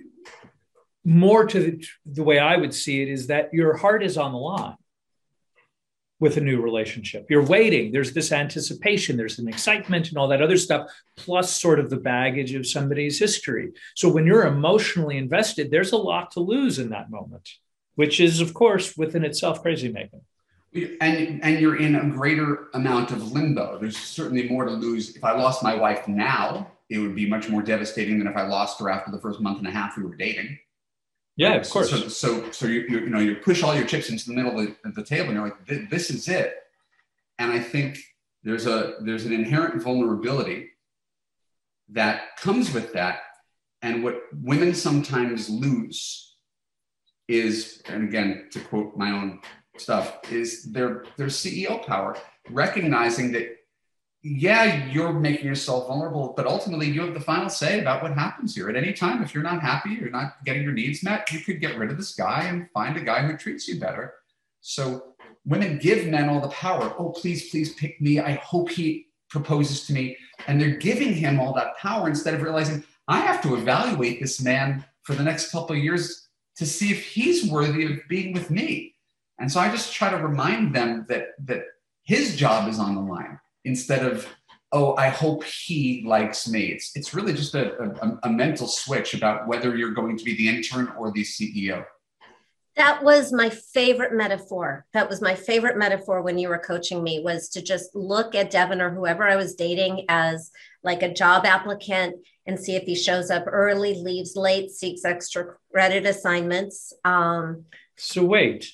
more 1.03 1.45
to 1.45 1.59
the, 1.59 1.85
the 2.05 2.23
way 2.23 2.39
I 2.39 2.57
would 2.57 2.73
see 2.73 3.01
it 3.01 3.09
is 3.09 3.27
that 3.27 3.53
your 3.53 3.75
heart 3.77 4.01
is 4.01 4.17
on 4.17 4.31
the 4.31 4.39
line 4.39 4.77
with 6.19 6.37
a 6.37 6.41
new 6.41 6.61
relationship. 6.61 7.27
You're 7.29 7.45
waiting. 7.45 7.91
There's 7.91 8.13
this 8.13 8.31
anticipation, 8.31 9.15
there's 9.15 9.39
an 9.39 9.47
excitement 9.47 10.09
and 10.09 10.17
all 10.17 10.27
that 10.27 10.41
other 10.41 10.57
stuff, 10.57 10.89
plus 11.15 11.59
sort 11.59 11.79
of 11.79 11.89
the 11.89 11.97
baggage 11.97 12.53
of 12.53 12.67
somebody's 12.67 13.19
history. 13.19 13.71
So 13.95 14.09
when 14.09 14.25
you're 14.25 14.45
emotionally 14.45 15.17
invested, 15.17 15.71
there's 15.71 15.93
a 15.93 15.97
lot 15.97 16.31
to 16.31 16.41
lose 16.41 16.77
in 16.77 16.89
that 16.89 17.09
moment, 17.09 17.49
which 17.95 18.19
is, 18.19 18.41
of 18.41 18.53
course, 18.53 18.97
within 18.97 19.23
itself 19.23 19.61
crazy 19.61 19.91
making. 19.91 20.21
And, 21.01 21.43
and 21.43 21.59
you're 21.59 21.79
in 21.79 21.95
a 21.95 22.09
greater 22.09 22.67
amount 22.73 23.11
of 23.11 23.31
limbo. 23.31 23.79
There's 23.79 23.97
certainly 23.97 24.47
more 24.47 24.65
to 24.65 24.71
lose. 24.71 25.15
If 25.15 25.23
I 25.23 25.31
lost 25.31 25.63
my 25.63 25.73
wife 25.73 26.07
now, 26.07 26.71
it 26.89 26.99
would 26.99 27.15
be 27.15 27.27
much 27.27 27.49
more 27.49 27.61
devastating 27.61 28.19
than 28.19 28.27
if 28.27 28.35
I 28.35 28.45
lost 28.45 28.79
her 28.79 28.89
after 28.89 29.11
the 29.11 29.19
first 29.19 29.39
month 29.39 29.59
and 29.59 29.67
a 29.67 29.71
half 29.71 29.97
we 29.97 30.03
were 30.03 30.15
dating. 30.15 30.59
Yeah, 31.39 31.53
of 31.53 31.69
course. 31.69 31.89
So, 31.89 32.09
so, 32.09 32.51
so 32.51 32.67
you, 32.67 32.81
you, 32.81 32.99
you 32.99 33.09
know, 33.09 33.19
you 33.19 33.35
push 33.35 33.63
all 33.63 33.73
your 33.73 33.85
chips 33.85 34.09
into 34.09 34.25
the 34.25 34.33
middle 34.33 34.59
of 34.59 34.67
the, 34.67 34.75
of 34.89 34.93
the 34.93 35.03
table, 35.03 35.29
and 35.29 35.35
you're 35.35 35.45
like, 35.45 35.89
this 35.89 36.09
is 36.09 36.27
it. 36.27 36.53
And 37.37 37.49
I 37.49 37.59
think 37.61 37.97
there's 38.43 38.67
a 38.67 38.95
there's 38.99 39.25
an 39.25 39.31
inherent 39.31 39.81
vulnerability 39.81 40.71
that 41.93 42.35
comes 42.37 42.73
with 42.73 42.91
that, 42.91 43.21
and 43.81 44.03
what 44.03 44.21
women 44.33 44.73
sometimes 44.73 45.49
lose 45.49 46.35
is, 47.29 47.81
and 47.87 48.03
again, 48.03 48.49
to 48.51 48.59
quote 48.59 48.97
my 48.97 49.11
own 49.11 49.39
stuff, 49.77 50.19
is 50.29 50.63
their 50.73 51.05
their 51.15 51.27
CEO 51.27 51.85
power, 51.87 52.17
recognizing 52.49 53.31
that 53.31 53.58
yeah, 54.21 54.85
you're 54.87 55.13
making 55.13 55.45
yourself 55.45 55.87
vulnerable, 55.87 56.33
but 56.35 56.45
ultimately 56.45 56.87
you 56.89 57.01
have 57.01 57.13
the 57.13 57.21
final 57.21 57.49
say 57.49 57.79
about 57.79 58.03
what 58.03 58.13
happens 58.13 58.53
here. 58.53 58.69
At 58.69 58.75
any 58.75 58.91
time, 58.91 59.23
if 59.23 59.33
you're 59.33 59.43
not 59.43 59.61
happy, 59.61 59.91
you're 59.91 60.09
not 60.09 60.43
getting 60.43 60.63
your 60.63 60.73
needs 60.73 61.03
met, 61.03 61.31
you 61.31 61.39
could 61.39 61.61
get 61.61 61.77
rid 61.77 61.89
of 61.89 61.97
this 61.97 62.15
guy 62.15 62.43
and 62.43 62.69
find 62.73 62.97
a 62.97 63.01
guy 63.01 63.25
who 63.25 63.37
treats 63.37 63.67
you 63.67 63.79
better. 63.79 64.15
So 64.59 65.13
women 65.45 65.79
give 65.79 66.07
men 66.07 66.27
all 66.27 66.41
the 66.41 66.49
power. 66.49 66.93
Oh, 66.99 67.11
please, 67.11 67.49
please 67.49 67.73
pick 67.75 68.01
me. 68.01 68.19
I 68.19 68.33
hope 68.33 68.69
he 68.69 69.07
proposes 69.29 69.87
to 69.87 69.93
me. 69.93 70.17
And 70.47 70.59
they're 70.59 70.77
giving 70.77 71.13
him 71.13 71.39
all 71.39 71.53
that 71.53 71.77
power 71.77 72.09
instead 72.09 72.33
of 72.33 72.41
realizing 72.41 72.83
I 73.07 73.21
have 73.21 73.41
to 73.43 73.55
evaluate 73.55 74.19
this 74.19 74.41
man 74.41 74.83
for 75.03 75.15
the 75.15 75.23
next 75.23 75.51
couple 75.51 75.77
of 75.77 75.81
years 75.81 76.27
to 76.57 76.65
see 76.65 76.91
if 76.91 77.05
he's 77.05 77.49
worthy 77.49 77.85
of 77.85 77.99
being 78.09 78.33
with 78.33 78.51
me. 78.51 78.95
And 79.39 79.49
so 79.49 79.61
I 79.61 79.69
just 79.69 79.93
try 79.93 80.09
to 80.09 80.17
remind 80.17 80.75
them 80.75 81.05
that 81.07 81.29
that 81.45 81.63
his 82.03 82.35
job 82.35 82.67
is 82.67 82.79
on 82.79 82.95
the 82.95 83.01
line 83.01 83.39
instead 83.69 84.03
of 84.05 84.27
oh 84.71 84.95
i 84.97 85.09
hope 85.09 85.43
he 85.43 86.03
likes 86.15 86.47
me. 86.47 86.63
It's 86.73 86.87
it's 86.97 87.13
really 87.13 87.33
just 87.33 87.53
a, 87.55 87.65
a, 87.85 88.19
a, 88.27 88.29
mental 88.29 88.67
switch 88.67 89.13
about 89.13 89.47
whether 89.47 89.69
you're 89.77 89.97
going 90.01 90.15
to 90.17 90.23
be 90.29 90.35
the 90.35 90.47
intern 90.55 90.85
or 90.97 91.11
the 91.11 91.23
ceo 91.23 91.85
that 92.79 93.03
was 93.03 93.33
my 93.33 93.49
favorite 93.49 94.13
metaphor. 94.13 94.85
That 94.93 95.09
was 95.09 95.21
my 95.21 95.35
favorite 95.35 95.77
metaphor 95.77 96.21
when 96.21 96.37
you 96.37 96.47
were 96.47 96.57
coaching 96.57 97.03
me 97.03 97.19
was 97.19 97.49
to 97.49 97.61
just 97.61 97.93
look 97.93 98.35
at 98.35 98.51
devin 98.51 98.79
or 98.79 98.89
whoever 98.89 99.23
i 99.27 99.35
was 99.35 99.55
dating 99.55 100.05
as 100.07 100.51
like 100.81 101.03
a 101.03 101.13
job 101.13 101.45
applicant 101.45 102.15
and 102.45 102.57
see 102.57 102.75
if 102.75 102.83
he 102.83 102.95
shows 102.95 103.29
up 103.29 103.43
early 103.47 103.95
leaves 103.95 104.35
late 104.35 104.71
seeks 104.71 105.03
extra 105.03 105.55
credit 105.71 106.05
assignments 106.05 106.93
um, 107.03 107.65
so 107.97 108.23
wait 108.23 108.73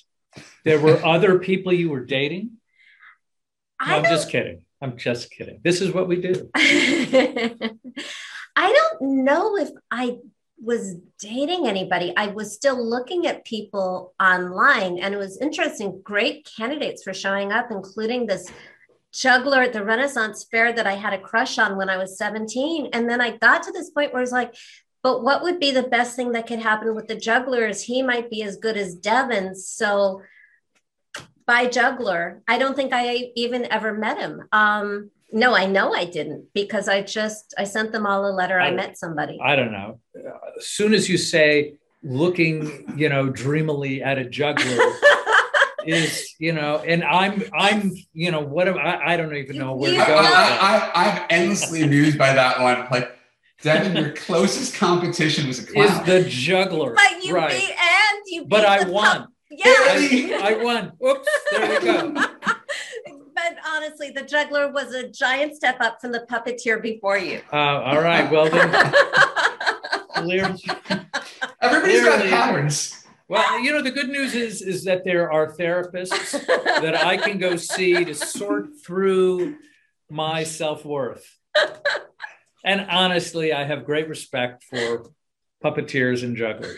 there 0.64 0.78
were 0.78 1.04
other 1.04 1.38
people 1.38 1.72
you 1.72 1.90
were 1.90 2.04
dating? 2.04 2.52
No, 3.84 3.96
i'm 3.96 4.04
just 4.04 4.30
kidding 4.30 4.62
I'm 4.80 4.96
just 4.96 5.30
kidding. 5.30 5.60
This 5.62 5.80
is 5.80 5.92
what 5.92 6.08
we 6.08 6.20
do. 6.20 6.50
I 6.54 8.72
don't 8.72 9.24
know 9.24 9.56
if 9.56 9.70
I 9.90 10.18
was 10.62 10.96
dating 11.18 11.66
anybody. 11.66 12.12
I 12.16 12.28
was 12.28 12.54
still 12.54 12.82
looking 12.82 13.26
at 13.26 13.44
people 13.44 14.14
online, 14.20 14.98
and 14.98 15.14
it 15.14 15.18
was 15.18 15.38
interesting. 15.38 16.00
Great 16.02 16.48
candidates 16.56 17.02
for 17.02 17.14
showing 17.14 17.52
up, 17.52 17.70
including 17.70 18.26
this 18.26 18.50
juggler 19.12 19.62
at 19.62 19.72
the 19.72 19.84
Renaissance 19.84 20.46
Fair 20.50 20.72
that 20.72 20.86
I 20.86 20.94
had 20.94 21.14
a 21.14 21.20
crush 21.20 21.58
on 21.58 21.76
when 21.76 21.88
I 21.88 21.96
was 21.96 22.18
17. 22.18 22.90
And 22.92 23.08
then 23.08 23.20
I 23.20 23.36
got 23.36 23.62
to 23.64 23.72
this 23.72 23.90
point 23.90 24.12
where 24.12 24.22
it's 24.22 24.32
like, 24.32 24.54
but 25.02 25.22
what 25.22 25.42
would 25.42 25.60
be 25.60 25.70
the 25.70 25.84
best 25.84 26.16
thing 26.16 26.32
that 26.32 26.46
could 26.46 26.58
happen 26.58 26.94
with 26.94 27.06
the 27.06 27.16
juggler 27.16 27.66
is 27.66 27.82
he 27.82 28.02
might 28.02 28.30
be 28.30 28.42
as 28.42 28.56
good 28.56 28.76
as 28.76 28.94
Devin. 28.94 29.54
So 29.54 30.22
by 31.46 31.66
juggler. 31.66 32.42
I 32.48 32.58
don't 32.58 32.74
think 32.74 32.92
I 32.92 33.32
even 33.36 33.70
ever 33.70 33.94
met 33.94 34.18
him. 34.18 34.42
Um, 34.52 35.10
no, 35.32 35.54
I 35.54 35.66
know 35.66 35.92
I 35.92 36.04
didn't 36.04 36.46
because 36.54 36.88
I 36.88 37.02
just 37.02 37.54
I 37.58 37.64
sent 37.64 37.92
them 37.92 38.06
all 38.06 38.26
a 38.26 38.32
letter. 38.32 38.60
I, 38.60 38.68
I 38.68 38.70
met 38.72 38.98
somebody. 38.98 39.38
I 39.42 39.56
don't 39.56 39.72
know. 39.72 40.00
As 40.58 40.66
soon 40.66 40.94
as 40.94 41.08
you 41.08 41.18
say 41.18 41.74
looking, 42.02 42.94
you 42.96 43.08
know, 43.08 43.28
dreamily 43.28 44.02
at 44.02 44.18
a 44.18 44.24
juggler. 44.24 44.78
is 45.86 46.34
you 46.40 46.52
know 46.52 46.78
and 46.78 47.04
i'm 47.04 47.44
i'm 47.56 47.92
you 48.12 48.32
know 48.32 48.40
what 48.40 48.66
am 48.66 48.76
i 48.76 49.12
i 49.12 49.16
don't 49.16 49.36
even 49.36 49.56
know 49.56 49.72
where 49.76 49.92
to 49.92 49.96
go 49.96 50.16
I, 50.16 50.90
I, 50.92 51.04
am 51.04 51.26
endlessly 51.30 51.82
amused 51.82 52.18
by 52.18 52.32
that 52.34 52.60
one 52.60 52.88
like 52.90 53.16
Devin, 53.62 53.96
your 53.96 54.12
closest 54.12 54.74
competition 54.74 55.46
was 55.48 55.60
a 55.60 55.66
clown. 55.66 55.86
Is 55.86 56.06
the 56.06 56.28
juggler. 56.28 56.94
But 56.94 57.24
you 57.24 57.34
right. 57.34 57.50
beat 57.50 57.70
and 57.70 58.22
you 58.26 58.42
beat 58.42 58.50
But 58.50 58.64
I 58.66 58.88
won. 58.88 59.28
Yeah. 59.56 59.64
I, 59.68 60.40
I 60.42 60.62
won. 60.62 60.92
Oops, 61.04 61.28
there 61.52 61.80
we 61.80 61.84
go. 61.84 62.12
but 63.34 63.56
honestly, 63.66 64.10
the 64.10 64.22
juggler 64.22 64.70
was 64.70 64.94
a 64.94 65.08
giant 65.08 65.56
step 65.56 65.76
up 65.80 66.00
from 66.00 66.12
the 66.12 66.26
puppeteer 66.30 66.80
before 66.80 67.18
you. 67.18 67.40
Uh, 67.52 67.56
all 67.56 68.00
right. 68.00 68.30
Well, 68.30 68.50
then. 68.50 68.70
clearly, 70.14 70.62
Everybody's 71.60 72.00
clearly, 72.00 72.02
got 72.02 72.28
patterns. 72.28 73.04
Well, 73.28 73.60
you 73.60 73.72
know, 73.72 73.82
the 73.82 73.90
good 73.90 74.08
news 74.08 74.34
is 74.34 74.62
is 74.62 74.84
that 74.84 75.04
there 75.04 75.32
are 75.32 75.52
therapists 75.52 76.32
that 76.46 76.94
I 77.04 77.16
can 77.16 77.38
go 77.38 77.56
see 77.56 78.04
to 78.04 78.14
sort 78.14 78.80
through 78.84 79.56
my 80.08 80.44
self 80.44 80.84
worth. 80.84 81.26
And 82.64 82.86
honestly, 82.90 83.52
I 83.52 83.64
have 83.64 83.84
great 83.84 84.08
respect 84.08 84.64
for 84.64 85.10
puppeteers 85.62 86.24
and 86.24 86.36
jugglers. 86.36 86.76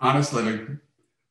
Honest 0.00 0.32
living. 0.32 0.80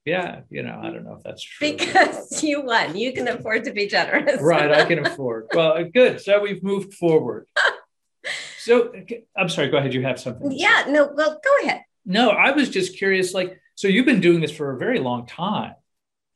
Yeah, 0.06 0.42
you 0.50 0.64
know, 0.64 0.80
I 0.82 0.90
don't 0.90 1.04
know 1.04 1.14
if 1.14 1.24
that's 1.24 1.44
true. 1.44 1.72
Because 1.72 2.42
you 2.44 2.62
won. 2.62 2.98
You 2.98 3.14
can 3.14 3.28
afford 3.28 3.66
to 3.66 3.72
be 3.72 3.88
generous. 3.88 4.42
right, 4.42 4.72
I 4.72 4.86
can 4.86 5.06
afford. 5.06 5.48
Well, 5.54 5.84
good. 5.84 6.20
So 6.22 6.42
we've 6.42 6.64
moved 6.64 6.94
forward. 6.96 7.48
So 8.58 8.94
I'm 9.36 9.50
sorry, 9.50 9.70
go 9.70 9.78
ahead. 9.78 9.94
You 9.94 10.04
have 10.04 10.20
something. 10.20 10.52
Yeah, 10.52 10.86
no, 10.88 11.12
well, 11.16 11.40
go 11.44 11.68
ahead. 11.68 11.82
No, 12.06 12.30
I 12.30 12.52
was 12.52 12.70
just 12.70 12.98
curious. 12.98 13.34
Like, 13.34 13.60
so 13.76 13.88
you've 13.88 14.06
been 14.06 14.22
doing 14.22 14.42
this 14.42 14.52
for 14.52 14.72
a 14.72 14.78
very 14.78 15.00
long 15.00 15.26
time. 15.26 15.74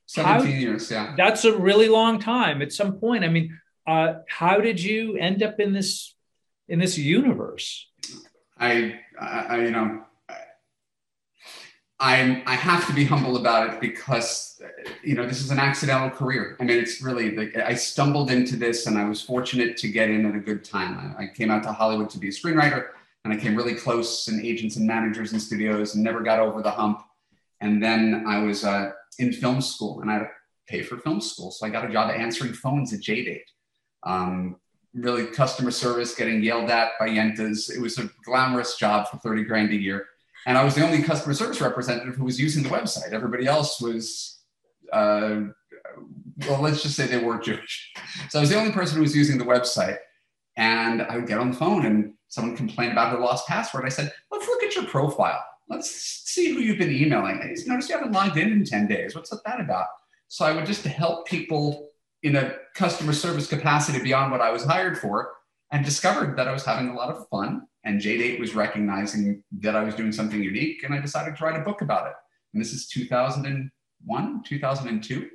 17 0.08 0.46
how, 0.46 0.60
years, 0.60 0.92
yeah. 0.92 1.16
That's 1.18 1.46
a 1.46 1.58
really 1.58 1.88
long 1.88 2.20
time. 2.20 2.62
At 2.62 2.72
some 2.72 3.00
point, 3.00 3.24
I 3.24 3.28
mean, 3.28 3.60
uh, 3.88 4.16
how 4.28 4.60
did 4.60 4.82
you 4.82 5.18
end 5.18 5.42
up 5.44 5.60
in 5.60 5.74
this 5.74 6.16
in 6.68 6.80
this 6.80 6.98
universe? 6.98 7.88
I, 8.58 9.00
I 9.20 9.58
you 9.62 9.72
know, 9.72 10.04
I'm, 12.00 12.44
I 12.46 12.56
have 12.56 12.86
to 12.88 12.94
be 12.94 13.06
humble 13.06 13.38
about 13.38 13.74
it 13.74 13.80
because, 13.80 14.62
you 15.02 15.16
know, 15.16 15.26
this 15.26 15.42
is 15.42 15.50
an 15.50 15.60
accidental 15.60 16.10
career. 16.10 16.58
I 16.60 16.66
mean, 16.66 16.78
it's 16.78 17.02
really 17.02 17.36
like 17.36 17.56
I 17.56 17.74
stumbled 17.74 18.32
into 18.32 18.58
this 18.58 18.86
and 18.86 18.98
I 18.98 19.08
was 19.08 19.22
fortunate 19.22 19.78
to 19.78 19.88
get 19.88 20.10
in 20.10 20.26
at 20.26 20.36
a 20.36 20.40
good 20.40 20.66
time. 20.66 21.16
I, 21.18 21.24
I 21.24 21.28
came 21.28 21.50
out 21.50 21.64
to 21.64 21.72
Hollywood 21.72 22.10
to 22.10 22.20
be 22.20 22.28
a 22.28 22.32
screenwriter 22.32 22.88
and 23.24 23.34
I 23.34 23.38
came 23.38 23.56
really 23.56 23.76
close 23.76 24.28
and 24.28 24.46
agents 24.46 24.76
and 24.76 24.86
managers 24.86 25.32
and 25.32 25.42
studios 25.42 25.96
and 25.96 26.04
never 26.04 26.22
got 26.22 26.40
over 26.40 26.62
the 26.62 26.72
hump. 26.72 27.02
And 27.62 27.82
then 27.82 28.26
I 28.28 28.40
was 28.40 28.66
uh, 28.66 28.92
in 29.18 29.32
film 29.32 29.62
school 29.62 30.02
and 30.02 30.12
I 30.12 30.16
had 30.16 30.20
to 30.20 30.30
pay 30.68 30.84
for 30.84 30.98
film 30.98 31.22
school. 31.22 31.50
So 31.50 31.66
I 31.66 31.70
got 31.70 31.90
a 31.90 31.94
job 31.94 32.12
answering 32.12 32.52
phones 32.52 32.94
at 32.94 33.00
JDate. 33.00 33.40
Um, 34.04 34.58
really 34.94 35.28
customer 35.28 35.72
service, 35.72 36.14
getting 36.14 36.44
yelled 36.44 36.70
at 36.70 36.92
by 37.00 37.08
Yentas. 37.08 37.74
It 37.74 37.80
was 37.80 37.98
a 38.00 38.10
glamorous 38.26 38.76
job 38.76 39.08
for 39.08 39.18
30 39.18 39.46
grand 39.46 39.72
a 39.72 39.76
year 39.76 40.08
and 40.46 40.58
I 40.58 40.64
was 40.64 40.76
the 40.76 40.84
only 40.84 41.02
customer 41.02 41.34
service 41.34 41.60
representative 41.60 42.16
who 42.16 42.26
was 42.26 42.40
using 42.40 42.64
the 42.64 42.70
website. 42.70 43.12
Everybody 43.12 43.48
else 43.48 43.82
was, 43.82 44.40
uh, 44.94 45.42
well, 46.48 46.62
let's 46.62 46.84
just 46.84 46.96
say 46.96 47.08
they 47.08 47.24
weren't 47.24 47.44
Jewish. 47.46 47.92
So 48.30 48.40
I 48.40 48.42
was 48.42 48.50
the 48.50 48.60
only 48.60 48.72
person 48.72 48.98
who 48.98 49.02
was 49.02 49.16
using 49.16 49.38
the 49.38 49.46
website. 49.46 49.98
And 50.58 51.02
I 51.02 51.18
would 51.18 51.28
get 51.28 51.40
on 51.40 51.52
the 51.52 51.58
phone 51.58 51.86
and 51.86 52.14
someone 52.30 52.56
complained 52.56 52.94
about 52.94 53.12
their 53.12 53.20
lost 53.20 53.48
password. 53.48 53.86
I 53.86 53.90
said, 53.90 54.12
let's 54.32 54.48
look 54.48 54.64
at 54.64 54.76
your 54.76 54.86
profile. 54.86 55.44
Let's 55.68 55.90
see 55.90 56.54
who 56.54 56.60
you've 56.60 56.78
been 56.78 56.92
emailing. 56.92 57.42
I 57.42 57.48
noticed 57.66 57.90
you 57.90 57.98
haven't 57.98 58.14
logged 58.14 58.38
in 58.38 58.52
in 58.52 58.64
10 58.64 58.88
days. 58.88 59.16
What's 59.16 59.32
that 59.32 59.60
about? 59.60 59.88
So 60.28 60.46
I 60.46 60.54
would 60.54 60.66
just 60.66 60.86
help 60.86 61.28
people 61.28 61.90
in 62.24 62.36
a 62.36 62.56
customer 62.76 63.14
service 63.14 63.48
capacity 63.48 64.02
beyond 64.02 64.32
what 64.32 64.42
I 64.42 64.52
was 64.52 64.64
hired 64.64 64.98
for 64.98 65.34
and 65.72 65.84
discovered 65.84 66.38
that 66.38 66.48
I 66.48 66.52
was 66.52 66.64
having 66.64 66.90
a 66.90 66.96
lot 66.96 67.10
of 67.10 67.28
fun 67.30 67.64
And 67.86 68.02
JDate 68.02 68.40
was 68.40 68.56
recognizing 68.56 69.44
that 69.60 69.76
I 69.76 69.84
was 69.84 69.96
doing 69.96 70.12
something 70.12 70.42
unique, 70.42 70.84
and 70.84 70.94
I 70.94 71.00
decided 71.00 71.38
to 71.38 71.44
write 71.44 71.60
a 71.60 71.64
book 71.64 71.82
about 71.82 72.08
it. 72.08 72.14
And 72.54 72.62
this 72.62 72.74
is 72.74 72.88
2001, 72.88 74.44
2002. 74.44 75.30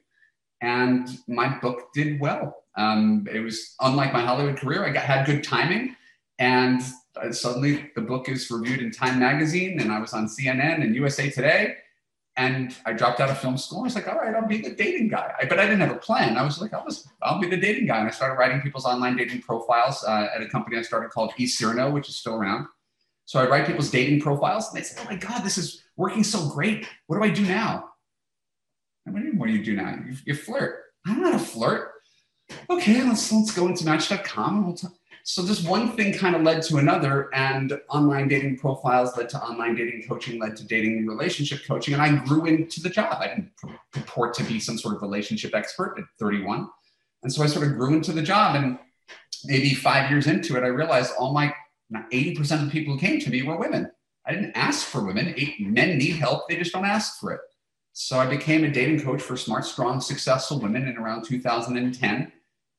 And 0.62 1.08
my 1.28 1.58
book 1.60 1.92
did 1.94 2.20
well. 2.20 2.64
Um, 2.76 3.26
it 3.32 3.40
was 3.40 3.74
unlike 3.80 4.12
my 4.12 4.20
Hollywood 4.20 4.56
career. 4.56 4.84
I 4.84 4.90
got, 4.90 5.04
had 5.04 5.26
good 5.26 5.44
timing. 5.44 5.96
And 6.38 6.82
suddenly 7.30 7.90
the 7.94 8.02
book 8.02 8.28
is 8.28 8.50
reviewed 8.50 8.80
in 8.80 8.90
Time 8.90 9.18
Magazine, 9.18 9.80
and 9.80 9.92
I 9.92 10.00
was 10.00 10.12
on 10.12 10.26
CNN 10.26 10.82
and 10.82 10.94
USA 10.94 11.30
Today. 11.30 11.76
And 12.40 12.74
I 12.86 12.94
dropped 12.94 13.20
out 13.20 13.28
of 13.28 13.38
film 13.38 13.58
school. 13.58 13.80
I 13.80 13.82
was 13.82 13.94
like, 13.94 14.08
all 14.08 14.16
right, 14.16 14.34
I'll 14.34 14.48
be 14.48 14.62
the 14.62 14.70
dating 14.70 15.08
guy. 15.08 15.34
I, 15.38 15.44
but 15.44 15.58
I 15.58 15.66
didn't 15.66 15.80
have 15.80 15.90
a 15.90 15.98
plan. 15.98 16.38
I 16.38 16.42
was 16.42 16.58
like, 16.58 16.72
I'll, 16.72 16.84
just, 16.84 17.06
I'll 17.22 17.38
be 17.38 17.48
the 17.48 17.56
dating 17.58 17.86
guy. 17.86 17.98
And 17.98 18.08
I 18.08 18.10
started 18.10 18.36
writing 18.36 18.62
people's 18.62 18.86
online 18.86 19.14
dating 19.16 19.42
profiles 19.42 20.02
uh, 20.04 20.28
at 20.34 20.40
a 20.40 20.48
company 20.48 20.78
I 20.78 20.82
started 20.82 21.10
called 21.10 21.32
eCyrano, 21.38 21.92
which 21.92 22.08
is 22.08 22.16
still 22.16 22.36
around. 22.36 22.66
So 23.26 23.40
I'd 23.40 23.50
write 23.50 23.66
people's 23.66 23.90
dating 23.90 24.20
profiles, 24.20 24.68
and 24.68 24.78
they 24.78 24.82
say, 24.82 25.00
oh 25.02 25.04
my 25.04 25.16
God, 25.16 25.44
this 25.44 25.58
is 25.58 25.84
working 25.96 26.24
so 26.24 26.48
great. 26.48 26.86
What 27.06 27.18
do 27.18 27.22
I 27.22 27.30
do 27.30 27.42
now? 27.42 27.90
do 29.06 29.20
you, 29.20 29.32
what 29.34 29.46
do, 29.46 29.52
you 29.52 29.62
do 29.62 29.76
now? 29.76 29.98
You, 30.06 30.16
you 30.24 30.34
flirt. 30.34 30.80
I 31.06 31.14
know 31.14 31.30
how 31.30 31.32
to 31.32 31.38
flirt. 31.38 31.92
Okay, 32.68 33.02
let's 33.02 33.30
let's 33.30 33.52
go 33.52 33.68
into 33.68 33.84
Match.com 33.84 34.56
and 34.56 34.66
we'll 34.66 34.76
talk 34.76 34.92
so 35.24 35.42
this 35.42 35.62
one 35.62 35.96
thing 35.96 36.12
kind 36.12 36.34
of 36.34 36.42
led 36.42 36.62
to 36.62 36.78
another 36.78 37.28
and 37.34 37.78
online 37.88 38.28
dating 38.28 38.58
profiles 38.58 39.16
led 39.16 39.28
to 39.28 39.38
online 39.38 39.74
dating 39.74 40.04
coaching 40.08 40.40
led 40.40 40.56
to 40.56 40.66
dating 40.66 40.98
and 40.98 41.08
relationship 41.08 41.60
coaching 41.66 41.94
and 41.94 42.02
i 42.02 42.14
grew 42.24 42.46
into 42.46 42.80
the 42.80 42.90
job. 42.90 43.16
I 43.20 43.28
didn't 43.28 43.50
purport 43.92 44.34
to 44.34 44.44
be 44.44 44.58
some 44.60 44.78
sort 44.78 44.96
of 44.96 45.02
relationship 45.02 45.54
expert 45.54 45.96
at 45.98 46.04
31 46.18 46.68
and 47.22 47.32
so 47.32 47.42
i 47.42 47.46
sort 47.46 47.66
of 47.66 47.74
grew 47.74 47.94
into 47.94 48.12
the 48.12 48.22
job 48.22 48.56
and 48.56 48.78
maybe 49.44 49.74
five 49.74 50.10
years 50.10 50.26
into 50.26 50.56
it 50.56 50.64
i 50.64 50.68
realized 50.68 51.12
all 51.18 51.32
my 51.32 51.52
80% 51.92 52.38
of 52.62 52.66
the 52.66 52.70
people 52.70 52.94
who 52.94 53.00
came 53.00 53.20
to 53.20 53.30
me 53.30 53.42
were 53.42 53.56
women. 53.56 53.90
I 54.26 54.32
didn't 54.32 54.56
ask 54.56 54.86
for 54.86 55.04
women. 55.04 55.34
Men 55.60 55.98
need 55.98 56.16
help. 56.16 56.48
They 56.48 56.56
just 56.56 56.72
don't 56.72 56.84
ask 56.84 57.18
for 57.18 57.32
it. 57.32 57.40
So 57.92 58.18
i 58.18 58.26
became 58.26 58.62
a 58.64 58.70
dating 58.70 59.02
coach 59.02 59.20
for 59.20 59.36
smart 59.36 59.64
strong 59.64 60.00
successful 60.00 60.60
women 60.60 60.86
in 60.86 60.96
around 60.96 61.24
2010 61.24 62.32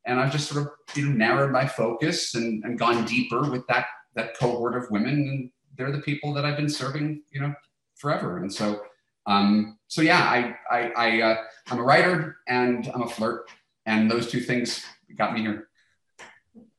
and 0.06 0.20
I've 0.20 0.32
just 0.32 0.50
sort 0.50 0.66
of 0.66 0.72
you 0.96 1.08
know 1.08 1.14
narrowed 1.14 1.52
my 1.52 1.68
focus 1.68 2.36
and, 2.36 2.64
and 2.64 2.78
gone 2.78 3.06
deeper 3.06 3.50
with 3.50 3.66
that 3.68 3.88
that 4.16 4.38
cohort 4.38 4.76
of 4.76 4.90
women, 4.92 5.14
and 5.14 5.52
they're 5.78 5.92
the 5.92 6.02
people 6.02 6.34
that 6.34 6.46
I've 6.46 6.58
been 6.58 6.70
serving, 6.70 7.22
you 7.32 7.42
know, 7.42 7.54
forever. 7.96 8.40
And 8.40 8.52
so, 8.52 8.82
um, 9.26 9.78
so 9.88 10.02
yeah, 10.02 10.20
I 10.20 10.56
I, 10.70 10.92
I 10.98 11.22
uh, 11.22 11.36
I'm 11.70 11.80
a 11.80 11.84
writer 11.84 12.38
and 12.48 12.90
I'm 12.94 13.04
a 13.04 13.10
flirt, 13.10 13.50
and 13.86 14.10
those 14.10 14.30
two 14.30 14.42
things 14.42 14.84
got 15.18 15.34
me 15.34 15.42
here. 15.42 15.68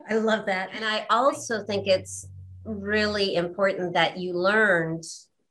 I 0.08 0.16
love 0.16 0.46
that, 0.46 0.70
and 0.74 0.84
I 0.84 1.06
also 1.10 1.64
think 1.64 1.86
it's 1.86 2.26
really 2.64 3.34
important 3.34 3.94
that 3.94 4.18
you 4.18 4.34
learned 4.34 5.04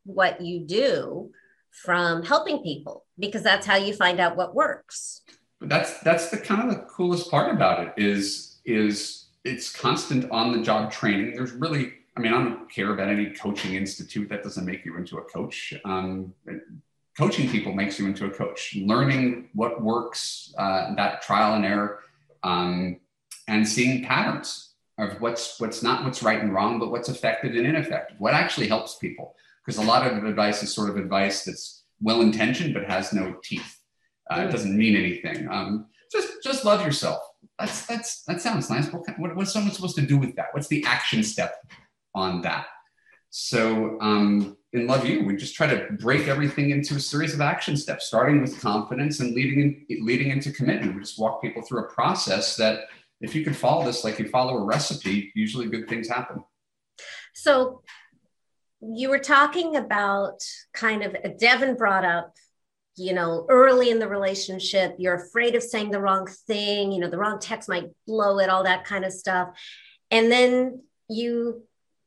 what 0.03 0.41
you 0.41 0.59
do 0.61 1.31
from 1.71 2.23
helping 2.23 2.61
people 2.63 3.05
because 3.17 3.43
that's 3.43 3.65
how 3.65 3.75
you 3.75 3.93
find 3.93 4.19
out 4.19 4.35
what 4.35 4.55
works 4.55 5.21
that's 5.61 5.99
that's 5.99 6.29
the 6.29 6.37
kind 6.37 6.67
of 6.67 6.75
the 6.75 6.81
coolest 6.83 7.29
part 7.29 7.53
about 7.53 7.85
it 7.85 7.93
is 7.97 8.59
is 8.65 9.27
it's 9.43 9.71
constant 9.71 10.29
on 10.31 10.51
the 10.51 10.61
job 10.61 10.91
training. 10.91 11.35
There's 11.35 11.51
really, 11.51 11.93
I 12.15 12.19
mean, 12.19 12.33
I 12.33 12.43
don't 12.43 12.69
care 12.69 12.93
about 12.93 13.09
any 13.09 13.31
coaching 13.31 13.75
institute. 13.75 14.29
That 14.29 14.43
doesn't 14.43 14.65
make 14.65 14.85
you 14.85 14.97
into 14.97 15.17
a 15.17 15.23
coach. 15.23 15.73
Um, 15.83 16.33
coaching 17.17 17.49
people 17.49 17.73
makes 17.73 17.99
you 17.99 18.05
into 18.05 18.25
a 18.25 18.29
coach. 18.29 18.75
Learning 18.75 19.49
what 19.53 19.81
works, 19.81 20.53
uh, 20.57 20.93
that 20.95 21.21
trial 21.21 21.55
and 21.55 21.65
error, 21.65 21.99
um, 22.43 22.99
and 23.47 23.67
seeing 23.67 24.03
patterns 24.03 24.73
of 24.97 25.19
what's 25.21 25.59
what's 25.59 25.81
not 25.81 26.03
what's 26.03 26.21
right 26.21 26.41
and 26.41 26.53
wrong, 26.53 26.79
but 26.79 26.91
what's 26.91 27.09
effective 27.09 27.55
and 27.55 27.65
ineffective. 27.65 28.17
What 28.19 28.33
actually 28.33 28.67
helps 28.67 28.95
people? 28.95 29.35
Because 29.65 29.79
a 29.79 29.85
lot 29.85 30.05
of 30.05 30.23
advice 30.23 30.63
is 30.63 30.73
sort 30.73 30.89
of 30.89 30.97
advice 30.97 31.45
that's 31.45 31.83
well 32.01 32.21
intentioned 32.21 32.73
but 32.73 32.85
has 32.85 33.13
no 33.13 33.35
teeth. 33.43 33.80
Uh, 34.31 34.45
it 34.47 34.51
doesn't 34.51 34.77
mean 34.77 34.95
anything. 34.95 35.47
Um, 35.49 35.87
just 36.11 36.43
just 36.43 36.65
love 36.65 36.85
yourself. 36.85 37.21
That's 37.59 37.85
that's 37.85 38.23
that 38.23 38.41
sounds 38.41 38.69
nice. 38.69 38.91
What, 38.91 39.03
what, 39.19 39.35
what's 39.35 39.51
someone 39.51 39.73
supposed 39.73 39.97
to 39.97 40.01
do 40.01 40.17
with 40.17 40.35
that? 40.35 40.47
What's 40.53 40.67
the 40.67 40.83
action 40.85 41.23
step 41.23 41.55
on 42.15 42.41
that? 42.41 42.67
So 43.29 43.97
um, 44.01 44.57
in 44.73 44.87
Love 44.87 45.05
U, 45.05 45.23
we 45.25 45.35
just 45.35 45.55
try 45.55 45.67
to 45.67 45.93
break 45.99 46.27
everything 46.27 46.71
into 46.71 46.95
a 46.95 46.99
series 46.99 47.33
of 47.33 47.41
action 47.41 47.77
steps, 47.77 48.07
starting 48.07 48.41
with 48.41 48.59
confidence 48.61 49.19
and 49.19 49.33
leading 49.33 49.85
in, 49.89 50.05
leading 50.05 50.31
into 50.31 50.51
commitment. 50.51 50.95
We 50.95 51.01
just 51.01 51.19
walk 51.19 51.41
people 51.41 51.61
through 51.61 51.85
a 51.85 51.89
process 51.89 52.55
that 52.57 52.85
if 53.21 53.35
you 53.35 53.43
can 53.43 53.53
follow 53.53 53.85
this 53.85 54.03
like 54.03 54.19
you 54.19 54.27
follow 54.27 54.57
a 54.57 54.63
recipe, 54.63 55.31
usually 55.35 55.67
good 55.67 55.87
things 55.87 56.07
happen. 56.07 56.43
So 57.33 57.81
you 58.81 59.09
were 59.09 59.19
talking 59.19 59.75
about 59.75 60.41
kind 60.73 61.03
of 61.03 61.37
Devin 61.37 61.75
brought 61.75 62.03
up 62.03 62.35
you 62.95 63.13
know, 63.13 63.45
early 63.49 63.89
in 63.89 63.99
the 63.99 64.07
relationship, 64.07 64.95
you're 64.97 65.15
afraid 65.15 65.55
of 65.55 65.63
saying 65.63 65.91
the 65.91 66.01
wrong 66.01 66.27
thing, 66.47 66.91
you 66.91 66.99
know, 66.99 67.09
the 67.09 67.17
wrong 67.17 67.39
text 67.39 67.69
might 67.69 67.89
blow 68.05 68.39
it, 68.39 68.49
all 68.49 68.63
that 68.63 68.85
kind 68.85 69.05
of 69.05 69.13
stuff. 69.13 69.49
And 70.09 70.31
then 70.31 70.83
you 71.09 71.63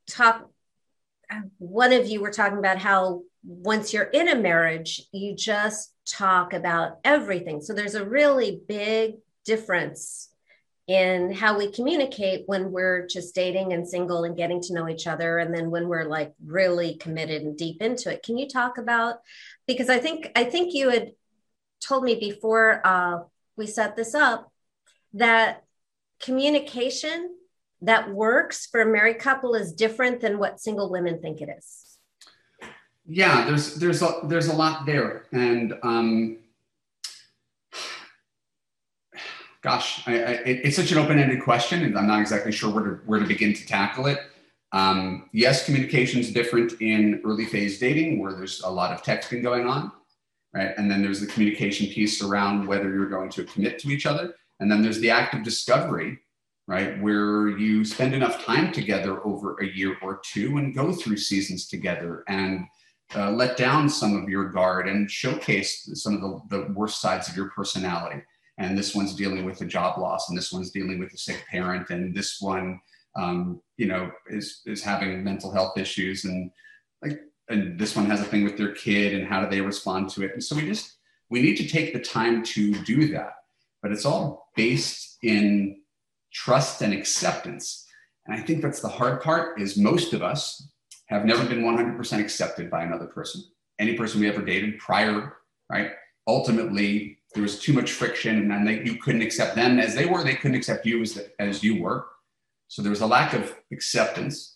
talk, 0.07 0.49
one 1.57 1.91
of 1.91 2.07
you 2.07 2.21
were 2.21 2.31
talking 2.31 2.59
about 2.59 2.77
how 2.77 3.23
once 3.43 3.93
you're 3.93 4.03
in 4.03 4.29
a 4.29 4.35
marriage, 4.35 5.01
you 5.11 5.35
just 5.35 5.93
talk 6.07 6.53
about 6.53 6.99
everything. 7.03 7.61
So 7.61 7.73
there's 7.73 7.95
a 7.95 8.05
really 8.05 8.61
big 8.67 9.15
difference 9.43 10.29
in 10.87 11.33
how 11.33 11.57
we 11.57 11.71
communicate 11.71 12.43
when 12.45 12.71
we're 12.71 13.07
just 13.07 13.33
dating 13.33 13.73
and 13.73 13.87
single 13.87 14.23
and 14.23 14.37
getting 14.37 14.61
to 14.61 14.73
know 14.73 14.87
each 14.87 15.07
other 15.07 15.39
and 15.39 15.53
then 15.53 15.71
when 15.71 15.87
we're 15.87 16.05
like 16.05 16.33
really 16.45 16.95
committed 16.97 17.41
and 17.41 17.57
deep 17.57 17.81
into 17.81 18.11
it. 18.11 18.21
Can 18.21 18.37
you 18.37 18.47
talk 18.47 18.77
about 18.77 19.21
because 19.67 19.89
i 19.89 19.97
think 19.97 20.31
i 20.35 20.43
think 20.43 20.73
you 20.73 20.89
had 20.89 21.11
told 21.81 22.03
me 22.03 22.15
before 22.15 22.81
uh, 22.85 23.19
we 23.57 23.67
set 23.67 23.95
this 23.95 24.15
up 24.15 24.51
that 25.13 25.63
communication 26.19 27.35
that 27.81 28.09
works 28.09 28.65
for 28.65 28.81
a 28.81 28.85
married 28.85 29.19
couple 29.19 29.53
is 29.53 29.73
different 29.73 30.21
than 30.21 30.39
what 30.39 30.59
single 30.59 30.89
women 30.89 31.21
think 31.21 31.41
it 31.41 31.49
is. 31.57 31.97
Yeah 33.07 33.45
there's 33.45 33.75
there's 33.75 34.01
a 34.01 34.21
there's 34.23 34.47
a 34.47 34.55
lot 34.55 34.85
there. 34.85 35.25
And 35.31 35.73
um 35.83 36.37
gosh, 39.65 40.07
I, 40.07 40.13
I, 40.13 40.31
it's 40.45 40.75
such 40.75 40.91
an 40.91 40.99
open-ended 40.99 41.41
question, 41.41 41.83
and 41.83 41.97
I'm 41.97 42.05
not 42.05 42.21
exactly 42.21 42.51
sure 42.51 42.71
where 42.71 42.83
to 42.83 42.91
where 43.07 43.19
to 43.19 43.25
begin 43.25 43.51
to 43.55 43.65
tackle 43.65 44.05
it. 44.05 44.19
Um, 44.71 45.27
yes, 45.33 45.65
communication 45.65 46.19
is 46.19 46.31
different 46.31 46.79
in 46.81 47.19
early 47.25 47.45
phase 47.45 47.79
dating, 47.79 48.19
where 48.19 48.33
there's 48.33 48.61
a 48.61 48.69
lot 48.69 48.91
of 48.91 49.01
texting 49.01 49.41
going 49.41 49.65
on, 49.65 49.91
right? 50.53 50.71
And 50.77 50.89
then 50.89 51.01
there's 51.01 51.19
the 51.19 51.25
communication 51.25 51.87
piece 51.87 52.21
around 52.21 52.67
whether 52.67 52.93
you're 52.93 53.09
going 53.09 53.31
to 53.31 53.43
commit 53.43 53.79
to 53.79 53.89
each 53.89 54.05
other, 54.05 54.35
and 54.59 54.71
then 54.71 54.83
there's 54.83 54.99
the 54.99 55.09
act 55.09 55.33
of 55.33 55.41
discovery, 55.41 56.19
right, 56.67 57.01
where 57.01 57.49
you 57.57 57.83
spend 57.83 58.13
enough 58.13 58.45
time 58.45 58.71
together 58.71 59.25
over 59.25 59.57
a 59.61 59.65
year 59.65 59.97
or 60.03 60.21
two 60.23 60.57
and 60.57 60.75
go 60.75 60.91
through 60.91 61.17
seasons 61.17 61.67
together 61.67 62.23
and 62.27 62.65
uh, 63.15 63.31
let 63.31 63.57
down 63.57 63.89
some 63.89 64.15
of 64.15 64.29
your 64.29 64.49
guard 64.49 64.87
and 64.87 65.09
showcase 65.09 65.89
some 65.93 66.13
of 66.15 66.21
the, 66.21 66.57
the 66.57 66.73
worst 66.73 67.01
sides 67.01 67.27
of 67.27 67.35
your 67.35 67.49
personality 67.49 68.21
and 68.57 68.77
this 68.77 68.95
one's 68.95 69.13
dealing 69.13 69.45
with 69.45 69.61
a 69.61 69.65
job 69.65 69.97
loss 69.97 70.29
and 70.29 70.37
this 70.37 70.51
one's 70.51 70.71
dealing 70.71 70.99
with 70.99 71.13
a 71.13 71.17
sick 71.17 71.45
parent 71.49 71.89
and 71.89 72.15
this 72.15 72.39
one 72.39 72.79
um, 73.15 73.61
you 73.77 73.87
know 73.87 74.11
is 74.29 74.61
is 74.65 74.83
having 74.83 75.23
mental 75.23 75.51
health 75.51 75.77
issues 75.77 76.25
and 76.25 76.51
like 77.01 77.19
and 77.49 77.79
this 77.79 77.95
one 77.95 78.05
has 78.05 78.21
a 78.21 78.25
thing 78.25 78.43
with 78.43 78.57
their 78.57 78.73
kid 78.73 79.13
and 79.13 79.27
how 79.27 79.41
do 79.41 79.49
they 79.49 79.61
respond 79.61 80.09
to 80.09 80.23
it 80.23 80.31
and 80.33 80.43
so 80.43 80.55
we 80.55 80.63
just 80.63 80.97
we 81.29 81.41
need 81.41 81.55
to 81.57 81.67
take 81.67 81.91
the 81.91 81.99
time 81.99 82.43
to 82.43 82.71
do 82.83 83.07
that. 83.11 83.33
But 83.81 83.91
it's 83.91 84.05
all 84.05 84.51
based 84.55 85.17
in 85.23 85.81
trust 86.31 86.81
and 86.81 86.93
acceptance 86.93 87.87
and 88.25 88.37
i 88.37 88.41
think 88.41 88.61
that's 88.61 88.81
the 88.81 88.89
hard 88.89 89.21
part 89.21 89.61
is 89.61 89.77
most 89.77 90.11
of 90.11 90.21
us 90.21 90.67
have 91.05 91.23
never 91.23 91.45
been 91.45 91.61
100% 91.61 92.19
accepted 92.19 92.69
by 92.69 92.83
another 92.83 93.05
person 93.05 93.41
any 93.79 93.95
person 93.95 94.19
we 94.19 94.27
ever 94.27 94.41
dated 94.41 94.77
prior 94.77 95.37
right? 95.69 95.91
Ultimately 96.27 97.19
there 97.35 97.43
was 97.43 97.59
too 97.59 97.73
much 97.73 97.91
friction 97.91 98.49
and 98.51 98.67
they, 98.67 98.81
you 98.83 98.95
couldn't 98.95 99.21
accept 99.21 99.55
them 99.55 99.77
as 99.77 99.93
they 99.93 100.05
were. 100.05 100.23
They 100.23 100.35
couldn't 100.35 100.55
accept 100.55 100.85
you 100.85 101.01
as, 101.01 101.21
as 101.37 101.61
you 101.61 101.81
were. 101.81 102.07
So 102.69 102.81
there 102.81 102.89
was 102.89 103.01
a 103.01 103.07
lack 103.07 103.33
of 103.33 103.53
acceptance. 103.71 104.55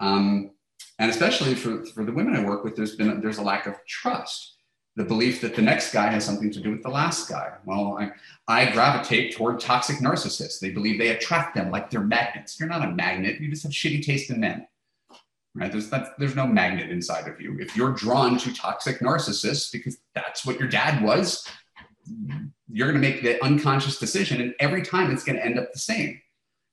Um, 0.00 0.50
and 0.98 1.10
especially 1.10 1.54
for, 1.54 1.86
for 1.86 2.04
the 2.04 2.12
women 2.12 2.36
i 2.36 2.44
work 2.44 2.64
with 2.64 2.76
there's 2.76 2.96
been 2.96 3.20
there's 3.20 3.38
a 3.38 3.42
lack 3.42 3.66
of 3.66 3.74
trust. 3.86 4.54
The 4.96 5.04
belief 5.04 5.40
that 5.42 5.54
the 5.54 5.62
next 5.62 5.92
guy 5.92 6.10
has 6.10 6.24
something 6.24 6.50
to 6.50 6.60
do 6.60 6.70
with 6.70 6.82
the 6.82 6.88
last 6.88 7.28
guy. 7.28 7.52
Well 7.64 7.96
i, 7.98 8.10
I 8.48 8.70
gravitate 8.72 9.34
toward 9.36 9.60
toxic 9.60 9.98
narcissists. 9.98 10.58
They 10.58 10.70
believe 10.70 10.98
they 10.98 11.08
attract 11.08 11.54
them 11.54 11.70
like 11.70 11.90
they're 11.90 12.00
magnets. 12.00 12.58
You're 12.58 12.68
not 12.68 12.86
a 12.86 12.90
magnet. 12.90 13.40
You 13.40 13.48
just 13.48 13.62
have 13.62 13.72
shitty 13.72 14.04
taste 14.04 14.30
in 14.30 14.40
men. 14.40 14.66
Right? 15.54 15.72
There's 15.72 15.90
there's 16.18 16.36
no 16.36 16.46
magnet 16.46 16.90
inside 16.90 17.28
of 17.28 17.40
you. 17.40 17.56
If 17.60 17.76
you're 17.76 17.92
drawn 17.92 18.36
to 18.38 18.52
toxic 18.52 18.98
narcissists 18.98 19.70
because 19.70 19.98
that's 20.14 20.44
what 20.44 20.58
your 20.58 20.68
dad 20.68 21.02
was 21.02 21.46
you're 22.68 22.90
going 22.90 23.00
to 23.00 23.08
make 23.08 23.22
the 23.22 23.42
unconscious 23.44 23.98
decision 23.98 24.40
and 24.40 24.54
every 24.60 24.82
time 24.82 25.10
it's 25.10 25.24
going 25.24 25.36
to 25.36 25.44
end 25.44 25.58
up 25.58 25.72
the 25.72 25.78
same 25.78 26.20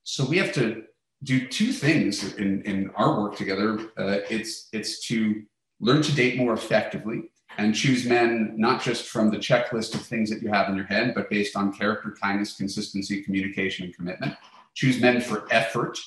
so 0.04 0.26
we 0.26 0.38
have 0.38 0.54
to 0.54 0.84
do 1.24 1.48
two 1.48 1.72
things 1.72 2.36
in, 2.36 2.62
in 2.64 2.90
our 2.96 3.20
work 3.20 3.36
together. 3.36 3.80
Uh, 3.98 4.20
it's 4.30 4.68
it's 4.74 5.06
to 5.08 5.44
learn 5.80 6.02
to 6.02 6.14
date 6.14 6.38
more 6.38 6.54
effectively 6.54 7.24
and 7.58 7.74
choose 7.74 8.06
men 8.06 8.54
not 8.58 8.82
just 8.82 9.08
from 9.08 9.30
the 9.30 9.38
checklist 9.38 9.94
of 9.94 10.02
things 10.02 10.30
that 10.30 10.42
you 10.42 10.50
have 10.50 10.70
in 10.70 10.76
your 10.76 10.86
head, 10.86 11.14
but 11.16 11.30
based 11.30 11.56
on 11.56 11.72
character, 11.72 12.16
kindness, 12.22 12.56
consistency, 12.56 13.22
communication, 13.22 13.86
and 13.86 13.96
commitment. 13.96 14.36
Choose 14.74 15.00
men 15.00 15.22
for 15.22 15.48
effort, 15.52 16.00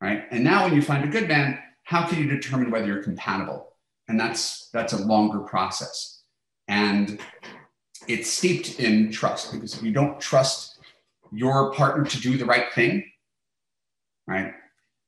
right? 0.00 0.24
And 0.30 0.44
now, 0.44 0.64
when 0.64 0.74
you 0.74 0.82
find 0.82 1.04
a 1.04 1.08
good 1.08 1.28
man, 1.28 1.58
how 1.82 2.06
can 2.06 2.18
you 2.18 2.28
determine 2.28 2.70
whether 2.70 2.86
you're 2.86 3.02
compatible? 3.02 3.72
And 4.08 4.18
that's 4.18 4.70
that's 4.70 4.92
a 4.92 5.04
longer 5.04 5.40
process, 5.40 6.22
and 6.68 7.20
it's 8.06 8.30
steeped 8.30 8.78
in 8.78 9.10
trust 9.10 9.52
because 9.52 9.74
if 9.74 9.82
you 9.82 9.92
don't 9.92 10.20
trust 10.20 10.78
your 11.32 11.72
partner 11.72 12.04
to 12.04 12.20
do 12.20 12.36
the 12.36 12.44
right 12.44 12.72
thing, 12.72 13.04
right, 14.26 14.52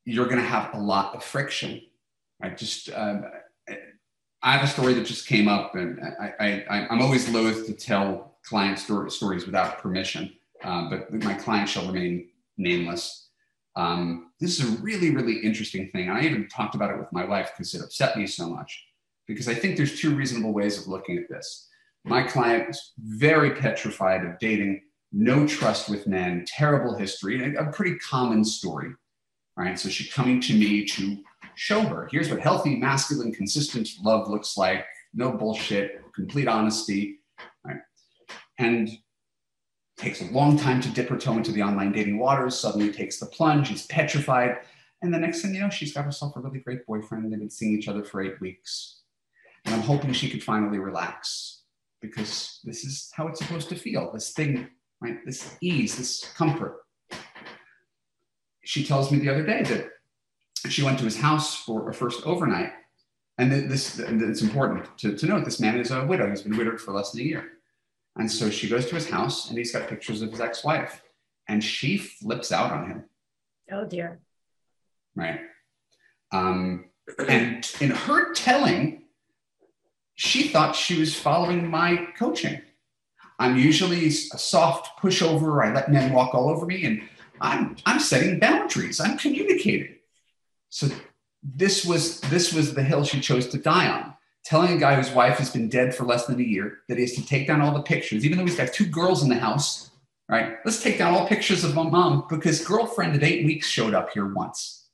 you're 0.05 0.25
going 0.25 0.37
to 0.37 0.43
have 0.47 0.73
a 0.73 0.79
lot 0.79 1.15
of 1.15 1.23
friction. 1.23 1.81
Right? 2.41 2.57
Just 2.57 2.89
um, 2.93 3.25
I 4.43 4.53
have 4.53 4.63
a 4.63 4.67
story 4.67 4.93
that 4.95 5.05
just 5.05 5.27
came 5.27 5.47
up, 5.47 5.75
and 5.75 5.99
I, 6.19 6.63
I, 6.69 6.87
I'm 6.89 7.01
always 7.01 7.29
loath 7.29 7.67
to 7.67 7.73
tell 7.73 8.37
client 8.43 8.79
story, 8.79 9.11
stories 9.11 9.45
without 9.45 9.77
permission, 9.77 10.33
um, 10.63 10.89
but 10.89 11.13
my 11.23 11.35
client 11.35 11.69
shall 11.69 11.85
remain 11.85 12.29
nameless. 12.57 13.29
Um, 13.75 14.31
this 14.39 14.59
is 14.59 14.67
a 14.67 14.81
really, 14.81 15.11
really 15.11 15.37
interesting 15.37 15.89
thing. 15.91 16.09
I 16.09 16.23
even 16.23 16.47
talked 16.47 16.75
about 16.75 16.89
it 16.89 16.97
with 16.97 17.11
my 17.13 17.23
wife 17.23 17.51
because 17.55 17.73
it 17.73 17.81
upset 17.81 18.17
me 18.17 18.27
so 18.27 18.49
much. 18.49 18.85
Because 19.27 19.47
I 19.47 19.53
think 19.53 19.77
there's 19.77 19.99
two 19.99 20.15
reasonable 20.15 20.53
ways 20.53 20.79
of 20.79 20.87
looking 20.87 21.17
at 21.17 21.29
this. 21.29 21.69
My 22.03 22.23
client 22.23 22.69
is 22.69 22.93
very 22.97 23.51
petrified 23.51 24.25
of 24.25 24.39
dating, 24.39 24.81
no 25.11 25.45
trust 25.47 25.89
with 25.89 26.07
men, 26.07 26.45
terrible 26.47 26.97
history, 26.97 27.55
a 27.55 27.65
pretty 27.71 27.97
common 27.99 28.43
story. 28.43 28.91
Right. 29.57 29.77
So 29.77 29.89
she's 29.89 30.11
coming 30.11 30.39
to 30.41 30.53
me 30.53 30.85
to 30.85 31.17
show 31.55 31.81
her 31.81 32.07
here's 32.11 32.29
what 32.29 32.39
healthy, 32.39 32.77
masculine, 32.77 33.33
consistent 33.33 33.87
love 34.01 34.29
looks 34.29 34.57
like. 34.57 34.85
No 35.13 35.33
bullshit, 35.33 36.01
complete 36.15 36.47
honesty. 36.47 37.19
Right? 37.65 37.81
And 38.57 38.89
takes 39.97 40.21
a 40.21 40.31
long 40.31 40.57
time 40.57 40.81
to 40.81 40.89
dip 40.89 41.09
her 41.09 41.17
toe 41.17 41.33
into 41.33 41.51
the 41.51 41.61
online 41.61 41.91
dating 41.91 42.17
waters, 42.17 42.57
suddenly 42.57 42.91
takes 42.91 43.19
the 43.19 43.27
plunge, 43.27 43.67
she's 43.67 43.85
petrified. 43.87 44.57
And 45.03 45.13
the 45.13 45.19
next 45.19 45.41
thing 45.41 45.53
you 45.53 45.61
know, 45.61 45.69
she's 45.69 45.93
got 45.93 46.05
herself 46.05 46.35
a 46.35 46.39
really 46.39 46.59
great 46.59 46.85
boyfriend. 46.87 47.31
They've 47.31 47.39
been 47.39 47.49
seeing 47.49 47.77
each 47.77 47.87
other 47.87 48.03
for 48.03 48.21
eight 48.21 48.39
weeks. 48.39 49.01
And 49.65 49.75
I'm 49.75 49.81
hoping 49.81 50.13
she 50.13 50.29
could 50.29 50.43
finally 50.43 50.79
relax 50.79 51.60
because 52.01 52.59
this 52.63 52.83
is 52.83 53.11
how 53.13 53.27
it's 53.27 53.39
supposed 53.39 53.69
to 53.69 53.75
feel 53.75 54.11
this 54.11 54.31
thing, 54.33 54.67
right? 54.99 55.17
This 55.25 55.55
ease, 55.61 55.97
this 55.97 56.31
comfort. 56.35 56.77
She 58.63 58.83
tells 58.83 59.11
me 59.11 59.19
the 59.19 59.29
other 59.29 59.45
day 59.45 59.63
that 59.63 59.89
she 60.69 60.83
went 60.83 60.99
to 60.99 61.05
his 61.05 61.19
house 61.19 61.55
for 61.63 61.89
a 61.89 61.93
first 61.93 62.25
overnight. 62.25 62.71
And 63.37 63.51
this, 63.51 63.97
it's 63.97 64.41
important 64.41 64.85
to, 64.99 65.15
to 65.15 65.25
note 65.25 65.45
this 65.45 65.59
man 65.59 65.79
is 65.79 65.91
a 65.91 66.05
widow. 66.05 66.29
He's 66.29 66.43
been 66.43 66.57
widowed 66.57 66.79
for 66.79 66.91
less 66.91 67.11
than 67.11 67.21
a 67.21 67.25
year. 67.25 67.45
And 68.17 68.29
so 68.29 68.49
she 68.49 68.69
goes 68.69 68.85
to 68.87 68.95
his 68.95 69.09
house 69.09 69.49
and 69.49 69.57
he's 69.57 69.71
got 69.71 69.87
pictures 69.87 70.21
of 70.21 70.31
his 70.31 70.41
ex 70.41 70.63
wife. 70.63 71.01
And 71.47 71.63
she 71.63 71.97
flips 71.97 72.51
out 72.51 72.71
on 72.71 72.87
him. 72.87 73.03
Oh, 73.71 73.85
dear. 73.85 74.19
Right. 75.15 75.39
Um, 76.31 76.85
and 77.27 77.69
in 77.81 77.89
her 77.89 78.33
telling, 78.33 79.00
she 80.21 80.49
thought 80.49 80.75
she 80.75 80.99
was 80.99 81.15
following 81.15 81.67
my 81.67 82.05
coaching. 82.15 82.61
I'm 83.39 83.57
usually 83.57 84.05
a 84.05 84.11
soft 84.11 85.01
pushover. 85.01 85.65
I 85.65 85.73
let 85.73 85.91
men 85.91 86.13
walk 86.13 86.35
all 86.35 86.47
over 86.47 86.67
me, 86.67 86.85
and 86.85 87.01
I'm 87.41 87.75
I'm 87.87 87.99
setting 87.99 88.37
boundaries. 88.37 88.99
I'm 88.99 89.17
communicating. 89.17 89.95
So 90.69 90.89
this 91.41 91.83
was 91.83 92.21
this 92.21 92.53
was 92.53 92.75
the 92.75 92.83
hill 92.83 93.03
she 93.03 93.19
chose 93.19 93.47
to 93.47 93.57
die 93.57 93.89
on. 93.89 94.13
Telling 94.45 94.77
a 94.77 94.79
guy 94.79 94.93
whose 94.93 95.09
wife 95.09 95.39
has 95.39 95.49
been 95.49 95.69
dead 95.69 95.95
for 95.95 96.03
less 96.03 96.27
than 96.27 96.39
a 96.39 96.43
year 96.43 96.81
that 96.87 96.97
he 96.97 97.01
has 97.01 97.13
to 97.13 97.25
take 97.25 97.47
down 97.47 97.59
all 97.59 97.73
the 97.73 97.81
pictures, 97.81 98.23
even 98.23 98.37
though 98.37 98.45
he's 98.45 98.57
got 98.57 98.71
two 98.71 98.85
girls 98.85 99.23
in 99.23 99.29
the 99.29 99.35
house, 99.39 99.89
right? 100.29 100.57
Let's 100.63 100.83
take 100.83 100.99
down 100.99 101.15
all 101.15 101.27
pictures 101.27 101.63
of 101.63 101.73
my 101.73 101.89
mom 101.89 102.25
because 102.29 102.63
girlfriend 102.63 103.15
at 103.15 103.23
eight 103.23 103.43
weeks 103.43 103.67
showed 103.67 103.95
up 103.95 104.11
here 104.11 104.31
once. 104.31 104.85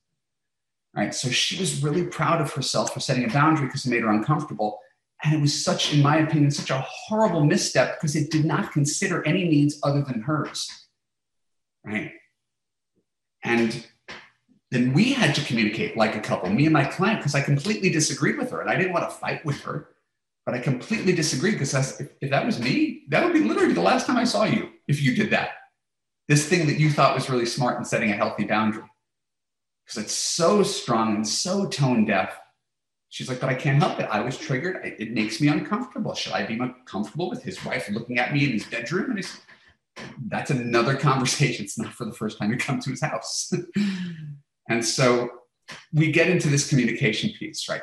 Right. 0.95 1.13
So 1.13 1.29
she 1.29 1.59
was 1.59 1.83
really 1.83 2.05
proud 2.05 2.39
of 2.39 2.53
herself 2.53 2.93
for 2.93 3.01
setting 3.01 3.25
a 3.25 3.27
boundary 3.27 3.65
because 3.65 3.85
it 3.85 3.89
made 3.89 4.03
her 4.03 4.09
uncomfortable. 4.09 4.79
And 5.23 5.33
it 5.33 5.41
was 5.41 5.63
such, 5.63 5.93
in 5.93 6.01
my 6.01 6.17
opinion, 6.17 6.51
such 6.51 6.69
a 6.69 6.85
horrible 6.87 7.43
misstep 7.43 7.95
because 7.95 8.15
it 8.15 8.29
did 8.29 8.45
not 8.45 8.71
consider 8.71 9.25
any 9.25 9.45
needs 9.45 9.79
other 9.83 10.01
than 10.01 10.21
hers. 10.21 10.69
Right. 11.83 12.11
And 13.43 13.85
then 14.71 14.93
we 14.93 15.13
had 15.13 15.33
to 15.35 15.43
communicate 15.43 15.97
like 15.97 16.15
a 16.15 16.19
couple, 16.19 16.49
me 16.49 16.65
and 16.65 16.73
my 16.73 16.83
client, 16.83 17.19
because 17.19 17.33
I 17.33 17.41
completely 17.41 17.89
disagreed 17.89 18.37
with 18.37 18.51
her 18.51 18.61
and 18.61 18.69
I 18.69 18.75
didn't 18.75 18.93
want 18.93 19.09
to 19.09 19.15
fight 19.15 19.43
with 19.45 19.61
her, 19.61 19.89
but 20.45 20.53
I 20.53 20.59
completely 20.59 21.13
disagreed 21.13 21.53
because 21.53 21.73
if, 21.99 22.09
if 22.21 22.29
that 22.29 22.45
was 22.45 22.59
me, 22.59 23.05
that 23.09 23.23
would 23.23 23.33
be 23.33 23.43
literally 23.43 23.73
the 23.73 23.81
last 23.81 24.05
time 24.05 24.17
I 24.17 24.25
saw 24.25 24.43
you 24.43 24.69
if 24.87 25.01
you 25.01 25.15
did 25.15 25.31
that. 25.31 25.51
This 26.27 26.47
thing 26.47 26.67
that 26.67 26.79
you 26.79 26.91
thought 26.91 27.15
was 27.15 27.29
really 27.29 27.45
smart 27.45 27.77
in 27.77 27.85
setting 27.85 28.11
a 28.11 28.15
healthy 28.15 28.43
boundary. 28.43 28.83
Because 29.85 30.03
it's 30.03 30.13
so 30.13 30.63
strong 30.63 31.15
and 31.15 31.27
so 31.27 31.67
tone 31.67 32.03
deaf. 32.03 32.37
She's 33.09 33.29
like, 33.29 33.39
but 33.39 33.49
I 33.49 33.55
can't 33.55 33.81
help 33.81 33.99
it. 33.99 34.07
I 34.11 34.19
was 34.19 34.37
triggered. 34.37 34.81
It 34.83 35.13
makes 35.13 35.39
me 35.39 35.47
uncomfortable. 35.47 36.13
Should 36.13 36.33
I 36.33 36.45
be 36.45 36.59
comfortable 36.85 37.29
with 37.29 37.41
his 37.41 37.63
wife 37.63 37.89
looking 37.89 38.19
at 38.19 38.33
me 38.33 38.43
in 38.43 38.51
his 38.51 38.65
bedroom? 38.65 39.11
And 39.11 39.19
he's, 39.19 39.39
that's 40.27 40.51
another 40.51 40.95
conversation. 41.09 41.65
It's 41.65 41.77
not 41.77 41.93
for 41.93 42.05
the 42.05 42.13
first 42.13 42.37
time 42.37 42.51
you 42.51 42.57
come 42.57 42.79
to 42.79 42.89
his 42.89 43.01
house. 43.01 43.53
And 44.69 44.83
so 44.83 45.29
we 45.93 46.11
get 46.11 46.29
into 46.29 46.49
this 46.49 46.69
communication 46.69 47.31
piece, 47.37 47.69
right? 47.69 47.81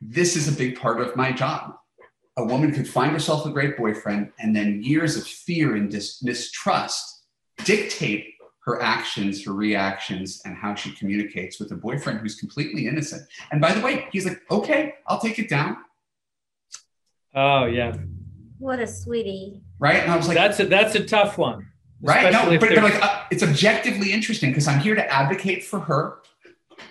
This 0.00 0.36
is 0.36 0.48
a 0.48 0.56
big 0.56 0.78
part 0.78 1.00
of 1.00 1.16
my 1.16 1.32
job. 1.32 1.74
A 2.36 2.44
woman 2.44 2.72
could 2.72 2.88
find 2.88 3.12
herself 3.12 3.44
a 3.44 3.50
great 3.50 3.76
boyfriend, 3.76 4.32
and 4.38 4.54
then 4.56 4.82
years 4.82 5.16
of 5.16 5.26
fear 5.26 5.76
and 5.76 5.90
dis- 5.90 6.22
mistrust 6.22 7.24
dictate 7.64 8.31
her 8.64 8.80
actions, 8.80 9.44
her 9.44 9.52
reactions, 9.52 10.40
and 10.44 10.56
how 10.56 10.74
she 10.74 10.92
communicates 10.92 11.58
with 11.58 11.72
a 11.72 11.76
boyfriend 11.76 12.20
who's 12.20 12.36
completely 12.36 12.86
innocent. 12.86 13.26
And 13.50 13.60
by 13.60 13.72
the 13.72 13.80
way, 13.80 14.06
he's 14.12 14.26
like, 14.26 14.40
okay, 14.50 14.94
I'll 15.06 15.18
take 15.18 15.38
it 15.38 15.48
down. 15.48 15.78
Oh, 17.34 17.64
yeah. 17.64 17.96
What 18.58 18.78
a 18.78 18.86
sweetie. 18.86 19.62
Right. 19.78 19.96
And 19.96 20.12
I 20.12 20.16
was 20.16 20.28
like, 20.28 20.36
that's 20.36 20.60
a, 20.60 20.66
that's 20.66 20.94
a 20.94 21.04
tough 21.04 21.38
one 21.38 21.66
right? 22.02 22.32
No, 22.32 22.50
but, 22.58 22.68
but 22.68 22.82
like 22.82 23.02
uh, 23.02 23.24
it's 23.30 23.42
objectively 23.42 24.12
interesting 24.12 24.50
because 24.50 24.68
I'm 24.68 24.80
here 24.80 24.94
to 24.94 25.12
advocate 25.12 25.64
for 25.64 25.80
her, 25.80 26.18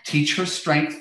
teach 0.05 0.38
her 0.38 0.45
strength, 0.45 0.95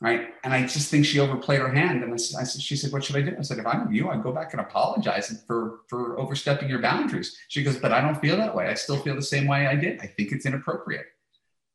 right? 0.00 0.34
And 0.44 0.52
I 0.52 0.62
just 0.62 0.90
think 0.90 1.06
she 1.06 1.20
overplayed 1.20 1.60
her 1.60 1.72
hand. 1.72 2.02
And 2.02 2.12
I, 2.12 2.14
I 2.14 2.16
said, 2.16 2.60
she 2.60 2.76
said, 2.76 2.92
"What 2.92 3.04
should 3.04 3.16
I 3.16 3.22
do?" 3.22 3.34
I 3.38 3.42
said, 3.42 3.58
"If 3.58 3.66
I'm 3.66 3.92
you, 3.92 4.08
I'd 4.08 4.22
go 4.22 4.32
back 4.32 4.52
and 4.52 4.60
apologize 4.60 5.42
for 5.46 5.80
for 5.88 6.18
overstepping 6.18 6.68
your 6.68 6.80
boundaries." 6.80 7.36
She 7.48 7.62
goes, 7.62 7.76
"But 7.76 7.92
I 7.92 8.00
don't 8.00 8.20
feel 8.20 8.36
that 8.36 8.54
way. 8.54 8.66
I 8.68 8.74
still 8.74 8.98
feel 8.98 9.14
the 9.14 9.22
same 9.22 9.46
way 9.46 9.66
I 9.66 9.76
did. 9.76 10.00
I 10.00 10.06
think 10.06 10.32
it's 10.32 10.46
inappropriate." 10.46 11.06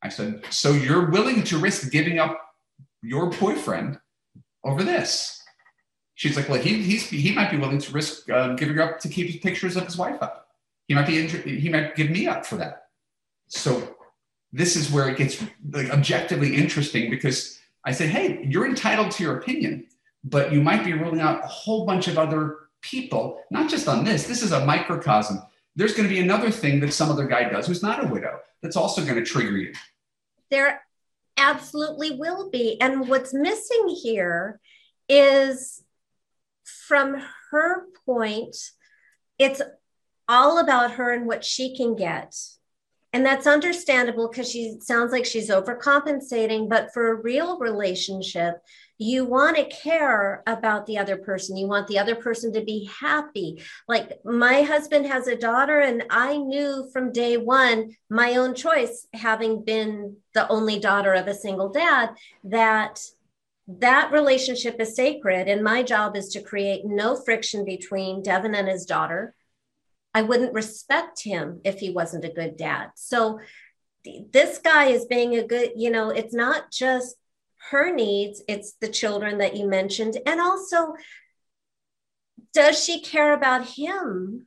I 0.02 0.08
said, 0.08 0.42
"So 0.50 0.72
you're 0.72 1.10
willing 1.10 1.42
to 1.44 1.58
risk 1.58 1.90
giving 1.90 2.18
up 2.18 2.40
your 3.02 3.30
boyfriend 3.30 3.98
over 4.64 4.84
this?" 4.84 5.40
She's 6.14 6.36
like, 6.36 6.48
"Well, 6.48 6.60
he 6.60 6.82
he's, 6.82 7.08
he 7.08 7.32
might 7.32 7.50
be 7.50 7.56
willing 7.56 7.78
to 7.78 7.92
risk 7.92 8.30
uh, 8.30 8.54
giving 8.54 8.78
up 8.78 9.00
to 9.00 9.08
keep 9.08 9.42
pictures 9.42 9.76
of 9.76 9.84
his 9.84 9.96
wife 9.96 10.22
up." 10.22 10.48
He 10.86 10.94
might 10.94 11.06
be 11.06 11.26
he 11.26 11.68
might 11.68 11.96
give 11.96 12.10
me 12.10 12.26
up 12.26 12.44
for 12.46 12.56
that. 12.56 12.84
So 13.48 13.96
this 14.52 14.76
is 14.76 14.90
where 14.90 15.08
it 15.08 15.16
gets 15.16 15.42
like 15.70 15.90
objectively 15.90 16.54
interesting 16.54 17.10
because 17.10 17.58
I 17.84 17.92
said, 17.92 18.10
hey, 18.10 18.46
you're 18.48 18.66
entitled 18.66 19.10
to 19.12 19.22
your 19.22 19.38
opinion, 19.38 19.86
but 20.24 20.52
you 20.52 20.62
might 20.62 20.84
be 20.84 20.92
ruling 20.92 21.20
out 21.20 21.44
a 21.44 21.48
whole 21.48 21.84
bunch 21.84 22.08
of 22.08 22.18
other 22.18 22.58
people, 22.80 23.40
not 23.50 23.68
just 23.68 23.88
on 23.88 24.04
this. 24.04 24.26
This 24.26 24.42
is 24.42 24.52
a 24.52 24.64
microcosm. 24.64 25.42
There's 25.74 25.94
going 25.94 26.08
to 26.08 26.14
be 26.14 26.20
another 26.20 26.50
thing 26.50 26.80
that 26.80 26.92
some 26.92 27.10
other 27.10 27.26
guy 27.26 27.48
does 27.48 27.66
who's 27.66 27.82
not 27.82 28.04
a 28.04 28.08
widow 28.08 28.38
that's 28.60 28.76
also 28.76 29.02
going 29.02 29.16
to 29.16 29.24
trigger 29.24 29.56
you. 29.56 29.72
There 30.50 30.82
absolutely 31.36 32.12
will 32.12 32.50
be. 32.50 32.80
And 32.80 33.08
what's 33.08 33.32
missing 33.32 33.96
here 34.02 34.60
is 35.08 35.82
from 36.64 37.22
her 37.50 37.86
point, 38.06 38.56
it's 39.38 39.62
all 40.28 40.58
about 40.58 40.92
her 40.92 41.12
and 41.12 41.26
what 41.26 41.44
she 41.44 41.76
can 41.76 41.96
get. 41.96 42.34
And 43.14 43.26
that's 43.26 43.46
understandable 43.46 44.28
because 44.28 44.50
she 44.50 44.78
sounds 44.80 45.12
like 45.12 45.26
she's 45.26 45.50
overcompensating. 45.50 46.68
But 46.68 46.94
for 46.94 47.12
a 47.12 47.22
real 47.22 47.58
relationship, 47.58 48.62
you 48.96 49.26
want 49.26 49.56
to 49.56 49.64
care 49.64 50.42
about 50.46 50.86
the 50.86 50.96
other 50.96 51.16
person. 51.16 51.56
You 51.56 51.66
want 51.66 51.88
the 51.88 51.98
other 51.98 52.14
person 52.14 52.52
to 52.54 52.62
be 52.62 52.88
happy. 53.00 53.62
Like 53.86 54.20
my 54.24 54.62
husband 54.62 55.06
has 55.06 55.26
a 55.26 55.36
daughter, 55.36 55.80
and 55.80 56.04
I 56.08 56.38
knew 56.38 56.88
from 56.92 57.12
day 57.12 57.36
one, 57.36 57.96
my 58.08 58.36
own 58.36 58.54
choice, 58.54 59.06
having 59.12 59.62
been 59.62 60.16
the 60.32 60.48
only 60.48 60.78
daughter 60.78 61.12
of 61.12 61.26
a 61.26 61.34
single 61.34 61.68
dad, 61.68 62.10
that 62.44 63.00
that 63.68 64.10
relationship 64.12 64.80
is 64.80 64.96
sacred. 64.96 65.48
And 65.48 65.62
my 65.62 65.82
job 65.82 66.16
is 66.16 66.28
to 66.30 66.40
create 66.40 66.84
no 66.84 67.16
friction 67.16 67.64
between 67.64 68.22
Devin 68.22 68.54
and 68.54 68.68
his 68.68 68.86
daughter 68.86 69.34
I 70.14 70.22
wouldn't 70.22 70.52
respect 70.52 71.22
him 71.22 71.60
if 71.64 71.78
he 71.78 71.90
wasn't 71.90 72.24
a 72.24 72.32
good 72.32 72.56
dad. 72.56 72.90
So 72.94 73.40
this 74.30 74.58
guy 74.58 74.86
is 74.86 75.06
being 75.06 75.36
a 75.36 75.46
good, 75.46 75.72
you 75.76 75.90
know, 75.90 76.10
it's 76.10 76.34
not 76.34 76.70
just 76.70 77.16
her 77.70 77.94
needs, 77.94 78.42
it's 78.48 78.72
the 78.80 78.88
children 78.88 79.38
that 79.38 79.56
you 79.56 79.68
mentioned. 79.68 80.18
And 80.26 80.40
also, 80.40 80.94
does 82.52 82.82
she 82.82 83.00
care 83.00 83.32
about 83.32 83.66
him? 83.66 84.46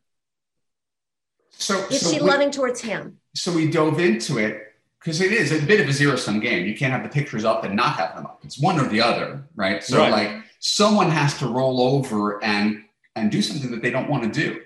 So 1.51 1.79
is 1.87 2.01
so 2.01 2.11
she 2.11 2.21
we, 2.21 2.27
loving 2.27 2.51
towards 2.51 2.81
him? 2.81 3.17
So 3.33 3.51
we 3.53 3.71
dove 3.71 3.99
into 3.99 4.37
it 4.37 4.61
because 4.99 5.21
it 5.21 5.31
is 5.31 5.51
a 5.51 5.65
bit 5.65 5.79
of 5.79 5.87
a 5.87 5.93
zero 5.93 6.15
sum 6.15 6.39
game. 6.39 6.65
You 6.65 6.75
can't 6.75 6.91
have 6.91 7.03
the 7.03 7.09
pictures 7.09 7.45
up 7.45 7.63
and 7.63 7.75
not 7.75 7.95
have 7.95 8.15
them 8.15 8.25
up. 8.25 8.41
It's 8.43 8.59
one 8.59 8.79
or 8.79 8.87
the 8.87 9.01
other, 9.01 9.47
right? 9.55 9.83
So 9.83 9.99
Right. 9.99 10.11
like 10.11 10.43
someone 10.59 11.09
has 11.09 11.37
to 11.39 11.47
roll 11.47 11.81
over 11.81 12.43
and 12.43 12.83
and 13.15 13.31
do 13.31 13.41
something 13.41 13.71
that 13.71 13.81
they 13.81 13.91
don't 13.91 14.09
want 14.09 14.23
to 14.23 14.29
do, 14.29 14.61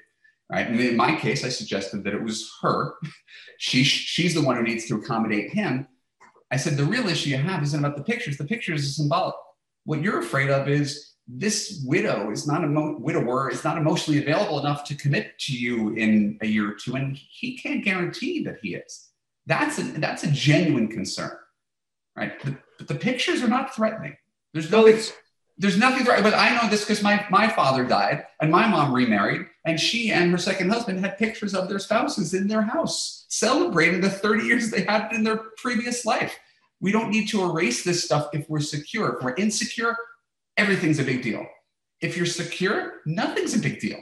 right? 0.50 0.68
And 0.68 0.80
in 0.80 0.96
my 0.96 1.16
case, 1.16 1.44
I 1.46 1.50
suggested 1.50 2.04
that 2.04 2.14
it 2.14 2.24
was 2.24 2.52
her. 2.62 2.96
She 3.62 3.84
she's 3.84 4.34
the 4.34 4.42
one 4.42 4.56
who 4.56 4.64
needs 4.64 4.88
to 4.88 4.96
accommodate 4.96 5.52
him. 5.52 5.86
I 6.50 6.56
said 6.56 6.78
the 6.78 6.86
real 6.86 7.10
issue 7.10 7.32
you 7.32 7.36
have 7.36 7.62
isn't 7.62 7.78
about 7.78 7.98
the 7.98 8.04
pictures. 8.06 8.38
The 8.38 8.46
pictures 8.46 8.86
are 8.86 8.94
symbolic. 8.94 9.36
What 9.84 10.02
you're 10.02 10.20
afraid 10.20 10.50
of 10.50 10.70
is 10.70 11.16
this 11.28 11.84
widow 11.86 12.32
is 12.32 12.48
not 12.48 12.64
a 12.64 12.68
emo- 12.68 12.98
widower 12.98 13.52
is 13.52 13.64
not 13.66 13.78
emotionally 13.78 14.22
available 14.22 14.60
enough 14.60 14.84
to 14.86 14.96
commit 14.96 15.38
to 15.40 15.54
you 15.54 15.90
in 15.96 16.38
a 16.42 16.48
year 16.48 16.72
or 16.72 16.74
two, 16.74 16.96
and 16.96 17.16
he 17.16 17.58
can't 17.58 17.84
guarantee 17.84 18.44
that 18.46 18.60
he 18.62 18.76
is. 18.76 19.10
That's 19.46 19.78
a 19.78 19.84
that's 19.84 20.24
a 20.24 20.32
genuine 20.32 20.88
concern, 20.88 21.36
right? 22.16 22.42
But, 22.44 22.56
but 22.78 22.88
the 22.88 22.96
pictures 22.96 23.44
are 23.44 23.50
not 23.50 23.76
threatening. 23.76 24.16
There's 24.54 24.72
no 24.72 24.88
it's 24.88 25.12
there's 25.60 25.78
nothing 25.78 26.06
threatening. 26.06 26.32
But 26.32 26.40
I 26.40 26.56
know 26.56 26.70
this 26.70 26.84
because 26.84 27.04
my 27.04 27.26
my 27.30 27.48
father 27.48 27.84
died 27.86 28.26
and 28.42 28.50
my 28.50 28.68
mom 28.68 28.94
remarried, 28.94 29.46
and 29.66 29.80
she 29.80 30.12
and 30.12 30.32
her 30.32 30.38
second 30.38 30.70
husband 30.72 31.02
had 31.02 31.18
pictures 31.18 31.54
of 31.54 31.70
their 31.70 31.80
spouses 31.80 32.34
in 32.34 32.48
their 32.48 32.64
house 32.64 33.26
celebrating 33.30 34.02
the 34.02 34.10
30 34.10 34.46
years 34.46 34.72
they 34.72 34.82
had 34.82 35.14
in 35.14 35.24
their 35.24 35.38
previous 35.58 36.04
life. 36.06 36.36
We 36.82 36.92
don't 36.92 37.12
need 37.12 37.28
to 37.30 37.44
erase 37.44 37.84
this 37.84 38.04
stuff 38.04 38.30
if 38.34 38.50
we're 38.50 38.62
secure. 38.62 39.18
If 39.18 39.24
we're 39.24 39.36
insecure, 39.36 39.96
everything's 40.58 40.98
a 40.98 41.04
big 41.04 41.22
deal. 41.22 41.46
If 42.02 42.18
you're 42.18 42.26
secure, 42.26 43.02
nothing's 43.06 43.54
a 43.54 43.60
big 43.60 43.80
deal. 43.80 44.02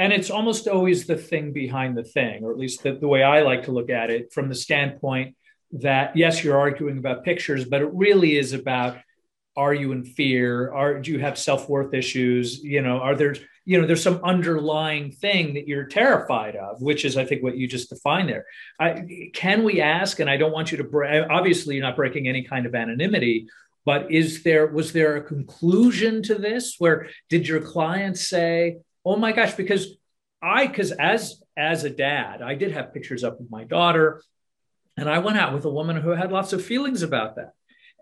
and 0.00 0.12
it's 0.14 0.30
almost 0.30 0.66
always 0.66 1.06
the 1.06 1.16
thing 1.16 1.52
behind 1.52 1.96
the 1.96 2.02
thing, 2.02 2.42
or 2.42 2.50
at 2.50 2.58
least 2.58 2.82
the, 2.82 2.92
the 2.94 3.06
way 3.06 3.22
I 3.22 3.42
like 3.42 3.64
to 3.64 3.70
look 3.70 3.90
at 3.90 4.10
it 4.10 4.32
from 4.32 4.48
the 4.48 4.54
standpoint 4.54 5.36
that 5.72 6.16
yes, 6.16 6.42
you're 6.42 6.58
arguing 6.58 6.98
about 6.98 7.22
pictures, 7.22 7.64
but 7.66 7.82
it 7.82 7.90
really 7.92 8.36
is 8.36 8.52
about 8.54 8.96
are 9.56 9.74
you 9.74 9.92
in 9.92 10.04
fear? 10.04 10.72
Are 10.72 11.00
do 11.00 11.10
you 11.10 11.18
have 11.18 11.38
self-worth 11.38 11.92
issues? 11.94 12.62
You 12.62 12.82
know, 12.82 12.98
are 12.98 13.14
there, 13.14 13.34
you 13.64 13.80
know, 13.80 13.86
there's 13.86 14.02
some 14.02 14.20
underlying 14.24 15.12
thing 15.12 15.54
that 15.54 15.66
you're 15.66 15.84
terrified 15.84 16.56
of, 16.56 16.80
which 16.80 17.04
is 17.04 17.16
I 17.16 17.24
think 17.24 17.42
what 17.42 17.56
you 17.56 17.66
just 17.66 17.90
defined 17.90 18.28
there. 18.28 18.46
I, 18.78 19.30
can 19.34 19.64
we 19.64 19.80
ask, 19.80 20.20
and 20.20 20.30
I 20.30 20.36
don't 20.36 20.52
want 20.52 20.70
you 20.70 20.78
to 20.78 20.84
bre- 20.84 21.26
obviously 21.30 21.74
you're 21.76 21.84
not 21.84 21.96
breaking 21.96 22.28
any 22.28 22.42
kind 22.42 22.64
of 22.64 22.74
anonymity, 22.74 23.48
but 23.84 24.10
is 24.10 24.42
there 24.42 24.66
was 24.66 24.92
there 24.92 25.16
a 25.16 25.22
conclusion 25.22 26.22
to 26.22 26.34
this 26.34 26.76
where 26.78 27.08
did 27.28 27.48
your 27.48 27.60
client 27.60 28.16
say 28.16 28.78
oh 29.04 29.16
my 29.16 29.32
gosh 29.32 29.54
because 29.54 29.96
i 30.42 30.66
because 30.66 30.92
as 30.92 31.42
as 31.56 31.84
a 31.84 31.90
dad 31.90 32.42
i 32.42 32.54
did 32.54 32.72
have 32.72 32.94
pictures 32.94 33.24
up 33.24 33.40
of 33.40 33.50
my 33.50 33.64
daughter 33.64 34.22
and 34.96 35.08
i 35.08 35.18
went 35.18 35.38
out 35.38 35.54
with 35.54 35.64
a 35.64 35.70
woman 35.70 35.96
who 35.96 36.10
had 36.10 36.32
lots 36.32 36.52
of 36.52 36.64
feelings 36.64 37.02
about 37.02 37.36
that 37.36 37.52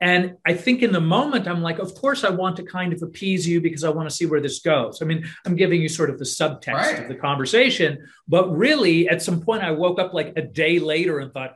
and 0.01 0.37
i 0.47 0.53
think 0.55 0.83
in 0.83 0.93
the 0.93 1.01
moment 1.01 1.47
i'm 1.49 1.63
like 1.63 1.79
of 1.79 1.95
course 1.95 2.23
i 2.25 2.31
want 2.31 2.57
to 2.57 2.63
kind 2.63 2.93
of 2.93 3.03
appease 3.03 3.47
you 3.49 3.61
because 3.61 3.85
i 3.85 3.89
want 3.89 4.09
to 4.09 4.15
see 4.15 4.27
where 4.27 4.41
this 4.41 4.61
goes. 4.61 5.01
I 5.03 5.05
mean 5.05 5.27
i'm 5.47 5.57
giving 5.57 5.81
you 5.83 5.89
sort 5.89 6.11
of 6.11 6.19
the 6.19 6.25
subtext 6.25 6.75
Right. 6.75 7.03
of 7.03 7.09
the 7.09 7.15
conversation 7.15 8.07
but 8.29 8.51
really 8.57 9.09
at 9.09 9.23
some 9.23 9.41
point 9.41 9.63
i 9.63 9.71
woke 9.71 9.99
up 9.99 10.13
like 10.15 10.33
a 10.37 10.43
day 10.43 10.79
later 10.79 11.19
and 11.21 11.33
thought 11.33 11.55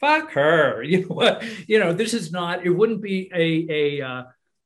fuck 0.00 0.32
her. 0.32 0.82
You 0.90 1.00
know 1.02 1.14
what 1.14 1.44
you 1.68 1.78
know 1.78 1.92
this 1.92 2.14
is 2.14 2.30
not 2.32 2.64
it 2.66 2.70
wouldn't 2.70 3.00
be 3.02 3.30
a 3.34 4.00
a 4.00 4.06
uh, 4.06 4.22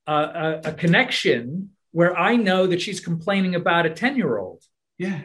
a, 0.06 0.60
a 0.70 0.72
connection 0.72 1.70
where 1.92 2.16
i 2.16 2.34
know 2.36 2.66
that 2.66 2.80
she's 2.82 3.00
complaining 3.00 3.54
about 3.54 3.86
a 3.86 3.90
10 3.90 4.16
year 4.16 4.38
old 4.38 4.62
Yeah. 4.98 5.20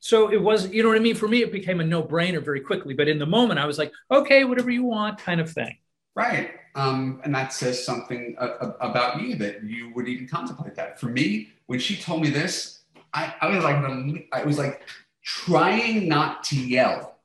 so 0.00 0.32
it 0.32 0.40
was 0.42 0.70
you 0.70 0.82
know 0.82 0.88
what 0.88 0.96
i 0.98 1.00
mean? 1.00 1.14
For 1.14 1.28
me 1.28 1.42
it 1.42 1.52
became 1.52 1.80
a 1.80 1.84
no-brainer 1.84 2.42
very 2.44 2.60
quickly 2.60 2.94
but 2.94 3.06
in 3.08 3.18
the 3.18 3.26
moment 3.26 3.60
i 3.60 3.66
was 3.66 3.78
like 3.78 3.92
okay 4.10 4.44
whatever 4.44 4.70
you 4.70 4.84
want 4.84 5.18
kind 5.18 5.40
of 5.40 5.50
thing 5.52 5.76
Right. 6.14 6.50
Um, 6.74 7.20
and 7.24 7.34
that 7.34 7.52
says 7.52 7.84
something 7.84 8.34
a- 8.38 8.74
about 8.80 9.20
you 9.20 9.36
that 9.36 9.62
you 9.64 9.92
would 9.94 10.08
even 10.08 10.26
contemplate 10.26 10.74
that. 10.76 10.98
For 11.00 11.06
me, 11.06 11.50
when 11.66 11.78
she 11.78 11.96
told 11.96 12.22
me 12.22 12.30
this, 12.30 12.82
I, 13.12 13.34
I 13.40 13.48
was 13.48 13.64
like, 13.64 14.24
I 14.32 14.44
was 14.44 14.58
like 14.58 14.82
trying 15.22 16.08
not 16.08 16.42
to 16.44 16.56
yell 16.56 17.16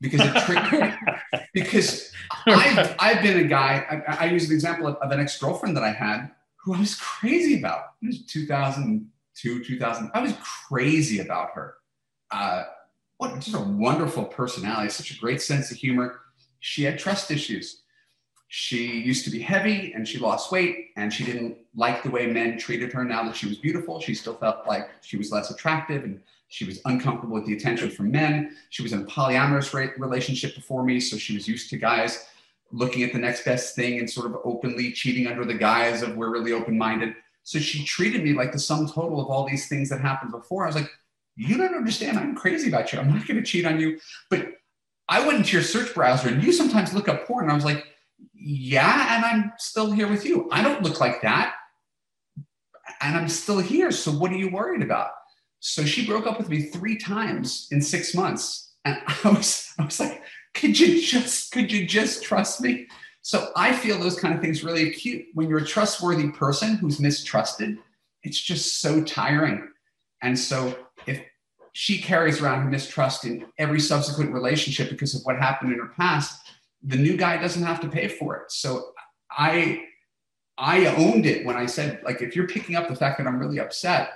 because 0.00 0.20
it 0.20 0.34
triggered 0.44 0.80
me. 0.80 0.94
Because 1.54 2.12
I've, 2.46 2.94
I've 3.00 3.22
been 3.22 3.38
a 3.40 3.48
guy, 3.48 4.02
I, 4.06 4.26
I 4.26 4.30
use 4.30 4.48
an 4.48 4.54
example 4.54 4.86
of, 4.86 4.96
of 4.96 5.10
an 5.10 5.18
ex 5.18 5.38
girlfriend 5.38 5.76
that 5.76 5.82
I 5.82 5.90
had 5.92 6.30
who 6.56 6.74
I 6.74 6.78
was 6.78 6.94
crazy 6.94 7.58
about. 7.58 7.94
It 8.02 8.06
was 8.08 8.26
2002, 8.26 9.64
2000. 9.64 10.10
I 10.14 10.20
was 10.20 10.34
crazy 10.68 11.20
about 11.20 11.50
her. 11.54 11.74
Uh, 12.30 12.64
what 13.16 13.34
just 13.40 13.56
a 13.56 13.60
wonderful 13.60 14.24
personality, 14.24 14.90
such 14.90 15.10
a 15.10 15.18
great 15.18 15.42
sense 15.42 15.70
of 15.70 15.76
humor. 15.76 16.20
She 16.60 16.84
had 16.84 16.98
trust 16.98 17.30
issues. 17.30 17.82
She 18.48 19.00
used 19.00 19.24
to 19.24 19.30
be 19.30 19.40
heavy 19.40 19.92
and 19.92 20.08
she 20.08 20.18
lost 20.18 20.50
weight 20.50 20.88
and 20.96 21.12
she 21.12 21.24
didn't 21.24 21.58
like 21.76 22.02
the 22.02 22.10
way 22.10 22.26
men 22.26 22.58
treated 22.58 22.92
her 22.94 23.04
now 23.04 23.22
that 23.24 23.36
she 23.36 23.46
was 23.46 23.58
beautiful. 23.58 24.00
She 24.00 24.14
still 24.14 24.34
felt 24.34 24.66
like 24.66 24.88
she 25.02 25.18
was 25.18 25.30
less 25.30 25.50
attractive 25.50 26.04
and 26.04 26.20
she 26.48 26.64
was 26.64 26.80
uncomfortable 26.86 27.34
with 27.34 27.46
the 27.46 27.54
attention 27.54 27.90
from 27.90 28.10
men. 28.10 28.56
She 28.70 28.82
was 28.82 28.92
in 28.92 29.02
a 29.02 29.04
polyamorous 29.04 29.74
re- 29.74 29.90
relationship 29.98 30.54
before 30.54 30.82
me, 30.82 30.98
so 30.98 31.18
she 31.18 31.34
was 31.34 31.46
used 31.46 31.68
to 31.70 31.76
guys 31.76 32.26
looking 32.72 33.02
at 33.02 33.12
the 33.12 33.18
next 33.18 33.44
best 33.44 33.74
thing 33.74 33.98
and 33.98 34.08
sort 34.08 34.26
of 34.26 34.38
openly 34.44 34.92
cheating 34.92 35.26
under 35.26 35.44
the 35.44 35.54
guise 35.54 36.02
of 36.02 36.16
we're 36.16 36.30
really 36.30 36.52
open 36.52 36.76
minded. 36.76 37.14
So 37.42 37.58
she 37.58 37.84
treated 37.84 38.24
me 38.24 38.32
like 38.32 38.52
the 38.52 38.58
sum 38.58 38.86
total 38.88 39.20
of 39.20 39.28
all 39.28 39.46
these 39.46 39.68
things 39.68 39.88
that 39.90 40.00
happened 40.00 40.32
before. 40.32 40.64
I 40.64 40.66
was 40.66 40.76
like, 40.76 40.90
you 41.36 41.56
don't 41.56 41.74
understand. 41.74 42.18
I'm 42.18 42.34
crazy 42.34 42.68
about 42.68 42.92
you. 42.92 42.98
I'm 42.98 43.08
not 43.08 43.26
going 43.26 43.38
to 43.38 43.42
cheat 43.42 43.64
on 43.64 43.78
you. 43.78 43.98
But 44.28 44.54
I 45.08 45.24
went 45.26 45.38
into 45.38 45.52
your 45.52 45.62
search 45.62 45.94
browser 45.94 46.28
and 46.28 46.42
you 46.42 46.52
sometimes 46.52 46.92
look 46.92 47.08
up 47.08 47.26
porn. 47.26 47.44
And 47.44 47.52
I 47.52 47.54
was 47.54 47.64
like, 47.64 47.86
yeah, 48.34 49.16
and 49.16 49.24
I'm 49.24 49.52
still 49.58 49.90
here 49.90 50.08
with 50.08 50.24
you. 50.24 50.48
I 50.50 50.62
don't 50.62 50.82
look 50.82 51.00
like 51.00 51.22
that. 51.22 51.54
And 53.00 53.16
I'm 53.16 53.28
still 53.28 53.58
here. 53.58 53.90
So 53.90 54.10
what 54.10 54.32
are 54.32 54.36
you 54.36 54.50
worried 54.50 54.82
about? 54.82 55.10
So 55.60 55.84
she 55.84 56.06
broke 56.06 56.26
up 56.26 56.38
with 56.38 56.48
me 56.48 56.62
three 56.62 56.96
times 56.96 57.68
in 57.70 57.80
six 57.80 58.14
months. 58.14 58.72
And 58.84 58.98
I 59.24 59.30
was, 59.30 59.72
I 59.78 59.84
was 59.84 60.00
like, 60.00 60.22
could 60.54 60.78
you 60.78 61.00
just, 61.00 61.52
could 61.52 61.70
you 61.70 61.86
just 61.86 62.22
trust 62.22 62.60
me? 62.60 62.86
So 63.22 63.50
I 63.56 63.74
feel 63.74 63.98
those 63.98 64.18
kind 64.18 64.34
of 64.34 64.40
things 64.40 64.64
really 64.64 64.88
acute. 64.88 65.26
When 65.34 65.48
you're 65.48 65.58
a 65.58 65.66
trustworthy 65.66 66.30
person 66.30 66.76
who's 66.76 67.00
mistrusted, 67.00 67.78
it's 68.22 68.40
just 68.40 68.80
so 68.80 69.02
tiring. 69.04 69.68
And 70.22 70.38
so 70.38 70.76
if 71.06 71.20
she 71.72 72.00
carries 72.00 72.40
around 72.40 72.62
her 72.62 72.70
mistrust 72.70 73.24
in 73.24 73.46
every 73.58 73.80
subsequent 73.80 74.32
relationship 74.32 74.90
because 74.90 75.14
of 75.14 75.22
what 75.22 75.36
happened 75.36 75.72
in 75.72 75.78
her 75.78 75.92
past, 75.96 76.40
the 76.82 76.96
new 76.96 77.16
guy 77.16 77.36
doesn't 77.40 77.62
have 77.62 77.80
to 77.80 77.88
pay 77.88 78.08
for 78.08 78.36
it. 78.36 78.52
So 78.52 78.92
I 79.30 79.84
I 80.56 80.86
owned 80.86 81.26
it 81.26 81.46
when 81.46 81.56
I 81.56 81.66
said, 81.66 82.00
like, 82.04 82.20
if 82.20 82.34
you're 82.34 82.48
picking 82.48 82.74
up 82.74 82.88
the 82.88 82.96
fact 82.96 83.18
that 83.18 83.26
I'm 83.26 83.38
really 83.38 83.60
upset, 83.60 84.10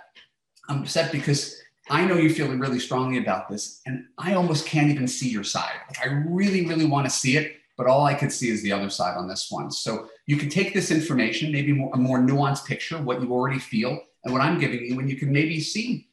I'm 0.69 0.83
upset 0.83 1.13
because 1.13 1.61
I 1.89 2.05
know 2.05 2.17
you 2.17 2.31
feel 2.35 2.49
really 2.49 2.81
strongly 2.81 3.19
about 3.19 3.49
this, 3.49 3.81
and 3.87 4.07
I 4.19 4.35
almost 4.35 4.67
can't 4.67 4.91
even 4.91 5.07
see 5.07 5.29
your 5.29 5.45
side. 5.45 5.77
Like, 5.89 6.05
I 6.05 6.13
really, 6.27 6.67
really 6.67 6.87
want 6.87 7.07
to 7.07 7.11
see 7.11 7.37
it, 7.37 7.57
but 7.77 7.87
all 7.87 8.05
I 8.05 8.15
could 8.15 8.33
see 8.33 8.49
is 8.49 8.63
the 8.63 8.73
other 8.73 8.91
side 8.91 9.17
on 9.17 9.29
this 9.29 9.51
one. 9.51 9.71
So 9.71 10.09
you 10.27 10.37
can 10.37 10.49
take 10.49 10.75
this 10.75 10.91
information, 10.91 11.53
maybe 11.53 11.73
more, 11.73 11.93
a 11.95 11.97
more 11.97 12.19
nuanced 12.19 12.67
picture, 12.67 13.01
what 13.01 13.21
you 13.21 13.33
already 13.33 13.61
feel, 13.61 14.01
and 14.25 14.33
what 14.33 14.43
I'm 14.43 14.59
giving 14.59 14.85
you, 14.85 14.99
and 14.99 15.09
you 15.09 15.17
can 15.17 15.33
maybe 15.33 15.61
see 15.61 16.09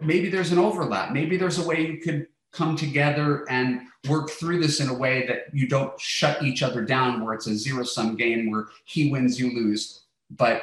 maybe 0.00 0.28
there's 0.28 0.52
an 0.52 0.58
overlap. 0.58 1.12
Maybe 1.12 1.36
there's 1.36 1.58
a 1.58 1.66
way 1.66 1.86
you 1.86 1.98
could 1.98 2.26
come 2.52 2.76
together 2.76 3.44
and 3.50 3.82
work 4.08 4.30
through 4.30 4.60
this 4.60 4.80
in 4.80 4.88
a 4.88 4.94
way 4.94 5.26
that 5.26 5.46
you 5.52 5.68
don't 5.68 5.98
shut 6.00 6.42
each 6.42 6.62
other 6.62 6.84
down, 6.84 7.24
where 7.24 7.34
it's 7.34 7.46
a 7.46 7.54
zero 7.54 7.84
sum 7.84 8.16
game 8.16 8.50
where 8.50 8.68
he 8.84 9.10
wins, 9.10 9.38
you 9.38 9.54
lose. 9.54 10.02
But 10.30 10.62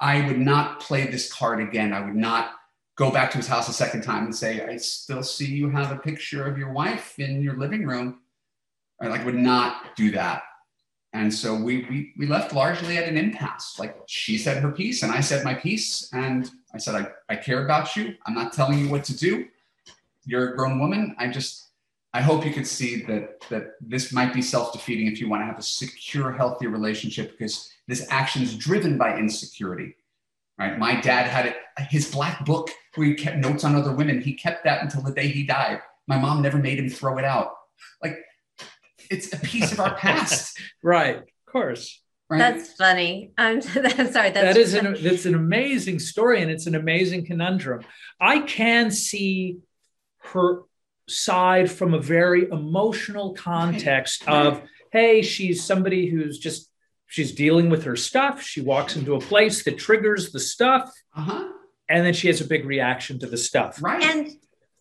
I 0.00 0.26
would 0.26 0.38
not 0.38 0.80
play 0.80 1.06
this 1.06 1.32
card 1.32 1.60
again. 1.60 1.92
I 1.92 2.04
would 2.04 2.16
not 2.16 2.54
go 2.96 3.10
back 3.10 3.30
to 3.30 3.36
his 3.38 3.46
house 3.46 3.68
a 3.68 3.72
second 3.72 4.02
time 4.02 4.24
and 4.24 4.34
say, 4.34 4.66
I 4.66 4.76
still 4.76 5.22
see 5.22 5.46
you 5.46 5.70
have 5.70 5.92
a 5.92 5.96
picture 5.96 6.44
of 6.44 6.58
your 6.58 6.72
wife 6.72 7.18
in 7.18 7.40
your 7.40 7.56
living 7.56 7.86
room. 7.86 8.20
I 9.00 9.06
like 9.06 9.24
would 9.24 9.34
not 9.34 9.96
do 9.96 10.10
that. 10.12 10.42
And 11.14 11.32
so 11.32 11.54
we, 11.54 11.86
we 11.90 12.14
we 12.16 12.26
left 12.26 12.54
largely 12.54 12.96
at 12.96 13.06
an 13.06 13.18
impasse. 13.18 13.78
Like 13.78 13.96
she 14.06 14.38
said 14.38 14.62
her 14.62 14.72
piece 14.72 15.02
and 15.02 15.12
I 15.12 15.20
said 15.20 15.44
my 15.44 15.54
piece. 15.54 16.08
And 16.12 16.50
I 16.74 16.78
said, 16.78 16.94
I, 16.94 17.32
I 17.32 17.36
care 17.36 17.64
about 17.64 17.96
you. 17.96 18.14
I'm 18.26 18.34
not 18.34 18.52
telling 18.52 18.78
you 18.78 18.88
what 18.88 19.04
to 19.04 19.16
do. 19.16 19.46
You're 20.24 20.52
a 20.52 20.56
grown 20.56 20.78
woman. 20.78 21.14
I 21.18 21.28
just 21.28 21.70
I 22.14 22.20
hope 22.20 22.44
you 22.44 22.52
could 22.52 22.66
see 22.66 23.02
that 23.04 23.40
that 23.48 23.74
this 23.80 24.12
might 24.12 24.34
be 24.34 24.42
self-defeating 24.42 25.06
if 25.06 25.20
you 25.20 25.28
want 25.28 25.42
to 25.42 25.46
have 25.46 25.58
a 25.58 25.62
secure, 25.62 26.32
healthy 26.32 26.66
relationship 26.66 27.32
because 27.32 27.70
this 27.88 28.06
action 28.10 28.42
is 28.42 28.56
driven 28.56 28.98
by 28.98 29.16
insecurity. 29.16 29.96
Right. 30.58 30.78
My 30.78 31.00
dad 31.00 31.26
had 31.26 31.46
it, 31.46 31.56
his 31.90 32.10
black 32.10 32.44
book 32.44 32.70
where 32.94 33.06
he 33.06 33.14
kept 33.14 33.38
notes 33.38 33.64
on 33.64 33.74
other 33.74 33.92
women. 33.92 34.20
He 34.20 34.34
kept 34.34 34.64
that 34.64 34.82
until 34.82 35.02
the 35.02 35.12
day 35.12 35.28
he 35.28 35.44
died. 35.44 35.80
My 36.06 36.18
mom 36.18 36.42
never 36.42 36.58
made 36.58 36.78
him 36.78 36.88
throw 36.88 37.18
it 37.18 37.24
out. 37.24 37.54
Like 38.02 38.18
it's 39.10 39.32
a 39.32 39.38
piece 39.38 39.72
of 39.72 39.80
our 39.80 39.94
past. 39.94 40.60
right. 40.82 41.16
Of 41.16 41.24
course. 41.46 42.00
Right? 42.28 42.38
That's 42.38 42.72
funny. 42.74 43.32
I'm, 43.36 43.56
I'm 43.74 44.12
sorry. 44.12 44.30
That's 44.30 44.32
That 44.32 44.56
is 44.56 44.74
an 44.74 44.96
that's 45.02 45.26
an 45.26 45.34
amazing 45.34 45.98
story 45.98 46.42
and 46.42 46.50
it's 46.50 46.66
an 46.66 46.74
amazing 46.74 47.26
conundrum. 47.26 47.82
I 48.20 48.40
can 48.40 48.90
see 48.90 49.58
her 50.32 50.62
side 51.08 51.70
from 51.70 51.94
a 51.94 51.98
very 51.98 52.48
emotional 52.50 53.34
context 53.34 54.26
of 54.28 54.62
hey, 54.92 55.22
she's 55.22 55.64
somebody 55.64 56.08
who's 56.08 56.38
just 56.38 56.70
she's 57.06 57.32
dealing 57.32 57.70
with 57.70 57.84
her 57.84 57.96
stuff. 57.96 58.42
She 58.42 58.60
walks 58.60 58.96
into 58.96 59.14
a 59.14 59.20
place 59.20 59.64
that 59.64 59.78
triggers 59.78 60.32
the 60.32 60.40
stuff 60.40 60.92
uh-huh. 61.14 61.48
and 61.88 62.04
then 62.04 62.14
she 62.14 62.28
has 62.28 62.40
a 62.40 62.46
big 62.46 62.64
reaction 62.64 63.18
to 63.20 63.26
the 63.26 63.36
stuff. 63.36 63.82
Right. 63.82 64.02
and 64.02 64.30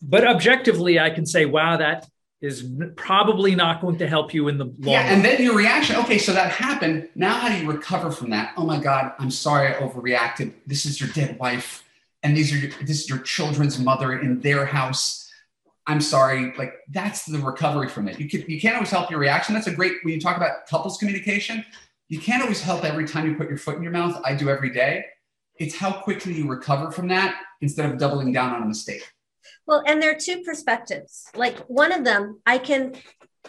But 0.02 0.26
objectively 0.26 1.00
I 1.00 1.10
can 1.10 1.26
say 1.26 1.46
wow 1.46 1.78
that 1.78 2.08
is 2.42 2.68
probably 2.96 3.54
not 3.54 3.82
going 3.82 4.00
to 4.00 4.08
help 4.08 4.34
you 4.34 4.48
in 4.48 4.58
the 4.58 4.66
long 4.66 4.76
yeah, 4.80 5.04
run. 5.04 5.14
and 5.14 5.26
then 5.26 5.42
your 5.42 5.56
reaction. 5.56 5.96
Okay, 5.98 6.18
so 6.18 6.34
that 6.34 6.52
happened. 6.52 7.08
Now, 7.14 7.36
how 7.36 7.50
do 7.50 7.64
you 7.64 7.72
recover 7.72 8.12
from 8.12 8.32
that? 8.32 8.54
Oh 8.58 8.66
my 8.66 8.80
God, 8.80 9.14
I'm 9.20 9.30
sorry 9.30 9.68
I 9.68 9.74
overreacted. 9.80 10.54
This 10.66 10.86
is 10.88 11.00
your 11.00 11.10
dead 11.12 11.38
wife, 11.38 11.84
and 12.24 12.36
these 12.36 12.52
are 12.52 12.58
your, 12.58 12.72
this 12.82 13.02
is 13.02 13.10
your 13.10 13.20
children's 13.20 13.78
mother 13.78 14.20
in 14.20 14.40
their 14.42 14.66
house. 14.66 15.31
I'm 15.88 16.02
sorry. 16.02 16.54
Like 16.58 16.74
that's 16.90 17.26
the 17.26 17.40
recovery 17.40 17.90
from 17.90 18.08
it. 18.08 18.20
You 18.20 18.30
can 18.30 18.42
you 18.48 18.62
can't 18.62 18.76
always 18.76 18.92
help 18.92 19.10
your 19.10 19.20
reaction. 19.20 19.56
That's 19.56 19.68
a 19.68 19.74
great 19.74 19.94
when 20.04 20.14
you 20.14 20.22
talk 20.22 20.38
about 20.38 20.68
couples 20.68 20.98
communication. 20.98 21.66
You 22.08 22.20
can't 22.20 22.42
always 22.44 22.62
help 22.62 22.84
every 22.84 23.08
time 23.08 23.28
you 23.28 23.36
put 23.36 23.50
your 23.50 23.58
foot 23.58 23.78
in 23.78 23.84
your 23.84 23.92
mouth. 23.92 24.22
I 24.26 24.36
do 24.36 24.50
every 24.50 24.72
day. 24.72 25.06
It's 25.58 25.76
how 25.76 25.92
quickly 26.02 26.34
you 26.34 26.48
recover 26.48 26.92
from 26.92 27.08
that 27.10 27.40
instead 27.62 27.90
of 27.90 27.98
doubling 27.98 28.32
down 28.32 28.54
on 28.54 28.64
a 28.64 28.66
mistake. 28.66 29.04
Well, 29.66 29.84
and 29.86 30.02
there 30.02 30.12
are 30.12 30.20
two 30.20 30.42
perspectives. 30.42 31.26
Like 31.36 31.58
one 31.68 31.92
of 31.92 32.04
them, 32.04 32.42
I 32.46 32.58
can, 32.58 32.96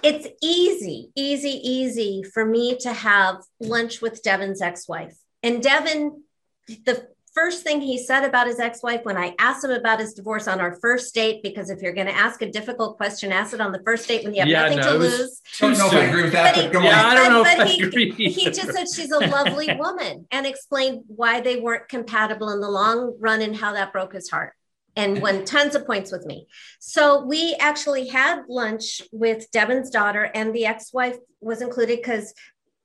it's 0.03 0.29
easy, 0.43 1.11
easy, 1.17 1.61
easy 1.63 2.23
for 2.23 2.45
me 2.45 2.77
to 2.79 2.93
have 2.93 3.43
lunch 3.61 4.01
with 4.01 4.23
Devin's 4.23 4.63
ex 4.63 4.89
wife. 4.89 5.17
And 5.43 5.63
Devin, 5.63 6.23
the 6.69 7.09
first 7.35 7.63
thing 7.63 7.81
he 7.81 7.99
said 7.99 8.25
about 8.25 8.47
his 8.47 8.61
ex 8.61 8.83
wife 8.83 9.01
when 9.05 9.17
I 9.17 9.35
asked 9.39 9.65
him 9.65 9.71
about 9.71 10.01
his 10.01 10.15
divorce 10.15 10.47
on 10.47 10.61
our 10.61 10.79
first 10.81 11.15
date, 11.15 11.43
because 11.43 11.71
if 11.71 11.81
you're 11.81 11.93
going 11.93 12.07
to 12.07 12.15
ask 12.17 12.43
a 12.43 12.51
difficult 12.51 12.97
question, 12.97 13.33
ask 13.33 13.55
it 13.55 13.61
on 13.61 13.73
the 13.73 13.83
first 13.85 14.07
date 14.07 14.25
when 14.25 14.35
you 14.35 14.41
have 14.41 14.49
Yeah, 14.49 14.63
nothing 14.63 14.79
no, 14.79 14.89
to 14.91 14.95
it 14.95 14.99
was- 14.99 15.19
lose. 15.19 15.41
Don't 15.59 15.79
know 15.79 15.87
if 15.87 15.93
I 15.95 16.05
agree 16.05 16.23
with 16.25 16.33
that, 16.33 16.55
But 16.55 16.73
but 16.73 16.83
he- 16.83 16.89
Yeah. 16.89 17.07
I 17.07 17.15
don't 17.15 17.33
know 17.33 17.43
But- 17.43 17.53
if 17.53 17.59
but 17.59 17.67
I 17.67 17.71
he- 17.71 17.83
agree. 17.83 18.11
He 18.31 18.45
just 18.51 18.73
said 18.73 18.87
she's 18.89 19.11
a 19.13 19.19
lovely 19.19 19.75
woman 19.77 20.27
and 20.31 20.47
explained 20.47 21.05
why 21.09 21.41
they 21.41 21.57
weren't 21.57 21.89
compatible 21.89 22.51
in 22.51 22.61
the 22.61 22.71
long 22.71 23.17
run 23.19 23.41
and 23.43 23.57
how 23.57 23.73
that 23.73 23.93
broke 23.93 24.13
his 24.13 24.31
heart 24.31 24.53
and 24.95 25.23
won 25.23 25.43
tons 25.47 25.75
of 25.75 25.87
points 25.87 26.13
with 26.13 26.27
me. 26.27 26.47
So 26.79 27.25
we 27.25 27.57
actually 27.59 28.09
had 28.09 28.43
lunch 28.49 29.01
with 29.11 29.51
Devin's 29.51 29.89
daughter 29.89 30.31
and 30.35 30.55
the 30.55 30.67
ex-wife 30.67 31.17
was 31.41 31.63
included 31.63 31.97
because 31.97 32.35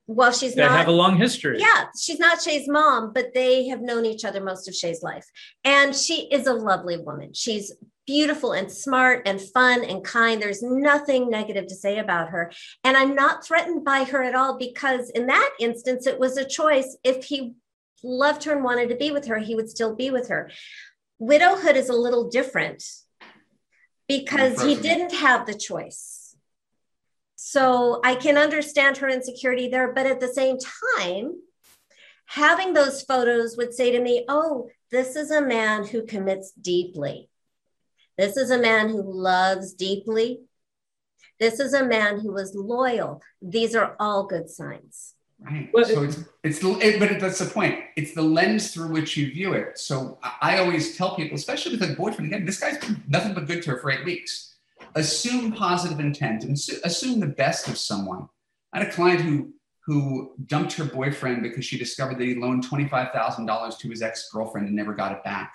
well, 0.08 0.32
she's 0.32 0.56
that 0.56 0.70
not 0.70 0.78
have 0.78 0.88
a 0.88 0.92
long 0.92 1.18
history. 1.18 1.60
yeah, 1.60 1.88
she's 2.00 2.18
not 2.18 2.42
Shay's 2.42 2.68
mom, 2.68 3.12
but 3.14 3.34
they 3.34 3.68
have 3.68 3.82
known 3.82 4.06
each 4.06 4.24
other 4.24 4.42
most 4.42 4.68
of 4.70 4.74
Shay's 4.74 5.04
life. 5.04 5.26
And 5.66 5.94
she 5.94 6.30
is 6.32 6.48
a 6.48 6.54
lovely 6.54 6.98
woman. 6.98 7.34
She's 7.34 7.74
beautiful 8.06 8.54
and 8.54 8.72
smart 8.72 9.28
and 9.28 9.42
fun 9.42 9.84
and 9.84 10.04
kind. 10.06 10.42
There's 10.42 10.64
nothing 10.64 11.30
negative 11.30 11.68
to 11.68 11.76
say 11.76 12.00
about 12.00 12.30
her. 12.30 12.54
And 12.86 12.96
I'm 12.96 13.16
not 13.16 13.46
threatened 13.46 13.84
by 13.84 14.06
her 14.06 14.24
at 14.24 14.34
all 14.34 14.58
because, 14.58 15.10
in 15.10 15.28
that 15.28 15.54
instance, 15.60 16.08
it 16.08 16.18
was 16.18 16.38
a 16.38 16.48
choice. 16.48 16.98
If 17.04 17.26
he 17.26 17.56
loved 18.02 18.46
her 18.46 18.54
and 18.54 18.64
wanted 18.64 18.88
to 18.90 18.96
be 18.96 19.12
with 19.12 19.28
her, 19.28 19.40
he 19.40 19.56
would 19.56 19.70
still 19.70 19.94
be 19.94 20.10
with 20.10 20.30
her. 20.30 20.50
Widowhood 21.20 21.76
is 21.76 21.90
a 21.90 21.94
little 21.94 22.30
different 22.30 22.82
because 24.08 24.64
he 24.64 24.76
didn't 24.76 25.14
have 25.14 25.46
the 25.46 25.54
choice. 25.54 26.17
So 27.38 28.02
I 28.04 28.16
can 28.16 28.36
understand 28.36 28.98
her 28.98 29.08
insecurity 29.08 29.70
there, 29.70 29.94
but 29.94 30.08
at 30.08 30.20
the 30.20 30.28
same 30.28 30.58
time, 30.98 31.34
having 32.26 32.74
those 32.74 33.04
photos 33.04 33.56
would 33.58 33.74
say 33.76 33.92
to 33.92 34.02
me, 34.02 34.26
Oh, 34.28 34.70
this 34.90 35.16
is 35.16 35.30
a 35.30 35.42
man 35.42 35.86
who 35.86 36.06
commits 36.06 36.52
deeply. 36.52 37.30
This 38.18 38.38
is 38.38 38.50
a 38.50 38.58
man 38.58 38.90
who 38.90 39.04
loves 39.04 39.76
deeply. 39.76 40.42
This 41.40 41.60
is 41.60 41.76
a 41.76 41.86
man 41.86 42.20
who 42.20 42.36
is 42.38 42.56
loyal. 42.56 43.22
These 43.40 43.76
are 43.76 43.96
all 44.00 44.26
good 44.26 44.50
signs. 44.50 45.14
Right. 45.40 45.70
Well, 45.72 45.86
so 45.86 46.02
it's 46.02 46.24
it's 46.44 46.58
the 46.58 46.72
it, 46.80 47.00
but 47.00 47.20
that's 47.20 47.38
the 47.38 47.46
point. 47.46 47.78
It's 47.96 48.16
the 48.16 48.24
lens 48.24 48.74
through 48.74 48.88
which 48.88 49.16
you 49.16 49.30
view 49.30 49.54
it. 49.54 49.78
So 49.78 50.18
I 50.24 50.56
I 50.56 50.58
always 50.58 50.98
tell 50.98 51.16
people, 51.16 51.36
especially 51.36 51.78
with 51.78 51.88
a 51.88 51.94
boyfriend, 51.94 52.34
again, 52.34 52.46
this 52.48 52.60
guy's 52.60 52.80
been 52.80 53.04
nothing 53.08 53.36
but 53.36 53.46
good 53.46 53.62
to 53.64 53.72
her 53.72 53.78
for 53.78 53.92
eight 53.92 54.04
weeks. 54.04 54.57
Assume 54.96 55.52
positive 55.52 56.00
intent 56.00 56.44
and 56.44 56.56
assu- 56.56 56.82
assume 56.84 57.20
the 57.20 57.28
best 57.28 57.68
of 57.68 57.78
someone. 57.78 58.28
I 58.74 58.80
had 58.80 58.88
a 58.88 58.92
client 58.92 59.22
who 59.22 59.54
who 59.86 60.34
dumped 60.48 60.74
her 60.74 60.84
boyfriend 60.84 61.42
because 61.42 61.64
she 61.64 61.78
discovered 61.78 62.18
that 62.20 62.26
he 62.26 62.36
loaned 62.36 62.64
twenty 62.64 62.88
five 62.88 63.12
thousand 63.14 63.46
dollars 63.46 63.78
to 63.78 63.90
his 63.90 64.02
ex 64.02 64.30
girlfriend 64.32 64.68
and 64.68 64.76
never 64.76 64.94
got 64.94 65.12
it 65.12 65.24
back. 65.24 65.54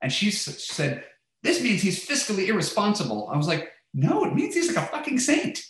And 0.00 0.12
she 0.12 0.30
said, 0.30 1.04
"This 1.42 1.62
means 1.62 1.82
he's 1.82 2.06
fiscally 2.06 2.48
irresponsible." 2.48 3.28
I 3.32 3.36
was 3.36 3.46
like, 3.46 3.70
"No, 3.94 4.24
it 4.24 4.34
means 4.34 4.54
he's 4.54 4.74
like 4.74 4.84
a 4.84 4.88
fucking 4.88 5.20
saint." 5.20 5.62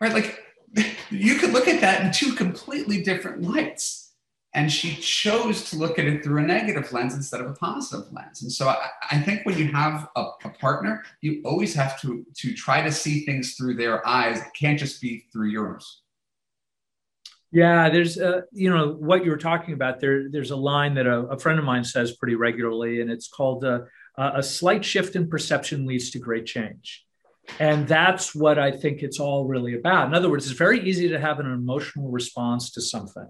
Right? 0.00 0.12
Like 0.12 0.40
you 1.10 1.36
could 1.36 1.52
look 1.52 1.68
at 1.68 1.80
that 1.80 2.04
in 2.04 2.12
two 2.12 2.34
completely 2.34 3.02
different 3.02 3.42
lights. 3.42 4.05
And 4.56 4.72
she 4.72 4.96
chose 4.96 5.68
to 5.70 5.76
look 5.76 5.98
at 6.00 6.06
it 6.06 6.24
through 6.24 6.42
a 6.42 6.46
negative 6.46 6.90
lens 6.90 7.14
instead 7.14 7.42
of 7.42 7.48
a 7.50 7.54
positive 7.54 8.10
lens. 8.12 8.42
And 8.42 8.50
so 8.50 8.68
I, 8.68 8.88
I 9.12 9.18
think 9.20 9.44
when 9.44 9.58
you 9.58 9.68
have 9.68 10.08
a, 10.16 10.22
a 10.44 10.48
partner, 10.48 11.04
you 11.20 11.42
always 11.44 11.74
have 11.74 12.00
to, 12.00 12.24
to 12.40 12.54
try 12.54 12.82
to 12.82 12.90
see 12.90 13.26
things 13.26 13.54
through 13.54 13.74
their 13.76 13.96
eyes. 14.08 14.38
It 14.40 14.52
can't 14.58 14.78
just 14.78 15.00
be 15.00 15.26
through 15.30 15.50
yours. 15.50 15.84
Yeah, 17.52 17.88
there's 17.90 18.18
uh, 18.18 18.42
you 18.52 18.70
know 18.70 18.92
what 18.92 19.24
you 19.24 19.30
were 19.30 19.36
talking 19.36 19.72
about. 19.72 20.00
There, 20.00 20.28
there's 20.28 20.50
a 20.50 20.56
line 20.56 20.94
that 20.94 21.06
a, 21.06 21.18
a 21.28 21.38
friend 21.38 21.58
of 21.58 21.64
mine 21.64 21.84
says 21.84 22.16
pretty 22.16 22.34
regularly, 22.34 23.00
and 23.00 23.10
it's 23.10 23.28
called 23.28 23.64
uh, 23.64 23.80
"A 24.18 24.42
slight 24.42 24.84
shift 24.84 25.16
in 25.16 25.28
perception 25.28 25.86
leads 25.86 26.10
to 26.10 26.18
great 26.18 26.44
change," 26.44 27.06
and 27.60 27.86
that's 27.86 28.34
what 28.34 28.58
I 28.58 28.72
think 28.72 29.02
it's 29.02 29.20
all 29.20 29.46
really 29.46 29.74
about. 29.74 30.08
In 30.08 30.14
other 30.14 30.28
words, 30.28 30.50
it's 30.50 30.58
very 30.58 30.80
easy 30.80 31.08
to 31.08 31.20
have 31.20 31.38
an 31.38 31.46
emotional 31.46 32.10
response 32.10 32.72
to 32.72 32.82
something, 32.82 33.28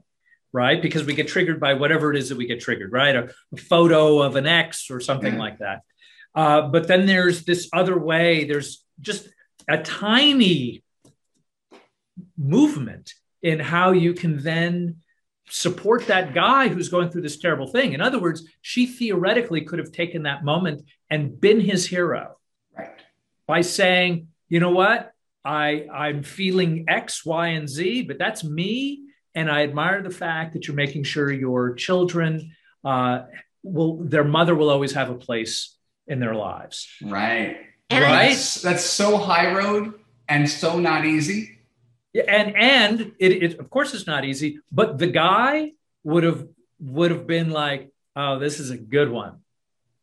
right? 0.57 0.81
Because 0.81 1.05
we 1.05 1.13
get 1.15 1.29
triggered 1.29 1.61
by 1.61 1.75
whatever 1.75 2.11
it 2.11 2.17
is 2.19 2.31
that 2.31 2.39
we 2.39 2.47
get 2.47 2.61
triggered, 2.61 2.91
right? 2.91 3.15
A, 3.15 3.31
a 3.53 3.57
photo 3.59 4.23
of 4.23 4.37
an 4.37 4.47
ex 4.47 4.91
or 4.91 5.01
something 5.01 5.35
Yeah. 5.35 5.39
like 5.39 5.59
that. 5.59 5.83
Uh, 6.35 6.63
but 6.69 6.89
then 6.89 7.05
there's 7.05 7.45
this 7.45 7.69
other 7.75 7.99
way. 7.99 8.45
There's 8.45 8.83
just 9.01 9.29
a 9.69 9.77
tiny 9.83 10.83
movement 12.39 13.13
in 13.43 13.59
how 13.61 13.93
you 13.93 14.15
can 14.15 14.43
then 14.43 14.97
support 15.49 16.07
that 16.07 16.33
guy 16.35 16.69
who's 16.69 16.89
going 16.89 17.11
through 17.11 17.23
this 17.23 17.39
terrible 17.39 17.67
thing. 17.69 17.93
In 17.93 18.01
other 18.01 18.19
words, 18.19 18.49
she 18.63 18.87
theoretically 18.87 19.61
could 19.61 19.79
have 19.79 19.93
taken 19.93 20.23
that 20.23 20.43
moment 20.43 20.83
and 21.11 21.39
been 21.41 21.61
his 21.61 21.87
hero 21.87 22.37
Right. 22.77 22.91
by 23.47 23.61
saying, 23.61 24.29
you 24.49 24.59
know 24.59 24.71
what? 24.73 25.13
I, 25.45 25.87
I'm 25.93 26.23
feeling 26.23 26.87
X, 26.89 27.25
Y, 27.25 27.49
and 27.49 27.69
Z, 27.69 28.03
but 28.03 28.19
that's 28.19 28.43
me. 28.43 29.06
And 29.37 29.51
I 29.51 29.63
admire 29.63 30.03
the 30.03 30.11
fact 30.11 30.55
that 30.55 30.67
you're 30.67 30.75
making 30.75 31.05
sure 31.05 31.31
your 31.31 31.75
children 31.75 32.53
uh, 32.85 33.25
will, 33.63 33.99
their 33.99 34.25
mother 34.25 34.55
will 34.55 34.71
always 34.71 34.93
have 34.95 35.11
a 35.11 35.15
place 35.15 35.77
in 36.09 36.19
their 36.21 36.35
lives. 36.35 36.89
Right. 37.03 37.59
And 37.91 38.03
Right. 38.03 38.31
That's, 38.31 38.63
that's 38.63 38.83
so 38.85 39.19
high 39.19 39.53
road 39.55 39.95
and 40.29 40.49
so 40.49 40.79
not 40.81 41.05
easy. 41.05 41.53
And 42.27 42.57
and 42.57 43.13
it, 43.21 43.33
it 43.43 43.59
of 43.61 43.69
course 43.69 43.93
it's 43.93 44.07
not 44.07 44.25
easy, 44.25 44.61
but 44.73 44.97
the 44.99 45.07
guy 45.07 45.73
would 46.03 46.25
have 46.25 46.49
would 46.81 47.11
have 47.11 47.27
been 47.27 47.51
like, 47.51 47.93
oh, 48.17 48.39
this 48.39 48.59
is 48.59 48.71
a 48.71 48.79
good 48.79 49.11
one. 49.11 49.41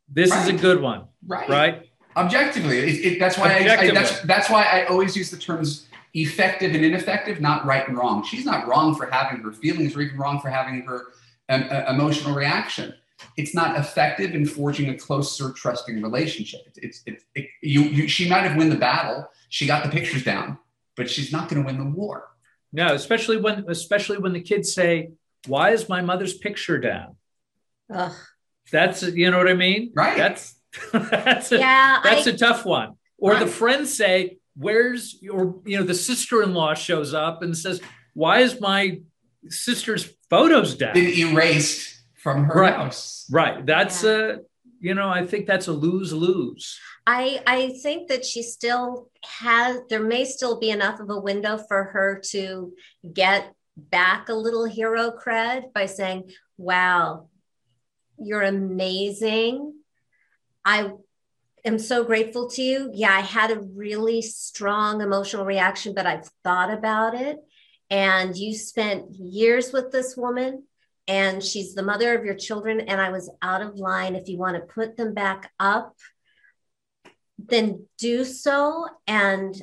This 0.07 0.31
is 0.33 0.47
a 0.47 0.53
good 0.53 0.79
one, 0.79 1.05
Right. 1.25 1.49
right? 1.49 1.89
Objectively. 2.15 2.77
It, 2.77 3.13
it, 3.13 3.19
that's 3.19 3.37
why 3.39 3.53
I, 3.53 3.77
I, 3.79 3.91
that's, 3.91 4.21
that's 4.21 4.49
why 4.49 4.63
I 4.63 4.85
always 4.85 5.15
use 5.17 5.31
the 5.31 5.37
terms 5.37 5.87
effective 6.13 6.75
and 6.75 6.85
ineffective, 6.85 7.41
not 7.41 7.65
right 7.65 7.87
and 7.87 7.97
wrong. 7.97 8.23
She's 8.23 8.45
not 8.45 8.67
wrong 8.67 8.95
for 8.95 9.09
having 9.09 9.41
her 9.41 9.51
feelings 9.51 9.95
or 9.95 10.01
even 10.01 10.17
wrong 10.17 10.39
for 10.39 10.49
having 10.49 10.83
her 10.83 11.07
um, 11.49 11.65
uh, 11.69 11.85
emotional 11.89 12.35
reaction. 12.35 12.93
It's 13.37 13.55
not 13.55 13.77
effective 13.77 14.35
in 14.35 14.45
forging 14.45 14.89
a 14.89 14.97
closer, 14.97 15.51
trusting 15.51 16.01
relationship. 16.01 16.61
It's, 16.75 17.01
it's, 17.05 17.23
it, 17.35 17.47
you, 17.61 17.81
you, 17.81 18.07
she 18.07 18.29
might 18.29 18.41
have 18.41 18.57
won 18.57 18.69
the 18.69 18.75
battle. 18.75 19.27
She 19.49 19.65
got 19.65 19.83
the 19.83 19.89
pictures 19.89 20.23
down, 20.23 20.57
but 20.95 21.09
she's 21.09 21.31
not 21.31 21.49
going 21.49 21.61
to 21.63 21.65
win 21.65 21.77
the 21.77 21.89
war. 21.97 22.29
No, 22.71 22.93
especially 22.93 23.37
when 23.37 23.65
especially 23.67 24.17
when 24.17 24.33
the 24.33 24.41
kids 24.41 24.73
say, 24.73 25.11
"Why 25.45 25.71
is 25.71 25.87
my 25.87 26.01
mother's 26.01 26.33
picture 26.33 26.79
down?" 26.79 27.15
Ugh. 27.93 28.11
That's 28.71 29.03
you 29.03 29.29
know 29.29 29.37
what 29.37 29.47
I 29.47 29.53
mean, 29.53 29.91
Right. 29.95 30.17
That's 30.17 30.55
that's 30.91 31.51
a, 31.51 31.59
Yeah, 31.59 31.99
that's 32.03 32.25
I, 32.27 32.31
a 32.31 32.37
tough 32.37 32.65
one. 32.65 32.95
Or 33.19 33.35
the 33.37 33.47
friends 33.47 33.95
say, 33.95 34.37
"Where's 34.55 35.17
your?" 35.21 35.59
You 35.65 35.79
know, 35.79 35.83
the 35.83 35.93
sister-in-law 35.95 36.73
shows 36.75 37.13
up 37.13 37.41
and 37.43 37.57
says, 37.57 37.81
"Why 38.13 38.39
is 38.39 38.59
my 38.59 39.01
sister's 39.49 40.13
photos 40.29 40.75
down?" 40.75 40.93
Been 40.93 41.13
erased 41.17 42.01
from 42.15 42.45
her 42.45 42.61
Right. 42.61 42.73
house. 42.75 43.25
Right. 43.31 43.65
That's 43.65 44.03
a. 44.03 44.39
you 44.79 44.93
know, 44.93 45.07
I 45.07 45.25
think 45.25 45.47
that's 45.47 45.67
a 45.67 45.71
lose 45.71 46.11
lose. 46.11 46.77
I 47.07 47.41
I 47.47 47.69
think 47.83 48.09
that 48.09 48.25
she 48.25 48.43
still 48.43 49.09
has. 49.23 49.79
There 49.89 50.03
may 50.03 50.25
still 50.25 50.59
be 50.59 50.69
enough 50.71 50.99
of 50.99 51.09
a 51.09 51.19
window 51.19 51.57
for 51.57 51.85
her 51.85 52.21
to 52.31 52.73
get 53.13 53.53
back 53.77 54.29
a 54.29 54.33
little 54.33 54.65
hero 54.65 55.11
cred 55.11 55.73
by 55.73 55.85
saying, 55.85 56.31
"Wow, 56.57 57.29
you're 58.17 58.43
amazing. 58.43 59.73
I 60.65 60.91
am 61.65 61.79
so 61.79 62.03
grateful 62.03 62.49
to 62.51 62.61
you. 62.61 62.91
Yeah, 62.93 63.13
I 63.13 63.21
had 63.21 63.51
a 63.51 63.59
really 63.59 64.21
strong 64.21 65.01
emotional 65.01 65.45
reaction, 65.45 65.93
but 65.93 66.05
I've 66.05 66.29
thought 66.43 66.71
about 66.71 67.15
it. 67.15 67.37
And 67.89 68.35
you 68.35 68.55
spent 68.55 69.13
years 69.15 69.71
with 69.71 69.91
this 69.91 70.17
woman, 70.17 70.63
and 71.07 71.43
she's 71.43 71.75
the 71.75 71.83
mother 71.83 72.17
of 72.17 72.25
your 72.25 72.35
children. 72.35 72.81
And 72.81 72.99
I 72.99 73.09
was 73.09 73.29
out 73.41 73.61
of 73.61 73.75
line. 73.75 74.15
If 74.15 74.27
you 74.27 74.37
want 74.37 74.55
to 74.55 74.73
put 74.73 74.97
them 74.97 75.13
back 75.13 75.51
up, 75.59 75.95
then 77.37 77.87
do 77.97 78.23
so. 78.23 78.87
And 79.05 79.53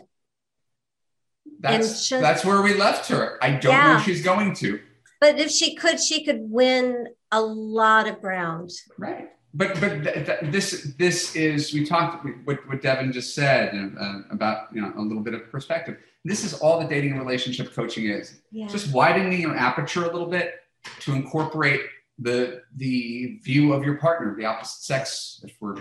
that's 1.60 1.74
and 1.74 1.82
just, 1.82 2.10
that's 2.10 2.44
where 2.44 2.62
we 2.62 2.74
left 2.74 3.08
her. 3.08 3.38
I 3.42 3.52
don't 3.52 3.72
yeah. 3.72 3.94
know 3.94 4.00
she's 4.00 4.22
going 4.22 4.54
to. 4.56 4.80
But 5.20 5.38
if 5.38 5.50
she 5.50 5.74
could, 5.74 6.00
she 6.00 6.24
could 6.24 6.40
win 6.40 7.08
a 7.30 7.40
lot 7.40 8.08
of 8.08 8.20
ground. 8.20 8.70
Right 8.96 9.30
but 9.52 9.80
but 9.80 10.04
th- 10.04 10.26
th- 10.26 10.38
this 10.52 10.94
this 10.96 11.34
is 11.34 11.72
we 11.72 11.84
talked 11.84 12.24
what 12.44 12.66
what 12.68 12.82
Devin 12.82 13.12
just 13.12 13.34
said 13.34 13.74
uh, 13.98 14.18
about 14.30 14.72
you 14.72 14.80
know 14.80 14.92
a 14.96 15.00
little 15.00 15.22
bit 15.22 15.34
of 15.34 15.50
perspective. 15.50 15.98
This 16.24 16.44
is 16.44 16.54
all 16.54 16.80
the 16.80 16.86
dating 16.86 17.12
and 17.12 17.20
relationship 17.20 17.74
coaching 17.74 18.06
is. 18.06 18.40
Yeah. 18.52 18.68
Just 18.68 18.92
widening 18.92 19.40
your 19.40 19.56
aperture 19.56 20.04
a 20.04 20.12
little 20.12 20.26
bit 20.26 20.54
to 21.00 21.12
incorporate 21.12 21.80
the 22.18 22.62
the 22.76 23.40
view 23.42 23.72
of 23.72 23.84
your 23.84 23.96
partner, 23.96 24.36
the 24.36 24.44
opposite 24.44 24.82
sex, 24.82 25.40
if 25.44 25.56
we're 25.60 25.76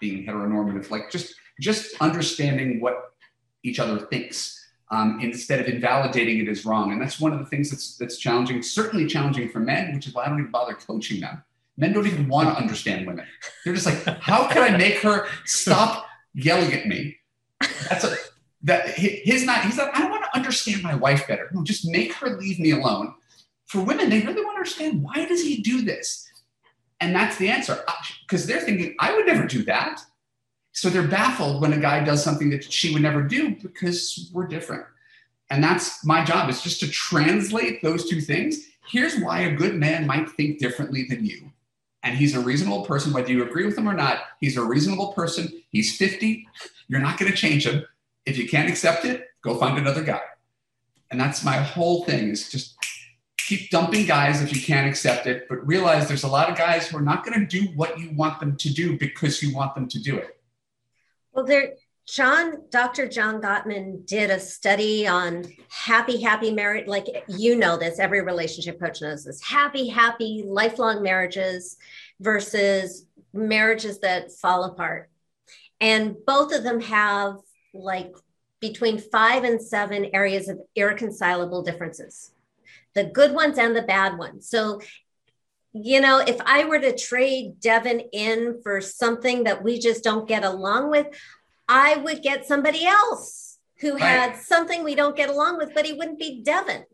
being 0.00 0.26
heteronormative, 0.26 0.90
like 0.90 1.10
just 1.10 1.34
just 1.60 1.94
understanding 2.00 2.80
what 2.80 3.12
each 3.62 3.78
other 3.78 4.06
thinks 4.06 4.54
um, 4.90 5.20
instead 5.20 5.60
of 5.60 5.66
invalidating 5.66 6.38
it 6.38 6.48
as 6.48 6.64
wrong. 6.64 6.92
And 6.92 7.00
that's 7.00 7.20
one 7.20 7.32
of 7.32 7.38
the 7.38 7.46
things 7.46 7.70
that's 7.70 7.96
that's 7.96 8.16
challenging, 8.16 8.60
certainly 8.60 9.06
challenging 9.06 9.48
for 9.50 9.60
men, 9.60 9.94
which 9.94 10.08
is 10.08 10.14
why 10.14 10.24
I 10.24 10.28
don't 10.28 10.40
even 10.40 10.50
bother 10.50 10.74
coaching 10.74 11.20
them 11.20 11.44
Men 11.78 11.92
don't 11.92 12.08
even 12.08 12.28
want 12.28 12.48
to 12.48 12.60
understand 12.60 13.06
women. 13.06 13.24
They're 13.64 13.72
just 13.72 13.86
like, 13.86 14.04
how 14.20 14.48
can 14.48 14.62
I 14.64 14.76
make 14.76 14.98
her 14.98 15.28
stop 15.44 16.06
yelling 16.34 16.72
at 16.72 16.86
me? 16.86 17.16
That's 17.88 18.02
a 18.02 18.16
that 18.64 18.88
his 18.88 19.44
not. 19.44 19.64
He's 19.64 19.78
like, 19.78 19.94
I 19.94 20.10
want 20.10 20.24
to 20.24 20.36
understand 20.36 20.82
my 20.82 20.96
wife 20.96 21.28
better. 21.28 21.48
No, 21.52 21.62
just 21.62 21.86
make 21.86 22.12
her 22.14 22.36
leave 22.36 22.58
me 22.58 22.72
alone. 22.72 23.14
For 23.66 23.80
women, 23.80 24.10
they 24.10 24.20
really 24.20 24.42
want 24.42 24.56
to 24.56 24.58
understand 24.58 25.02
why 25.02 25.24
does 25.24 25.40
he 25.40 25.62
do 25.62 25.82
this, 25.82 26.28
and 26.98 27.14
that's 27.14 27.36
the 27.36 27.48
answer 27.48 27.84
because 28.26 28.44
they're 28.44 28.60
thinking 28.60 28.96
I 28.98 29.14
would 29.14 29.26
never 29.26 29.46
do 29.46 29.62
that. 29.64 30.00
So 30.72 30.90
they're 30.90 31.06
baffled 31.06 31.62
when 31.62 31.72
a 31.72 31.78
guy 31.78 32.02
does 32.02 32.24
something 32.24 32.50
that 32.50 32.72
she 32.72 32.92
would 32.92 33.02
never 33.02 33.22
do 33.22 33.54
because 33.54 34.30
we're 34.32 34.48
different. 34.48 34.84
And 35.50 35.62
that's 35.62 36.04
my 36.04 36.24
job 36.24 36.50
is 36.50 36.60
just 36.60 36.80
to 36.80 36.90
translate 36.90 37.82
those 37.82 38.08
two 38.08 38.20
things. 38.20 38.66
Here's 38.88 39.18
why 39.18 39.40
a 39.40 39.54
good 39.54 39.76
man 39.76 40.06
might 40.06 40.30
think 40.30 40.58
differently 40.58 41.06
than 41.08 41.24
you 41.24 41.52
and 42.02 42.16
he's 42.16 42.34
a 42.34 42.40
reasonable 42.40 42.84
person, 42.84 43.12
whether 43.12 43.30
you 43.30 43.42
agree 43.42 43.66
with 43.66 43.76
him 43.76 43.88
or 43.88 43.94
not. 43.94 44.20
He's 44.40 44.56
a 44.56 44.62
reasonable 44.62 45.12
person. 45.12 45.62
He's 45.70 45.96
50. 45.96 46.46
You're 46.88 47.00
not 47.00 47.18
going 47.18 47.30
to 47.30 47.36
change 47.36 47.66
him. 47.66 47.84
If 48.24 48.38
you 48.38 48.48
can't 48.48 48.68
accept 48.68 49.04
it, 49.04 49.24
go 49.42 49.56
find 49.56 49.78
another 49.78 50.02
guy. 50.02 50.20
And 51.10 51.20
that's 51.20 51.44
my 51.44 51.56
whole 51.56 52.04
thing 52.04 52.28
is 52.28 52.50
just 52.50 52.76
keep 53.38 53.70
dumping 53.70 54.06
guys 54.06 54.42
if 54.42 54.54
you 54.54 54.60
can't 54.60 54.86
accept 54.86 55.26
it, 55.26 55.46
but 55.48 55.66
realize 55.66 56.06
there's 56.06 56.24
a 56.24 56.28
lot 56.28 56.50
of 56.50 56.56
guys 56.56 56.86
who 56.86 56.98
are 56.98 57.02
not 57.02 57.24
going 57.24 57.40
to 57.40 57.46
do 57.46 57.68
what 57.74 57.98
you 57.98 58.10
want 58.14 58.38
them 58.40 58.56
to 58.56 58.72
do 58.72 58.98
because 58.98 59.42
you 59.42 59.54
want 59.54 59.74
them 59.74 59.88
to 59.88 59.98
do 59.98 60.16
it. 60.16 60.38
Well, 61.32 61.46
there, 61.46 61.72
John, 62.08 62.62
Dr. 62.70 63.06
John 63.06 63.42
Gottman 63.42 64.06
did 64.06 64.30
a 64.30 64.40
study 64.40 65.06
on 65.06 65.44
happy, 65.68 66.20
happy 66.22 66.50
marriage. 66.50 66.86
Like 66.86 67.24
you 67.28 67.54
know 67.54 67.76
this, 67.76 67.98
every 67.98 68.22
relationship 68.22 68.80
coach 68.80 69.02
knows 69.02 69.24
this. 69.24 69.42
Happy, 69.42 69.88
happy, 69.88 70.42
lifelong 70.46 71.02
marriages 71.02 71.76
versus 72.18 73.04
marriages 73.34 73.98
that 74.00 74.32
fall 74.32 74.64
apart. 74.64 75.10
And 75.80 76.16
both 76.26 76.54
of 76.54 76.62
them 76.62 76.80
have 76.80 77.36
like 77.74 78.14
between 78.58 78.98
five 78.98 79.44
and 79.44 79.60
seven 79.60 80.06
areas 80.14 80.48
of 80.48 80.58
irreconcilable 80.74 81.62
differences 81.62 82.32
the 82.94 83.04
good 83.04 83.32
ones 83.32 83.58
and 83.58 83.76
the 83.76 83.82
bad 83.82 84.18
ones. 84.18 84.48
So, 84.48 84.80
you 85.72 86.00
know, 86.00 86.18
if 86.18 86.36
I 86.44 86.64
were 86.64 86.80
to 86.80 86.96
trade 86.96 87.60
Devin 87.60 88.00
in 88.12 88.60
for 88.62 88.80
something 88.80 89.44
that 89.44 89.62
we 89.62 89.78
just 89.78 90.02
don't 90.02 90.26
get 90.26 90.42
along 90.42 90.90
with, 90.90 91.06
I 91.68 91.96
would 91.96 92.22
get 92.22 92.46
somebody 92.46 92.86
else 92.86 93.58
who 93.80 93.94
right. 93.94 94.02
had 94.02 94.36
something 94.36 94.82
we 94.82 94.94
don't 94.94 95.16
get 95.16 95.28
along 95.28 95.58
with, 95.58 95.74
but 95.74 95.84
he 95.84 95.92
wouldn't 95.92 96.18
be 96.18 96.42
Devin. 96.42 96.84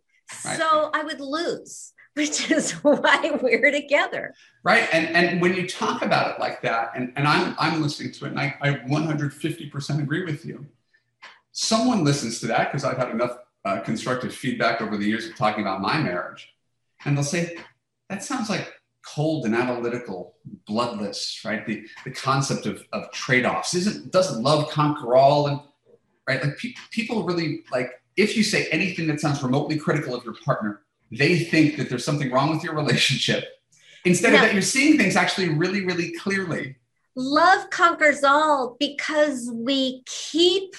Right. 0.45 0.59
So 0.59 0.91
I 0.93 1.03
would 1.03 1.21
lose, 1.21 1.93
which 2.15 2.51
is 2.51 2.73
why 2.83 3.39
we're 3.43 3.71
together. 3.71 4.35
Right. 4.63 4.89
And 4.93 5.09
and 5.09 5.41
when 5.41 5.55
you 5.55 5.69
talk 5.69 6.03
about 6.03 6.35
it 6.35 6.41
like 6.41 6.63
that, 6.63 6.93
and, 6.95 7.13
and 7.17 7.27
I'm 7.27 7.55
I'm 7.59 7.83
listening 7.83 8.13
to 8.13 8.27
it 8.27 8.29
and 8.31 8.41
I, 8.41 8.55
I 8.61 8.71
150% 8.71 9.99
agree 10.01 10.25
with 10.25 10.45
you. 10.45 10.67
Someone 11.53 12.05
listens 12.05 12.41
to 12.41 12.47
that 12.49 12.73
because 12.73 12.85
I've 12.85 12.97
had 12.97 13.11
enough 13.11 13.39
uh, 13.65 13.81
constructive 13.81 14.35
feedback 14.35 14.81
over 14.81 14.97
the 14.97 15.07
years 15.07 15.27
of 15.27 15.37
talking 15.37 15.63
about 15.63 15.81
my 15.81 15.99
marriage. 15.99 16.49
And 17.05 17.17
they'll 17.17 17.25
say, 17.25 17.57
that 18.09 18.23
sounds 18.23 18.51
like 18.51 18.73
cold 19.07 19.45
and 19.45 19.55
analytical, 19.55 20.35
bloodless, 20.67 21.41
right? 21.45 21.67
The, 21.67 21.87
the 22.05 22.11
concept 22.11 22.67
of, 22.67 22.85
of 22.93 23.11
trade-offs 23.13 23.75
isn't 23.75 24.11
doesn't 24.11 24.43
love 24.43 24.71
conquer 24.71 25.17
all 25.17 25.47
and 25.47 25.61
right 26.27 26.43
like 26.43 26.57
pe- 26.59 26.75
people 26.91 27.25
really 27.25 27.65
like 27.71 27.91
if 28.17 28.37
you 28.37 28.43
say 28.43 28.67
anything 28.71 29.07
that 29.09 29.21
sounds 29.21 29.43
remotely 29.43 29.77
critical 29.77 30.15
of 30.15 30.25
your 30.25 30.35
partner, 30.45 30.83
they 31.11 31.39
think 31.39 31.77
that 31.77 31.89
there's 31.89 32.05
something 32.05 32.31
wrong 32.31 32.51
with 32.51 32.63
your 32.63 32.75
relationship 32.75 33.45
instead 34.05 34.35
of 34.35 34.41
that 34.41 34.53
you're 34.53 34.63
seeing 34.63 34.99
things 34.99 35.17
actually 35.17 35.49
really, 35.49 35.85
really 35.85 36.13
clearly. 36.13 36.77
Love 37.17 37.71
conquers 37.71 38.25
all 38.25 38.77
because 38.79 39.51
we 39.53 40.03
keep 40.07 40.75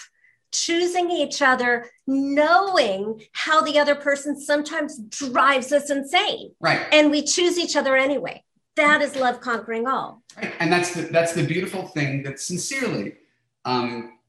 choosing 0.52 1.10
each 1.10 1.42
other, 1.42 1.90
knowing 2.08 3.22
how 3.32 3.62
the 3.62 3.80
other 3.80 3.96
person 3.96 4.40
sometimes 4.40 5.00
drives 5.10 5.72
us 5.72 5.90
insane. 5.90 6.52
Right. 6.60 6.86
And 6.92 7.12
we 7.12 7.24
choose 7.24 7.58
each 7.58 7.76
other 7.76 7.96
anyway. 7.96 8.44
That 8.76 9.02
is 9.02 9.16
love 9.16 9.42
conquering 9.42 9.88
all. 9.88 10.22
Right. 10.38 10.54
And 10.60 10.72
that's 10.72 10.94
the, 10.94 11.04
that's 11.04 11.34
the 11.34 11.46
beautiful 11.46 11.88
thing 11.88 12.24
that 12.24 12.40
sincerely, 12.40 13.16
um, 13.64 14.20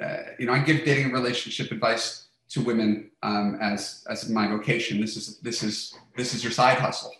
uh, 0.00 0.18
you 0.38 0.46
know, 0.46 0.52
I 0.52 0.60
give 0.60 0.84
dating 0.84 1.06
and 1.06 1.12
relationship 1.12 1.72
advice 1.72 2.28
to 2.50 2.60
women 2.60 3.10
um, 3.22 3.58
as, 3.60 4.04
as 4.08 4.28
my 4.28 4.46
vocation. 4.46 5.00
This 5.00 5.16
is, 5.16 5.38
this 5.38 5.62
is, 5.62 5.94
this 6.16 6.34
is 6.34 6.44
your 6.44 6.52
side 6.52 6.78
hustle. 6.78 7.12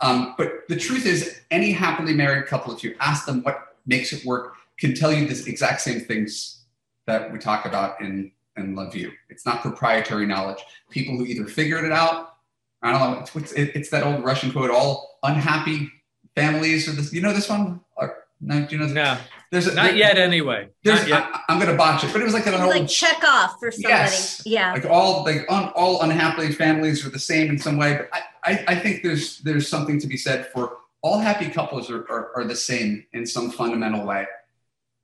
Um, 0.00 0.34
but 0.36 0.68
the 0.68 0.76
truth 0.76 1.06
is 1.06 1.40
any 1.50 1.72
happily 1.72 2.14
married 2.14 2.46
couple, 2.46 2.74
if 2.74 2.82
you 2.82 2.96
ask 3.00 3.26
them 3.26 3.42
what 3.42 3.76
makes 3.86 4.12
it 4.12 4.24
work, 4.24 4.54
can 4.78 4.94
tell 4.94 5.12
you 5.12 5.26
this 5.26 5.46
exact 5.46 5.80
same 5.80 6.00
things 6.00 6.64
that 7.06 7.32
we 7.32 7.38
talk 7.38 7.64
about 7.64 8.00
in 8.00 8.32
in 8.56 8.74
Love 8.74 8.94
U. 8.94 9.12
It's 9.28 9.46
not 9.46 9.62
proprietary 9.62 10.26
knowledge. 10.26 10.58
People 10.90 11.16
who 11.16 11.24
either 11.24 11.46
figured 11.46 11.84
it 11.84 11.92
out, 11.92 12.34
I 12.82 12.92
don't 12.92 13.00
know. 13.00 13.20
It's, 13.20 13.34
it's, 13.34 13.52
it's 13.52 13.90
that 13.90 14.04
old 14.04 14.24
Russian 14.24 14.52
quote: 14.52 14.70
"All 14.70 15.18
unhappy 15.22 15.90
families 16.34 16.88
are 16.88 16.92
this." 16.92 17.12
You 17.12 17.20
know 17.20 17.32
this 17.32 17.48
one? 17.48 17.80
Or, 17.96 18.24
no, 18.40 18.66
do 18.66 18.74
you 18.74 18.78
know? 18.78 18.86
This? 18.86 18.94
No. 18.94 19.18
There's 19.52 19.66
a, 19.66 19.74
not 19.74 19.88
there, 19.88 19.96
yet 19.96 20.16
anyway. 20.16 20.70
There's, 20.82 21.06
yet. 21.06 21.28
I, 21.48 21.52
am 21.52 21.58
gonna 21.58 21.76
botch 21.76 22.04
it, 22.04 22.12
but 22.12 22.22
it 22.22 22.24
was 22.24 22.32
like 22.32 22.46
an 22.46 22.54
old 22.54 22.70
like 22.70 22.88
Chekhov 22.88 23.58
for 23.60 23.70
somebody. 23.70 23.92
Yes, 23.92 24.42
yeah. 24.46 24.72
Like 24.72 24.86
all 24.86 25.24
like 25.24 25.44
un, 25.48 25.68
all 25.74 26.00
unhappy 26.02 26.52
families 26.52 27.06
are 27.06 27.10
the 27.10 27.18
same 27.18 27.50
in 27.50 27.58
some 27.58 27.76
way, 27.76 27.98
but 27.98 28.08
I, 28.12 28.22
I, 28.44 28.64
I 28.68 28.74
think 28.76 29.02
there's 29.02 29.38
there's 29.40 29.68
something 29.68 30.00
to 30.00 30.06
be 30.06 30.16
said 30.16 30.46
for 30.46 30.78
all 31.02 31.18
happy 31.18 31.50
couples 31.50 31.90
are, 31.90 32.10
are, 32.10 32.32
are 32.34 32.44
the 32.44 32.56
same 32.56 33.04
in 33.12 33.26
some 33.26 33.50
fundamental 33.50 34.06
way. 34.06 34.26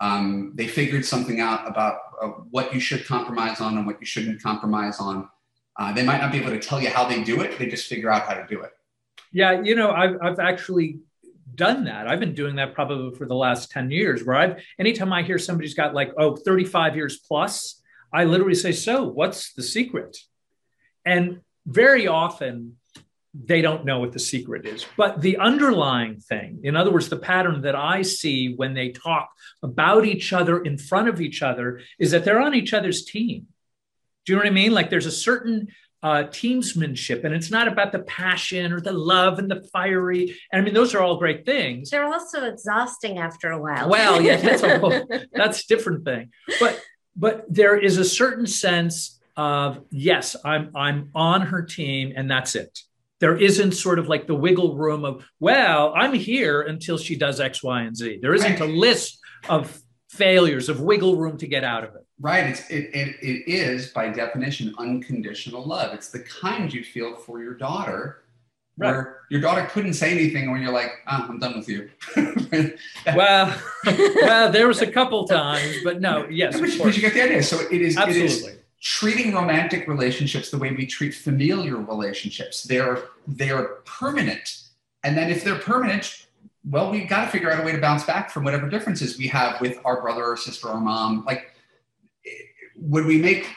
Um, 0.01 0.53
they 0.55 0.67
figured 0.67 1.05
something 1.05 1.41
out 1.41 1.69
about 1.69 1.99
what 2.51 2.73
you 2.75 2.81
should 2.81 3.07
compromise 3.07 3.61
on 3.61 3.79
and 3.79 3.87
what 3.87 4.01
you 4.01 4.07
shouldn't 4.07 4.43
compromise 4.43 4.99
on. 5.01 5.29
Uh, 5.79 5.93
they 5.93 6.03
might 6.03 6.21
not 6.21 6.33
be 6.33 6.39
able 6.39 6.51
to 6.51 6.59
tell 6.59 6.81
you 6.81 6.91
how 6.91 7.07
they 7.07 7.23
do 7.23 7.41
it. 7.41 7.59
They 7.59 7.67
just 7.67 7.89
figure 7.89 8.11
out 8.11 8.23
how 8.23 8.35
to 8.35 8.47
do 8.49 8.63
it. 8.63 8.73
Yeah, 9.33 9.61
you 9.63 9.75
know, 9.75 9.93
I've, 9.93 10.17
I've 10.21 10.39
actually 10.39 11.01
done 11.55 11.85
that. 11.85 12.09
I've 12.09 12.21
been 12.21 12.35
doing 12.35 12.57
that 12.57 12.75
probably 12.75 13.17
for 13.17 13.27
the 13.27 13.35
last 13.35 13.71
10 13.71 13.91
years 13.91 14.25
where 14.25 14.37
I've, 14.37 14.63
anytime 14.79 15.13
I 15.13 15.23
hear 15.23 15.39
somebody's 15.39 15.75
got 15.75 15.95
like, 15.95 16.13
oh, 16.17 16.37
35 16.37 16.97
years 16.97 17.19
plus, 17.19 17.83
I 18.13 18.25
literally 18.25 18.55
say, 18.55 18.73
so 18.73 19.05
what's 19.05 19.53
the 19.53 19.63
secret? 19.63 20.17
And 21.05 21.41
very 21.67 22.07
often 22.07 22.78
they 23.45 23.63
don't 23.63 23.85
know 23.85 24.01
what 24.01 24.13
the 24.13 24.19
secret 24.19 24.67
is. 24.67 24.85
But 24.97 25.21
the 25.21 25.39
underlying 25.39 26.19
thing, 26.19 26.61
in 26.65 26.77
other 26.77 26.91
words, 26.91 27.09
the 27.09 27.17
pattern 27.17 27.63
that 27.63 27.77
I 27.77 28.03
see 28.03 28.55
when 28.55 28.75
they 28.75 28.91
talk 28.91 29.31
about 29.63 30.05
each 30.05 30.33
other 30.33 30.61
in 30.61 30.77
front 30.77 31.09
of 31.09 31.21
each 31.21 31.43
other 31.43 31.81
is 31.99 32.11
that 32.11 32.25
they're 32.25 32.41
on 32.41 32.55
each 32.55 32.75
other's 32.75 33.05
team. 33.05 33.47
Do 34.27 34.33
you 34.33 34.37
know 34.37 34.41
what 34.41 34.49
I 34.49 34.55
mean? 34.55 34.73
Like 34.73 34.91
there's 34.91 35.07
a 35.07 35.13
certain 35.13 35.69
uh, 36.03 36.25
teamsmanship, 36.25 37.25
and 37.25 37.35
it's 37.35 37.51
not 37.51 37.69
about 37.69 37.93
the 37.93 38.01
passion 38.01 38.73
or 38.73 38.81
the 38.81 38.93
love 38.93 39.39
and 39.39 39.51
the 39.51 39.63
fiery. 39.73 40.37
And 40.53 40.61
I 40.61 40.65
mean, 40.65 40.75
those 40.75 40.95
are 40.95 41.01
all 41.01 41.17
great 41.17 41.45
things. 41.45 41.91
They're 41.91 42.05
also 42.05 42.45
exhausting 42.45 43.19
after 43.19 43.51
a 43.51 43.61
while. 43.61 43.89
Well, 43.89 44.21
yeah, 44.21 44.37
that's 44.37 44.63
a 44.63 44.79
whole, 44.79 45.09
that's 45.33 45.65
a 45.65 45.67
different 45.67 46.05
thing. 46.05 46.31
But 46.61 46.81
but 47.17 47.45
there 47.49 47.77
is 47.77 47.99
a 47.99 48.05
certain 48.05 48.47
sense 48.47 49.21
of 49.37 49.81
yes, 49.91 50.37
I'm 50.45 50.71
I'm 50.77 51.11
on 51.15 51.43
her 51.43 51.63
team, 51.63 52.13
and 52.15 52.31
that's 52.31 52.55
it. 52.55 52.81
There 53.21 53.37
isn't 53.37 53.73
sort 53.73 53.99
of 53.99 54.09
like 54.09 54.27
the 54.27 54.35
wiggle 54.35 54.77
room 54.77 55.05
of 55.05 55.25
well, 55.41 55.93
I'm 55.97 56.13
here 56.15 56.63
until 56.63 56.99
she 56.99 57.17
does 57.17 57.41
X, 57.41 57.63
Y, 57.63 57.83
and 57.83 57.97
Z. 57.97 58.19
There 58.23 58.35
isn't 58.35 58.61
Right. 58.61 58.61
a 58.61 58.73
list 58.73 59.19
of 59.49 59.81
failures 60.11 60.69
of 60.69 60.81
wiggle 60.81 61.17
room 61.17 61.37
to 61.39 61.47
get 61.47 61.65
out 61.65 61.85
of 61.85 61.95
it. 61.97 62.07
Right. 62.21 62.47
It's, 62.47 62.69
it, 62.71 62.91
it, 62.95 63.17
it 63.23 63.49
is, 63.51 63.89
by 63.91 64.09
definition, 64.09 64.75
unconditional 64.79 65.65
love. 65.67 65.93
It's 65.95 66.11
the 66.11 66.21
kind 66.21 66.73
you 66.73 66.83
feel 66.85 67.17
for 67.17 67.43
your 67.43 67.55
daughter, 67.55 68.23
Right. 68.81 68.93
where 68.93 69.21
your 69.29 69.41
daughter 69.41 69.67
couldn't 69.73 69.95
say 69.95 70.13
anything 70.13 70.53
when 70.53 70.63
you're 70.63 70.73
like, 70.73 70.93
oh, 71.09 71.27
I'm 71.29 71.39
done 71.41 71.57
with 71.59 71.69
you. 71.69 71.91
Well, 73.15 73.61
well, 73.87 74.53
there 74.53 74.69
was 74.69 74.81
a 74.83 74.87
couple 74.91 75.27
times, 75.27 75.77
but 75.83 76.01
no, 76.01 76.29
yes, 76.29 76.59
but, 76.61 76.69
you, 76.71 76.83
but 76.83 76.95
you 76.95 77.01
get 77.03 77.15
the 77.15 77.23
idea. 77.23 77.43
So 77.43 77.59
it 77.61 77.73
is, 77.83 77.97
it 77.97 78.09
is 78.09 78.37
absolutely. 78.37 78.58
Treating 78.81 79.35
romantic 79.35 79.89
relationships 79.89 80.51
the 80.51 80.59
way 80.59 80.73
we 80.73 80.87
treat 80.87 81.15
familial 81.15 81.81
relationships. 81.81 82.63
They're 82.63 83.05
they're 83.27 83.65
permanent, 83.85 84.63
and 85.05 85.17
then 85.17 85.31
if 85.31 85.45
they're 85.45 85.59
permanent, 85.59 86.27
well, 86.69 86.91
we've 86.91 87.09
got 87.09 87.25
to 87.25 87.31
figure 87.31 87.51
out 87.51 87.61
a 87.61 87.67
way 87.67 87.73
to 87.73 87.79
bounce 87.79 88.05
back 88.05 88.31
from 88.31 88.45
whatever 88.45 88.69
differences 88.69 89.19
we 89.19 89.27
have 89.29 89.61
with 89.61 89.79
our 89.85 90.01
brother 90.01 90.25
or 90.25 90.37
sister 90.37 90.69
or 90.69 90.81
mom. 90.81 91.25
Like 91.25 91.53
when 92.77 93.07
we 93.07 93.19
make 93.19 93.49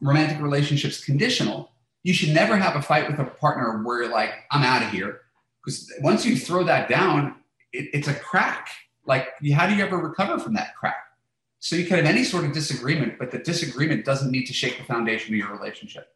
romantic 0.00 0.40
relationships 0.40 1.04
conditional, 1.04 1.70
you 2.02 2.12
should 2.12 2.30
never 2.30 2.56
have 2.56 2.76
a 2.76 2.82
fight 2.82 3.08
with 3.08 3.18
a 3.18 3.24
partner 3.24 3.82
where 3.82 4.02
you're 4.02 4.12
like, 4.12 4.32
I'm 4.50 4.62
out 4.62 4.82
of 4.82 4.90
here, 4.90 5.22
because 5.64 5.92
once 6.00 6.24
you 6.24 6.36
throw 6.36 6.64
that 6.64 6.88
down, 6.88 7.36
it, 7.72 7.88
it's 7.92 8.08
a 8.08 8.14
crack. 8.14 8.68
Like, 9.06 9.28
how 9.52 9.66
do 9.66 9.74
you 9.74 9.84
ever 9.84 9.98
recover 9.98 10.38
from 10.38 10.54
that 10.54 10.74
crack? 10.76 11.03
So 11.64 11.76
you 11.76 11.86
can 11.86 11.96
have 11.96 12.04
any 12.04 12.24
sort 12.24 12.44
of 12.44 12.52
disagreement, 12.52 13.14
but 13.18 13.30
the 13.30 13.38
disagreement 13.38 14.04
doesn't 14.04 14.30
need 14.30 14.44
to 14.48 14.52
shake 14.52 14.76
the 14.76 14.84
foundation 14.84 15.32
of 15.32 15.38
your 15.38 15.50
relationship. 15.56 16.06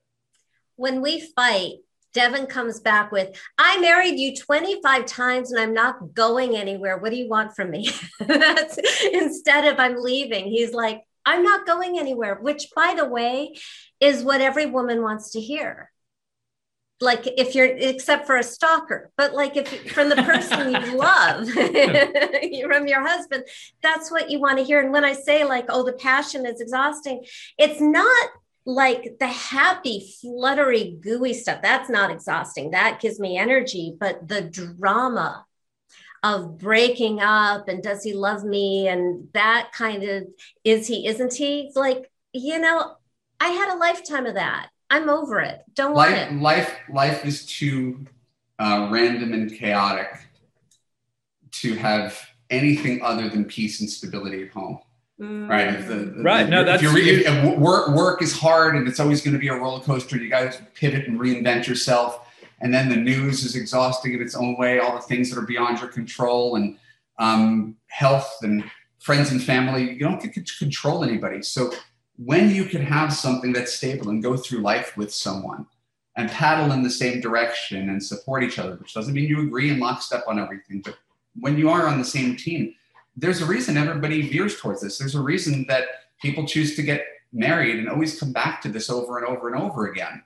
when 0.76 1.01
we 1.01 1.26
fight, 1.34 1.76
Devin 2.12 2.49
comes 2.49 2.80
back 2.80 3.11
with, 3.11 3.34
I 3.57 3.80
married 3.80 4.18
you 4.18 4.36
25 4.36 5.07
times 5.07 5.51
and 5.51 5.59
I'm 5.59 5.72
not 5.72 6.12
going 6.12 6.55
anywhere. 6.55 6.99
What 6.99 7.12
do 7.12 7.16
you 7.16 7.30
want 7.30 7.57
from 7.57 7.70
me? 7.70 7.90
That's 8.20 8.78
instead 9.11 9.64
of 9.64 9.80
I'm 9.80 9.96
leaving, 10.03 10.49
he's 10.49 10.74
like, 10.74 11.01
I'm 11.24 11.42
not 11.42 11.66
going 11.66 11.99
anywhere, 11.99 12.34
which 12.34 12.68
by 12.76 12.92
the 12.94 13.07
way 13.07 13.55
is 14.01 14.22
what 14.22 14.42
every 14.42 14.66
woman 14.66 15.01
wants 15.01 15.30
to 15.30 15.40
hear. 15.40 15.90
Like 17.01 17.22
if 17.26 17.55
you're 17.55 17.66
except 17.66 18.26
for 18.26 18.36
a 18.36 18.42
stalker, 18.42 19.11
but 19.16 19.32
like 19.32 19.57
if 19.57 19.92
from 19.92 20.09
the 20.09 20.16
person 20.16 20.72
you 20.72 20.96
love, 20.96 21.49
from 21.51 22.86
your 22.88 23.07
husband, 23.07 23.44
that's 23.82 24.11
what 24.11 24.30
you 24.30 24.40
want 24.40 24.59
to 24.59 24.64
hear. 24.64 24.80
And 24.80 24.92
when 24.92 25.05
I 25.05 25.12
say 25.12 25.44
like, 25.44 25.66
oh, 25.68 25.84
the 25.84 25.92
passion 25.92 26.44
is 26.44 26.61
exhausting, 26.61 27.24
it's 27.57 27.80
not 27.80 28.30
like 28.66 29.16
the 29.18 29.28
happy, 29.28 30.12
fluttery, 30.20 30.99
gooey 31.01 31.34
stuff. 31.34 31.62
That's 31.62 31.88
not 31.88 32.11
exhausting. 32.11 32.72
That 32.72 33.01
gives 33.01 33.18
me 33.18 33.38
energy. 33.38 33.96
But 33.99 34.28
the 34.28 34.42
drama 34.42 35.46
of 36.22 36.59
breaking 36.59 37.20
up 37.20 37.68
and 37.68 37.82
does 37.82 38.03
he 38.03 38.12
love 38.12 38.44
me 38.44 38.88
and 38.88 39.28
that 39.34 39.70
kind 39.72 40.03
of 40.03 40.24
is 40.64 40.86
he, 40.86 41.07
isn't 41.07 41.32
he? 41.32 41.61
It's 41.61 41.76
like, 41.76 42.11
you 42.32 42.59
know, 42.59 42.96
I 43.40 43.49
had 43.49 43.72
a 43.72 43.78
lifetime 43.78 44.26
of 44.26 44.34
that. 44.34 44.68
I'm 44.91 45.09
over 45.11 45.41
it. 45.41 45.61
Don't 45.74 45.95
want 45.95 46.11
Life, 46.12 46.30
it. 46.30 46.41
life, 46.41 46.76
life 46.91 47.24
is 47.26 47.45
too 47.47 48.07
uh, 48.59 48.89
random 48.91 49.32
and 49.32 49.53
chaotic 49.53 50.09
to 51.53 51.74
have 51.74 52.18
anything 52.51 53.03
other 53.03 53.28
than 53.28 53.45
peace 53.45 53.80
and 53.80 53.89
stability 53.91 54.43
at 54.45 54.51
home. 54.51 54.78
Right. 55.20 55.72
The, 55.86 55.95
the- 56.16 56.22
Right, 56.22 56.49
no, 56.49 56.61
if 56.61 56.66
that's- 56.66 56.82
you're 56.82 56.97
if- 56.97 57.26
if 57.26 57.59
work. 57.59 57.89
Work 57.91 58.22
is 58.22 58.39
hard, 58.39 58.76
and 58.76 58.86
it's 58.86 59.01
always 59.01 59.20
going 59.20 59.34
to 59.34 59.39
be 59.41 59.49
a 59.49 59.55
roller 59.55 59.80
coaster. 59.82 60.16
You 60.16 60.28
got 60.30 60.53
to 60.53 60.62
pivot 60.74 61.07
and 61.09 61.18
reinvent 61.18 61.66
yourself. 61.66 62.24
And 62.61 62.72
then 62.72 62.89
the 62.89 62.97
news 62.97 63.45
is 63.45 63.55
exhausting 63.57 64.14
in 64.14 64.22
its 64.22 64.34
own 64.34 64.57
way. 64.57 64.78
All 64.78 64.95
the 64.95 65.03
things 65.03 65.30
that 65.30 65.39
are 65.39 65.47
beyond 65.47 65.80
your 65.80 65.89
control, 65.89 66.57
and 66.57 66.76
um, 67.18 67.76
health 67.89 68.32
and 68.43 68.64
friends 69.01 69.30
and 69.32 69.43
family. 69.43 69.93
You 69.93 69.99
don't 70.01 70.22
get 70.22 70.34
to 70.34 70.43
control 70.59 71.03
anybody. 71.05 71.43
So 71.43 71.72
when 72.19 72.51
you 72.51 72.64
can 72.64 72.83
have 72.83 73.12
something 73.12 73.53
that's 73.53 73.75
stable 73.75 74.11
and 74.11 74.23
go 74.23 74.37
through 74.37 74.59
life 74.59 74.97
with 74.97 75.12
someone 75.12 75.66
and 76.16 76.29
paddle 76.31 76.73
in 76.73 76.83
the 76.83 76.91
same 76.91 77.21
direction 77.21 77.89
and 77.91 78.03
support 78.03 78.43
each 78.43 78.59
other, 78.59 78.75
which 78.77 78.93
doesn't 78.93 79.14
mean 79.14 79.29
you 79.29 79.41
agree 79.41 79.71
and 79.71 79.81
lockstep 79.81 80.25
on 80.27 80.39
everything, 80.39 80.83
but 80.85 80.97
when 81.39 81.57
you 81.57 81.71
are 81.71 81.87
on 81.87 81.99
the 81.99 82.05
same 82.05 82.37
team, 82.37 82.75
there's 83.16 83.41
a 83.41 83.47
reason 83.47 83.77
everybody 83.77 84.29
veers 84.29 84.61
towards 84.61 84.81
this. 84.81 84.99
There's 84.99 85.14
a 85.14 85.23
reason 85.23 85.64
that 85.69 85.85
people 86.21 86.45
choose 86.45 86.75
to 86.75 86.83
get 86.83 87.05
married 87.33 87.79
and 87.79 87.89
always 87.89 88.19
come 88.19 88.33
back 88.33 88.61
to 88.62 88.69
this 88.69 88.91
over 88.91 89.19
and 89.19 89.27
over 89.27 89.53
and 89.53 89.61
over 89.61 89.87
again, 89.87 90.23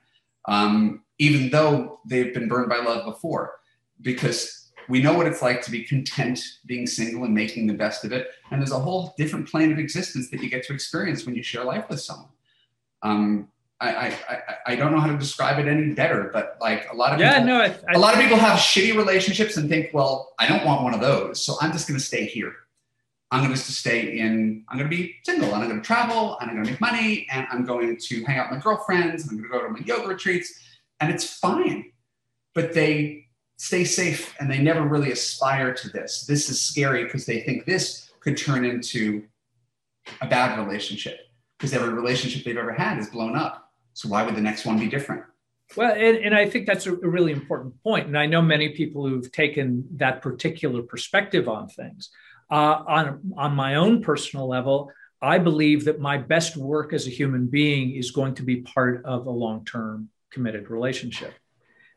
um, 0.47 1.03
even 1.19 1.51
though 1.51 1.99
they've 2.07 2.33
been 2.33 2.47
burned 2.47 2.69
by 2.69 2.77
love 2.77 3.05
before, 3.05 3.55
because 4.01 4.71
we 4.89 5.01
know 5.01 5.13
what 5.13 5.27
it's 5.27 5.41
like 5.41 5.61
to 5.61 5.71
be 5.71 5.83
content 5.83 6.39
being 6.65 6.87
single 6.87 7.23
and 7.23 7.33
making 7.33 7.67
the 7.67 7.73
best 7.73 8.03
of 8.03 8.11
it. 8.11 8.29
And 8.53 8.61
there's 8.61 8.71
a 8.71 8.79
whole 8.79 9.15
different 9.17 9.49
plane 9.49 9.71
of 9.71 9.79
existence 9.79 10.29
that 10.29 10.41
you 10.41 10.49
get 10.49 10.63
to 10.67 10.73
experience 10.73 11.25
when 11.25 11.33
you 11.33 11.41
share 11.41 11.63
life 11.63 11.89
with 11.89 11.99
someone. 11.99 12.29
Um, 13.01 13.49
I, 13.81 14.15
I, 14.29 14.43
I, 14.67 14.75
don't 14.75 14.93
know 14.93 14.99
how 14.99 15.07
to 15.07 15.17
describe 15.17 15.59
it 15.59 15.67
any 15.67 15.93
better, 15.93 16.29
but 16.31 16.57
like 16.61 16.87
a 16.89 16.95
lot 16.95 17.13
of 17.13 17.19
Yeah, 17.19 17.39
people, 17.39 17.47
no, 17.47 17.61
I, 17.61 17.75
I, 17.89 17.93
a 17.95 17.99
lot 17.99 18.13
of 18.13 18.21
people 18.21 18.37
have 18.37 18.57
shitty 18.57 18.95
relationships 18.95 19.57
and 19.57 19.67
think, 19.67 19.89
well, 19.91 20.33
I 20.39 20.47
don't 20.47 20.63
want 20.63 20.83
one 20.83 20.93
of 20.93 21.01
those, 21.01 21.43
so 21.43 21.55
I'm 21.59 21.73
just 21.73 21.87
going 21.87 21.99
to 21.99 22.05
stay 22.05 22.25
here. 22.25 22.53
I'm 23.31 23.41
going 23.41 23.51
to 23.51 23.57
just 23.57 23.79
stay 23.79 24.19
in. 24.19 24.63
I'm 24.69 24.77
going 24.77 24.89
to 24.89 24.95
be 24.95 25.15
single, 25.25 25.53
and 25.53 25.63
I'm 25.63 25.67
going 25.67 25.81
to 25.81 25.85
travel, 25.85 26.37
and 26.39 26.49
I'm 26.49 26.55
going 26.55 26.65
to 26.65 26.71
make 26.71 26.79
money, 26.79 27.27
and 27.31 27.47
I'm 27.51 27.65
going 27.65 27.97
to 27.97 28.23
hang 28.23 28.37
out 28.37 28.51
with 28.51 28.59
my 28.59 28.63
girlfriends, 28.63 29.23
and 29.23 29.31
I'm 29.31 29.37
going 29.37 29.51
to 29.51 29.57
go 29.57 29.67
to 29.67 29.73
my 29.73 29.79
yoga 29.79 30.07
retreats, 30.07 30.53
and 31.01 31.11
it's 31.11 31.39
fine. 31.39 31.91
But 32.53 32.73
they 32.73 33.25
stay 33.57 33.83
safe, 33.83 34.35
and 34.39 34.49
they 34.49 34.59
never 34.59 34.83
really 34.83 35.11
aspire 35.11 35.73
to 35.73 35.89
this. 35.89 36.25
This 36.25 36.49
is 36.49 36.61
scary 36.61 37.05
because 37.05 37.25
they 37.25 37.41
think 37.41 37.65
this 37.65 38.12
could 38.23 38.37
turn 38.37 38.65
into 38.65 39.23
a 40.21 40.27
bad 40.27 40.57
relationship 40.59 41.19
because 41.57 41.73
every 41.73 41.93
relationship 41.93 42.43
they've 42.43 42.57
ever 42.57 42.73
had 42.73 42.97
is 42.97 43.09
blown 43.09 43.35
up. 43.35 43.71
So 43.93 44.09
why 44.09 44.23
would 44.23 44.35
the 44.35 44.41
next 44.41 44.65
one 44.65 44.79
be 44.79 44.87
different? 44.87 45.23
Well, 45.75 45.93
and, 45.93 46.17
and 46.17 46.35
I 46.35 46.49
think 46.49 46.67
that's 46.67 46.85
a, 46.87 46.95
really 46.95 47.31
important 47.31 47.81
point. 47.83 48.07
And 48.07 48.17
I 48.17 48.25
know 48.25 48.41
many 48.41 48.69
people 48.69 49.07
who've 49.07 49.31
taken 49.31 49.87
that 49.97 50.21
particular 50.21 50.81
perspective 50.81 51.47
on 51.47 51.67
things. 51.67 52.09
Uh, 52.51 52.83
on, 52.85 53.33
on 53.37 53.55
my 53.55 53.75
own 53.75 54.01
personal 54.01 54.47
level, 54.47 54.91
I 55.21 55.37
believe 55.37 55.85
that 55.85 55.99
my 55.99 56.17
best 56.17 56.57
work 56.57 56.93
as 56.93 57.07
a 57.07 57.09
human 57.09 57.47
being 57.47 57.95
is 57.95 58.11
going 58.11 58.35
to 58.35 58.43
be 58.43 58.57
part 58.57 59.03
of 59.05 59.25
a 59.25 59.31
long 59.31 59.65
term 59.65 60.09
committed 60.31 60.69
relationship. 60.69 61.33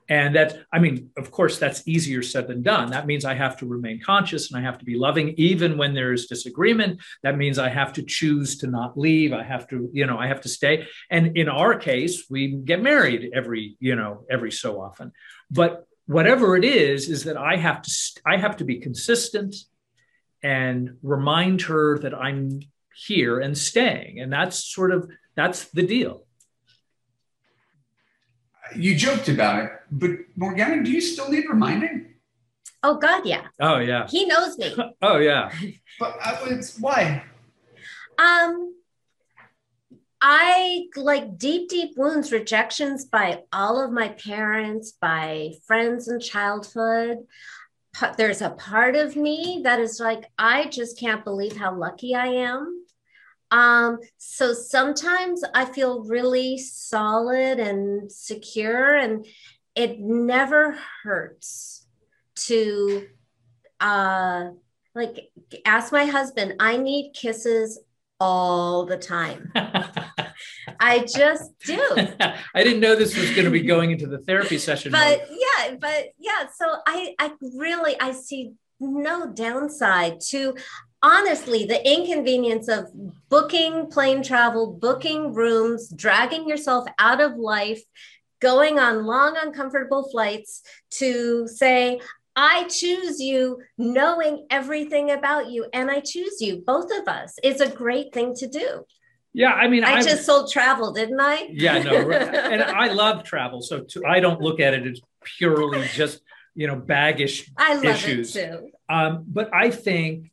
And 0.09 0.37
that, 0.37 0.59
I 0.73 0.79
mean, 0.79 1.11
of 1.17 1.31
course, 1.31 1.59
that's 1.59 1.87
easier 1.87 2.23
said 2.23 2.47
than 2.47 2.63
done. 2.63 2.91
That 2.91 3.07
means 3.07 3.25
I 3.25 3.35
have 3.35 3.57
to 3.59 3.67
remain 3.67 4.01
conscious 4.01 4.51
and 4.51 4.59
I 4.59 4.63
have 4.63 4.79
to 4.79 4.85
be 4.85 4.97
loving 4.97 5.35
even 5.37 5.77
when 5.77 5.95
there 5.95 6.13
is 6.13 6.27
disagreement. 6.27 7.01
That 7.23 7.37
means 7.37 7.59
I 7.59 7.69
have 7.69 7.93
to 7.95 8.03
choose 8.03 8.59
to 8.59 8.69
not 8.69 8.97
leave. 8.97 9.33
I 9.33 9.43
have 9.43 9.67
to, 9.69 9.91
you 9.93 10.07
know, 10.07 10.19
I 10.19 10.29
have 10.29 10.43
to 10.43 10.49
stay. 10.49 10.87
And 11.11 11.37
in 11.37 11.49
our 11.49 11.77
case, 11.77 12.27
we 12.31 12.49
get 12.49 12.81
married 12.81 13.31
every, 13.35 13.77
you 13.81 13.97
know, 13.97 14.25
every 14.31 14.53
so 14.53 14.81
often. 14.81 15.13
But 15.51 15.87
whatever 16.07 16.57
it 16.57 16.65
is, 16.65 17.09
is 17.09 17.25
that 17.25 17.37
I 17.37 17.57
have 17.57 17.83
to, 17.83 17.93
I 18.25 18.37
have 18.37 18.59
to 18.59 18.65
be 18.65 18.79
consistent 18.79 19.57
and 20.43 20.99
remind 21.03 21.63
her 21.63 21.99
that 21.99 22.15
I'm 22.15 22.61
here 22.95 23.41
and 23.41 23.59
staying. 23.59 24.21
And 24.21 24.33
that's 24.33 24.73
sort 24.73 24.93
of, 24.93 25.11
that's 25.35 25.65
the 25.71 25.83
deal. 25.83 26.26
You 28.75 28.97
joked 28.97 29.29
about 29.29 29.65
it, 29.65 29.71
but 29.91 30.11
Morgana, 30.37 30.83
do 30.83 30.91
you 30.91 31.01
still 31.01 31.31
need 31.31 31.45
reminding? 31.49 32.15
Oh 32.83 32.97
God, 32.97 33.27
yeah. 33.27 33.47
Oh 33.61 33.79
yeah. 33.79 34.07
He 34.09 34.27
knows 34.27 34.59
me. 34.59 34.75
Oh 35.03 35.19
yeah. 35.19 35.53
But 35.99 36.17
I 36.23 36.39
would, 36.43 36.63
why? 36.81 37.25
Um, 38.19 38.75
I 40.21 40.87
like 40.97 41.39
deep, 41.39 41.69
deep 41.69 41.97
wounds, 41.97 42.33
rejections 42.33 43.05
by 43.05 43.43
all 43.53 43.83
of 43.83 43.93
my 43.93 44.09
parents, 44.09 44.93
by 45.01 45.53
friends 45.67 46.09
in 46.09 46.21
childhood. 46.21 47.19
Pa- 47.95 48.15
There's 48.17 48.43
a 48.43 48.51
part 48.51 48.95
of 48.97 49.17
me 49.17 49.61
that 49.65 49.81
is 49.81 50.01
like, 50.01 50.25
I 50.39 50.67
just 50.67 50.99
can't 50.99 51.25
believe 51.25 51.57
how 51.57 51.75
lucky 51.75 52.15
I 52.15 52.27
am. 52.27 52.85
Um, 53.51 53.99
so 54.19 54.53
sometimes 54.53 55.43
I 55.55 55.65
feel 55.65 56.05
really 56.05 56.59
solid 56.59 57.61
and 57.61 58.11
secure, 58.11 58.97
and 58.97 59.27
it 59.75 60.01
never 60.01 60.79
hurts 61.03 61.87
to 62.37 63.07
uh 63.81 64.49
like 64.95 65.31
ask 65.65 65.93
my 65.93 66.07
husband, 66.07 66.55
I 66.59 66.79
need 66.79 67.13
kisses 67.13 67.79
all 68.19 68.87
the 68.87 68.97
time. 68.97 69.53
I 70.81 71.01
just 71.01 71.59
do. 71.61 71.83
I 72.21 72.65
didn't 72.65 72.81
know 72.81 72.97
this 72.97 73.17
was 73.17 73.31
going 73.31 73.45
to 73.45 73.51
be 73.51 73.63
going 73.63 73.91
into 73.91 74.07
the 74.07 74.19
therapy 74.19 74.59
session. 74.59 74.93
But 74.93 75.19
mode. 75.19 75.39
yeah, 75.39 75.77
but 75.79 76.09
yeah, 76.19 76.47
so 76.55 76.77
I 76.87 77.15
I 77.19 77.33
really 77.57 77.99
I 78.01 78.13
see 78.13 78.53
no 78.81 79.31
downside 79.33 80.21
to 80.29 80.55
honestly 81.07 81.65
the 81.65 81.89
inconvenience 81.89 82.69
of 82.69 82.91
booking 83.29 83.87
plane 83.87 84.25
travel, 84.25 84.73
booking 84.73 85.33
rooms, 85.33 85.89
dragging 85.89 86.49
yourself 86.49 86.87
out 86.99 87.21
of 87.21 87.37
life, 87.37 87.81
going 88.41 88.81
on 88.81 89.07
long 89.07 89.37
uncomfortable 89.41 90.09
flights 90.11 90.63
to 90.91 91.47
say 91.47 92.01
I 92.35 92.65
choose 92.65 93.21
you 93.21 93.63
knowing 93.79 94.47
everything 94.51 95.11
about 95.13 95.49
you 95.49 95.67
and 95.73 95.91
I 95.91 96.01
choose 96.01 96.41
you 96.41 96.63
both 96.67 96.91
of 96.91 97.07
us. 97.07 97.37
It's 97.43 97.61
a 97.61 97.71
great 97.71 98.13
thing 98.13 98.35
to 98.35 98.49
do. 98.49 98.85
Yeah, 99.33 99.53
I 99.53 99.69
mean, 99.69 99.85
I 99.85 99.97
I've, 99.97 100.05
just 100.05 100.27
sold 100.27 100.51
travel, 100.51 100.93
didn't 100.93 101.21
I? 101.21 101.49
Yeah, 101.53 101.83
no, 101.83 102.11
and 102.11 102.63
I 102.63 102.89
love 102.89 103.23
travel, 103.23 103.61
so 103.63 103.83
to, 103.83 104.05
I 104.07 104.19
don't 104.19 104.41
look 104.41 104.61
at 104.61 104.75
it 104.75 104.87
as 104.87 105.01
purely 105.23 105.87
just 105.89 106.21
you 106.55 106.67
know 106.67 106.77
baggish 106.77 107.49
I 107.57 107.75
love 107.75 107.85
issues. 107.85 108.35
It 108.35 108.51
too. 108.51 108.71
Um, 108.89 109.25
but 109.29 109.51
I 109.55 109.71
think 109.71 110.31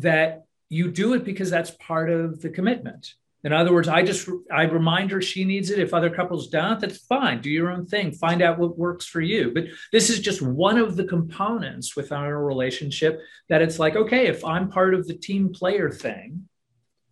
that 0.00 0.44
you 0.68 0.90
do 0.90 1.14
it 1.14 1.24
because 1.24 1.50
that's 1.50 1.70
part 1.72 2.10
of 2.10 2.40
the 2.40 2.48
commitment. 2.48 3.14
In 3.44 3.52
other 3.52 3.72
words, 3.72 3.88
I 3.88 4.02
just 4.02 4.28
I 4.52 4.62
remind 4.62 5.10
her 5.10 5.20
she 5.20 5.44
needs 5.44 5.70
it. 5.70 5.80
If 5.80 5.92
other 5.92 6.10
couples 6.10 6.48
don't, 6.48 6.78
that's 6.78 6.98
fine. 6.98 7.40
Do 7.40 7.50
your 7.50 7.70
own 7.70 7.86
thing. 7.86 8.12
Find 8.12 8.40
out 8.40 8.58
what 8.58 8.78
works 8.78 9.04
for 9.04 9.20
you. 9.20 9.50
But 9.52 9.64
this 9.90 10.10
is 10.10 10.20
just 10.20 10.40
one 10.42 10.78
of 10.78 10.94
the 10.94 11.04
components 11.04 11.96
within 11.96 12.18
our 12.18 12.44
relationship 12.44 13.20
that 13.48 13.60
it's 13.60 13.80
like, 13.80 13.96
okay, 13.96 14.28
if 14.28 14.44
I'm 14.44 14.70
part 14.70 14.94
of 14.94 15.08
the 15.08 15.14
team 15.14 15.52
player 15.52 15.90
thing, 15.90 16.48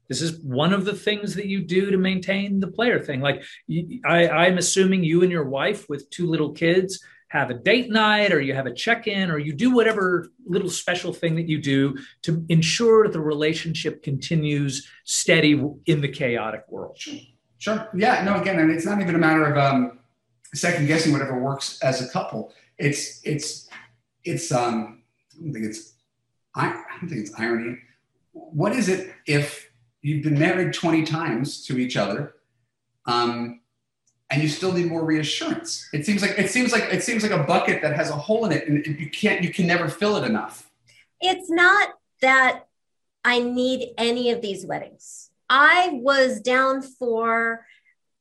this 0.08 0.22
is 0.22 0.40
one 0.40 0.72
of 0.72 0.84
the 0.84 0.94
things 0.94 1.34
that 1.34 1.46
you 1.46 1.62
do 1.62 1.90
to 1.90 1.96
maintain 1.96 2.60
the 2.60 2.68
player 2.68 3.00
thing. 3.00 3.20
Like 3.20 3.42
I, 4.04 4.28
I'm 4.28 4.58
assuming 4.58 5.02
you 5.02 5.22
and 5.22 5.32
your 5.32 5.48
wife 5.48 5.88
with 5.88 6.10
two 6.10 6.26
little 6.26 6.52
kids 6.52 7.02
have 7.30 7.48
a 7.48 7.54
date 7.54 7.90
night 7.90 8.32
or 8.32 8.40
you 8.40 8.54
have 8.54 8.66
a 8.66 8.74
check-in 8.74 9.30
or 9.30 9.38
you 9.38 9.52
do 9.52 9.70
whatever 9.70 10.28
little 10.46 10.68
special 10.68 11.12
thing 11.12 11.36
that 11.36 11.48
you 11.48 11.62
do 11.62 11.96
to 12.22 12.44
ensure 12.48 13.08
the 13.08 13.20
relationship 13.20 14.02
continues 14.02 14.88
steady 15.04 15.52
in 15.86 16.00
the 16.00 16.08
chaotic 16.08 16.64
world. 16.68 16.98
Sure. 17.58 17.88
Yeah. 17.94 18.22
No. 18.24 18.40
Again, 18.40 18.58
and 18.58 18.70
it's 18.70 18.84
not 18.84 19.00
even 19.00 19.14
a 19.14 19.18
matter 19.18 19.44
of 19.44 19.56
um, 19.56 20.00
second 20.54 20.86
guessing 20.86 21.12
whatever 21.12 21.40
works 21.40 21.78
as 21.82 22.02
a 22.02 22.08
couple. 22.10 22.52
It's 22.78 23.20
it's 23.24 23.68
it's 24.24 24.50
um. 24.50 25.02
I 25.32 25.42
don't 25.42 25.52
think 25.52 25.66
it's 25.66 25.94
I, 26.54 26.66
I 26.66 27.00
don't 27.00 27.08
think 27.08 27.20
it's 27.20 27.38
irony. 27.38 27.78
What 28.32 28.72
is 28.72 28.88
it 28.88 29.14
if 29.26 29.70
you've 30.02 30.24
been 30.24 30.38
married 30.38 30.72
20 30.72 31.04
times 31.04 31.64
to 31.66 31.78
each 31.78 31.96
other 31.96 32.34
um, 33.06 33.59
and 34.30 34.40
you 34.40 34.48
still 34.48 34.72
need 34.72 34.86
more 34.86 35.04
reassurance. 35.04 35.88
It 35.92 36.06
seems 36.06 36.22
like 36.22 36.38
it 36.38 36.50
seems 36.50 36.72
like 36.72 36.84
it 36.84 37.02
seems 37.02 37.22
like 37.22 37.32
a 37.32 37.42
bucket 37.42 37.82
that 37.82 37.96
has 37.96 38.10
a 38.10 38.14
hole 38.16 38.46
in 38.46 38.52
it 38.52 38.68
and 38.68 38.86
you 38.86 39.10
can't 39.10 39.42
you 39.42 39.50
can 39.50 39.66
never 39.66 39.88
fill 39.88 40.16
it 40.16 40.24
enough. 40.24 40.70
It's 41.20 41.50
not 41.50 41.90
that 42.22 42.66
i 43.24 43.38
need 43.38 43.92
any 43.98 44.30
of 44.30 44.40
these 44.40 44.64
weddings. 44.64 45.30
I 45.48 45.90
was 45.92 46.40
down 46.40 46.82
for 46.82 47.66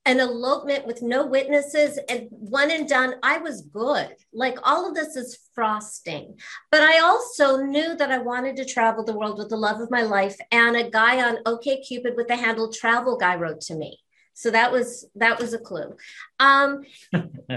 an 0.06 0.20
elopement 0.20 0.88
with 0.88 1.04
no 1.04 1.28
witnesses 1.28 2.00
and 2.10 2.28
one 2.32 2.72
and 2.72 2.90
done. 2.90 3.16
I 3.22 3.38
was 3.38 3.62
good. 3.62 4.16
Like 4.34 4.58
all 4.64 4.90
of 4.90 4.96
this 4.96 5.16
is 5.16 5.38
frosting. 5.54 6.40
But 6.72 6.82
i 6.82 7.00
also 7.00 7.58
knew 7.58 7.96
that 7.96 8.12
i 8.12 8.18
wanted 8.18 8.56
to 8.56 8.66
travel 8.66 9.04
the 9.04 9.16
world 9.16 9.38
with 9.38 9.50
the 9.50 9.58
love 9.58 9.80
of 9.80 9.92
my 9.92 10.02
life. 10.02 10.38
And 10.52 10.76
a 10.76 10.90
guy 10.90 11.22
on 11.22 11.44
OkCupid 11.44 12.16
with 12.16 12.28
the 12.28 12.36
handle 12.36 12.74
travel 12.74 13.16
guy 13.16 13.36
wrote 13.36 13.62
to 13.62 13.76
me 13.76 14.00
so 14.40 14.52
that 14.52 14.72
was 14.72 15.06
that 15.16 15.38
was 15.38 15.54
a 15.54 15.60
clue. 15.60 15.98
Um 16.40 16.84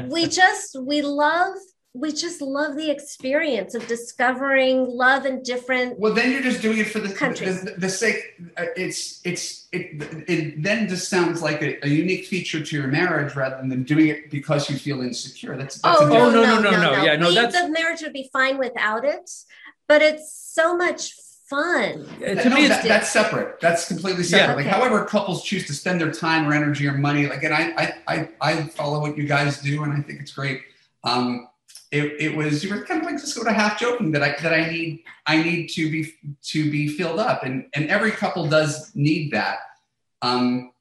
we 0.09 0.27
just 0.43 0.77
we 0.81 1.01
love 1.01 1.55
we 1.95 2.11
just 2.11 2.41
love 2.41 2.75
the 2.75 2.91
experience 2.91 3.75
of 3.75 3.87
discovering 3.87 4.87
love 4.89 5.27
in 5.27 5.43
different 5.43 5.97
well 6.01 6.13
then 6.13 6.33
you're 6.33 6.43
just 6.43 6.63
doing 6.63 6.79
it 6.79 6.89
for 6.89 7.01
the 7.01 7.13
countries. 7.13 7.63
the, 7.63 7.73
the, 7.73 7.81
the 7.81 7.89
sake 7.89 8.35
uh, 8.57 8.65
it's 8.77 9.21
it's 9.25 9.69
it 9.73 10.03
it 10.27 10.63
then 10.63 10.89
just 10.89 11.09
sounds 11.09 11.41
like 11.41 11.63
a, 11.63 11.85
a, 11.85 11.89
unique 11.89 12.25
feature 12.25 12.65
to 12.65 12.77
your 12.77 12.89
marriage 12.89 13.37
rather 13.37 13.59
than 13.69 13.83
doing 13.85 14.09
it 14.09 14.31
because 14.31 14.71
you 14.71 14.77
feel 14.77 15.03
insecure. 15.03 15.57
That's, 15.57 15.79
that's 15.79 16.01
oh, 16.01 16.09
no, 16.09 16.31
no, 16.31 16.43
no, 16.43 16.61
no, 16.61 16.71
no, 16.71 16.97
no, 16.97 17.05
yeah 17.05 17.15
no 17.15 17.29
we, 17.29 17.35
that's 17.35 17.61
the 17.61 17.69
marriage 17.69 18.01
would 18.03 18.15
be 18.15 18.29
fine 18.33 18.59
without 18.59 19.05
it 19.05 19.31
but 19.87 20.03
it's 20.03 20.33
so 20.33 20.77
much 20.77 21.13
fun. 21.53 22.09
Yeah, 22.19 22.43
to 22.43 22.49
no, 22.49 22.57
me, 22.57 22.69
that, 22.69 22.85
that's 22.85 23.11
separate. 23.11 23.61
That's 23.61 23.87
completely 23.87 24.25
separate. 24.25 24.47
Yeah. 24.47 24.55
Like, 24.55 24.67
okay. 24.67 24.75
however, 24.75 25.05
couples 25.05 25.45
choose 25.45 25.67
to 25.67 25.75
spend 25.75 26.01
their 26.01 26.11
time 26.11 26.49
or 26.49 26.55
energy 26.55 26.87
or 26.87 26.95
money. 26.95 27.27
Like, 27.27 27.43
and 27.43 27.55
I, 27.55 27.73
I, 27.77 27.95
I, 28.09 28.29
I 28.41 28.63
follow 28.69 29.01
what 29.01 29.17
you 29.17 29.27
guys 29.27 29.61
do, 29.61 29.83
and 29.85 29.93
I 29.93 30.01
think 30.01 30.21
it's 30.21 30.33
great. 30.33 30.63
Um, 31.05 31.49
it, 31.91 32.17
it 32.19 32.37
was 32.37 32.65
you 32.65 32.75
were 32.75 32.83
kind 32.85 33.03
of 33.03 33.07
like 33.07 33.21
just 33.21 33.35
sort 33.35 33.47
of 33.47 33.55
half 33.55 33.79
joking 33.79 34.13
that 34.13 34.23
I 34.23 34.35
that 34.41 34.55
I 34.55 34.71
need 34.71 35.05
I 35.27 35.43
need 35.43 35.69
to 35.69 35.91
be 35.91 36.15
to 36.45 36.71
be 36.71 36.89
filled 36.89 37.21
up 37.21 37.43
and 37.43 37.67
and 37.75 37.91
every 37.91 38.11
couple 38.11 38.49
does 38.49 38.91
need 38.95 39.31
that. 39.33 39.59
Um, 40.23 40.73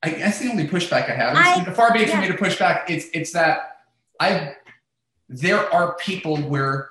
I 0.00 0.10
guess 0.10 0.38
the 0.38 0.48
only 0.48 0.68
pushback 0.68 1.10
I 1.10 1.14
have 1.14 1.34
I, 1.36 1.72
far 1.72 1.92
be 1.92 2.02
it 2.02 2.08
yeah. 2.08 2.14
for 2.14 2.20
me 2.20 2.28
to 2.28 2.38
push 2.38 2.56
back. 2.56 2.88
It's 2.88 3.06
it's 3.12 3.32
that 3.32 3.78
I 4.20 4.54
there 5.28 5.72
are 5.74 5.96
people 5.96 6.36
where 6.36 6.90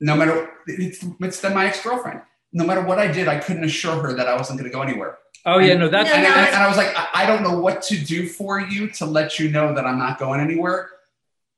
no 0.00 0.14
matter 0.14 0.50
it's 0.66 1.04
it's 1.20 1.42
my 1.42 1.66
ex 1.66 1.82
girlfriend. 1.82 2.20
No 2.54 2.64
matter 2.64 2.80
what 2.80 2.98
I 2.98 3.08
did, 3.08 3.28
I 3.28 3.38
couldn't 3.38 3.64
assure 3.64 4.00
her 4.00 4.14
that 4.14 4.26
I 4.26 4.36
wasn't 4.36 4.58
going 4.58 4.70
to 4.70 4.74
go 4.74 4.80
anywhere. 4.82 5.18
Oh 5.44 5.58
yeah, 5.58 5.74
no, 5.74 5.90
that's 5.90 6.08
and, 6.08 6.24
and, 6.24 6.34
and, 6.34 6.56
I 6.56 6.66
was 6.66 6.78
like, 6.78 6.96
I, 6.96 7.08
I 7.14 7.26
don't 7.26 7.42
know 7.42 7.58
what 7.58 7.82
to 7.82 7.98
do 7.98 8.26
for 8.26 8.60
you 8.60 8.88
to 8.92 9.04
let 9.04 9.38
you 9.38 9.50
know 9.50 9.74
that 9.74 9.84
I'm 9.84 9.98
not 9.98 10.18
going 10.18 10.40
anywhere 10.40 10.88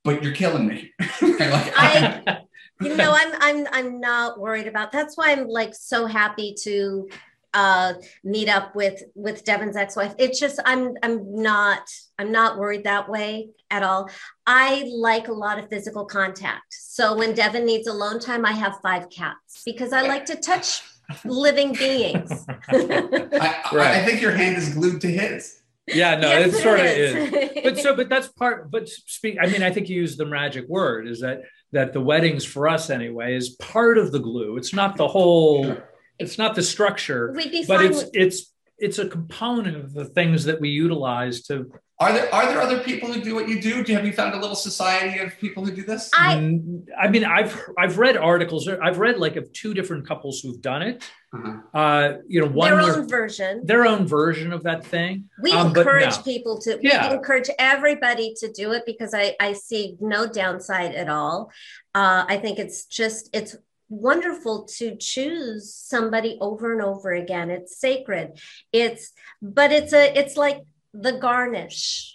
but 0.07 0.23
you're 0.23 0.33
killing 0.33 0.67
me. 0.67 0.93
like, 1.21 1.73
I, 1.77 2.39
you 2.81 2.97
know, 2.97 3.13
I'm 3.13 3.35
I'm 3.41 3.67
I'm 3.73 4.01
not 4.01 4.39
worried 4.39 4.69
about. 4.69 4.93
That's 4.93 5.17
why 5.19 5.33
I'm 5.33 5.49
like 5.49 5.75
so 5.75 6.07
happy 6.07 6.55
to 6.63 7.09
uh, 7.57 7.95
meet 8.23 8.51
up 8.51 8.77
with 8.77 9.03
with 9.15 9.43
Devin's 9.43 9.77
ex-wife. 9.77 10.15
It's 10.19 10.39
just 10.39 10.61
I'm 10.67 10.95
I'm 11.03 11.43
not 11.43 11.89
I'm 12.19 12.31
not 12.31 12.59
worried 12.59 12.85
that 12.85 13.09
way 13.09 13.49
at 13.71 13.83
all. 13.83 14.11
I 14.47 14.91
like 14.95 15.29
a 15.29 15.33
lot 15.33 15.59
of 15.59 15.71
physical 15.71 16.05
contact. 16.05 16.67
So 16.71 17.17
when 17.17 17.35
Devin 17.35 17.65
needs 17.65 17.89
alone 17.89 18.21
time, 18.21 18.45
I 18.45 18.53
have 18.53 18.79
five 18.83 19.09
cats 19.09 19.63
because 19.65 19.95
I 19.95 20.03
like 20.03 20.27
to 20.27 20.37
touch 20.37 20.83
living 21.25 21.73
beings. 21.73 22.45
I, 22.69 23.65
right. 23.73 23.97
I 23.97 24.05
think 24.05 24.21
your 24.21 24.33
hand 24.33 24.59
is 24.59 24.75
glued 24.75 25.01
to 25.01 25.09
his. 25.09 25.63
Yeah, 25.87 26.17
no, 26.17 26.29
yes, 26.29 26.53
it 26.53 26.63
sort 26.63 26.81
of 26.81 26.87
is. 26.87 27.33
is. 27.33 27.51
But 27.63 27.79
so, 27.79 27.97
but 27.97 28.11
that's 28.11 28.29
part. 28.29 28.71
But 28.71 28.89
speak. 28.89 29.39
I 29.41 29.47
mean, 29.47 29.63
I 29.63 29.71
think 29.71 29.89
you 29.89 29.97
use 29.97 30.17
the 30.17 30.27
magic 30.27 30.69
word. 30.69 31.09
Is 31.09 31.21
that 31.21 31.41
that 31.73 31.95
the 31.95 32.03
weddings 32.03 32.45
for 32.45 32.69
us 32.69 32.91
anyway 32.91 33.35
is 33.35 33.51
part 33.51 33.97
of 33.97 34.13
the 34.13 34.19
glue. 34.19 34.59
It's 34.59 34.75
not 34.75 34.97
the 34.97 35.09
whole. 35.09 35.79
It's 36.19 36.39
not 36.39 36.55
the 36.55 36.63
structure. 36.63 37.33
But 37.35 37.47
it's 37.85 38.05
with- 38.05 38.11
it's 38.15 38.53
it's 38.79 38.99
a 38.99 39.09
component 39.09 39.77
of 39.77 39.95
the 39.95 40.05
things 40.05 40.45
that 40.45 40.61
we 40.61 40.69
utilize 40.69 41.43
to 41.43 41.71
are 41.99 42.13
there 42.13 42.35
are 42.35 42.47
there 42.47 42.61
other 42.61 42.81
people 42.81 43.11
who 43.11 43.23
do 43.23 43.35
what 43.35 43.49
you 43.49 43.59
do? 43.59 43.83
do 43.83 43.93
you, 43.93 43.97
have 43.97 44.05
you 44.05 44.13
found 44.13 44.35
a 44.35 44.39
little 44.39 44.55
society 44.55 45.19
of 45.19 45.39
people 45.39 45.65
who 45.65 45.73
do 45.73 45.83
this? 45.83 46.11
I, 46.15 46.35
mm, 46.35 46.85
I 46.99 47.09
mean, 47.09 47.25
I've 47.25 47.59
I've 47.79 47.97
read 47.97 48.19
articles. 48.19 48.69
I've 48.69 48.99
read 48.99 49.17
like 49.17 49.37
of 49.37 49.51
two 49.55 49.73
different 49.73 50.07
couples 50.07 50.41
who've 50.41 50.61
done 50.61 50.83
it. 50.83 51.11
Uh-huh. 51.33 51.79
Uh, 51.79 52.17
you 52.29 52.43
know, 52.43 52.49
one 52.49 52.71
their 52.71 52.81
own 52.83 53.09
version, 53.09 53.63
their 53.65 53.87
own 53.87 54.07
version 54.07 54.53
of 54.53 54.63
that 54.65 54.85
thing. 54.85 55.31
We 55.41 55.53
um, 55.53 55.69
encourage 55.69 56.17
no. 56.19 56.23
people 56.23 56.61
to. 56.61 56.79
Yeah. 56.83 57.09
We 57.09 57.17
encourage 57.17 57.49
everybody 57.59 58.35
to 58.41 58.53
do 58.53 58.73
it 58.73 58.83
because 58.85 59.15
I 59.15 59.35
I 59.41 59.55
see 59.55 59.97
no 59.99 60.27
downside 60.27 60.95
at 60.95 61.09
all. 61.09 61.51
Uh, 61.95 62.27
I 62.29 62.37
think 62.37 62.59
it's 62.59 62.85
just 62.85 63.31
it's 63.33 63.57
wonderful 63.89 64.65
to 64.77 64.97
choose 64.97 65.75
somebody 65.75 66.39
over 66.41 66.73
and 66.73 66.83
over 66.83 67.13
again. 67.13 67.51
It's 67.51 67.79
sacred. 67.79 68.39
It's 68.73 69.13
but 69.41 69.73
it's 69.73 69.93
a 69.93 70.19
it's 70.19 70.37
like 70.37 70.63
the 70.93 71.13
garnish. 71.13 72.15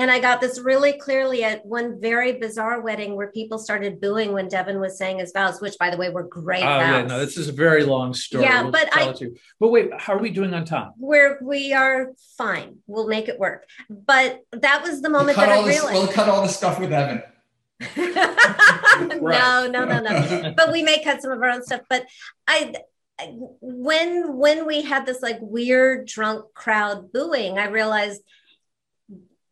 And 0.00 0.12
I 0.12 0.20
got 0.20 0.40
this 0.40 0.60
really 0.60 0.92
clearly 0.92 1.42
at 1.42 1.66
one 1.66 2.00
very 2.00 2.34
bizarre 2.34 2.80
wedding 2.80 3.16
where 3.16 3.32
people 3.32 3.58
started 3.58 4.00
booing 4.00 4.32
when 4.32 4.46
Devin 4.46 4.78
was 4.78 4.96
saying 4.96 5.18
his 5.18 5.32
vows, 5.32 5.60
which, 5.60 5.76
by 5.76 5.90
the 5.90 5.96
way, 5.96 6.08
were 6.08 6.22
great. 6.22 6.62
Oh 6.62 6.66
vows. 6.66 6.80
yeah, 6.80 7.02
no, 7.02 7.18
this 7.18 7.36
is 7.36 7.48
a 7.48 7.52
very 7.52 7.82
long 7.82 8.14
story. 8.14 8.44
Yeah, 8.44 8.62
we'll 8.62 8.70
but 8.70 8.88
I. 8.92 9.12
But 9.58 9.68
wait, 9.68 9.90
how 9.98 10.14
are 10.14 10.20
we 10.20 10.30
doing 10.30 10.54
on 10.54 10.64
time? 10.64 10.92
We're 10.98 11.40
we 11.42 11.72
are 11.72 12.12
fine. 12.36 12.76
We'll 12.86 13.08
make 13.08 13.26
it 13.26 13.40
work. 13.40 13.66
But 13.90 14.44
that 14.52 14.82
was 14.84 15.02
the 15.02 15.10
moment 15.10 15.36
we'll 15.36 15.46
that 15.46 15.58
I 15.58 15.62
this, 15.64 15.80
realized. 15.80 15.94
We'll 15.94 16.12
cut 16.12 16.28
all 16.28 16.42
the 16.42 16.48
stuff 16.48 16.78
with 16.78 16.92
Evan. 16.92 17.24
no, 17.96 19.66
no, 19.66 19.84
no, 19.84 20.00
no. 20.00 20.54
but 20.56 20.72
we 20.72 20.82
may 20.82 21.02
cut 21.02 21.22
some 21.22 21.30
of 21.30 21.40
our 21.40 21.50
own 21.50 21.62
stuff. 21.62 21.82
But 21.88 22.06
I 22.46 22.74
when 23.60 24.36
when 24.36 24.66
we 24.66 24.82
had 24.82 25.06
this 25.06 25.22
like 25.22 25.38
weird 25.40 26.06
drunk 26.06 26.46
crowd 26.54 27.12
booing, 27.12 27.58
I 27.58 27.66
realized 27.66 28.22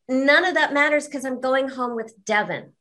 none 0.09 0.45
of 0.45 0.55
that 0.55 0.73
matters 0.73 1.07
because 1.07 1.25
I'm 1.25 1.41
going 1.41 1.69
home 1.69 1.97
with 1.97 2.15
Devin. 2.25 2.73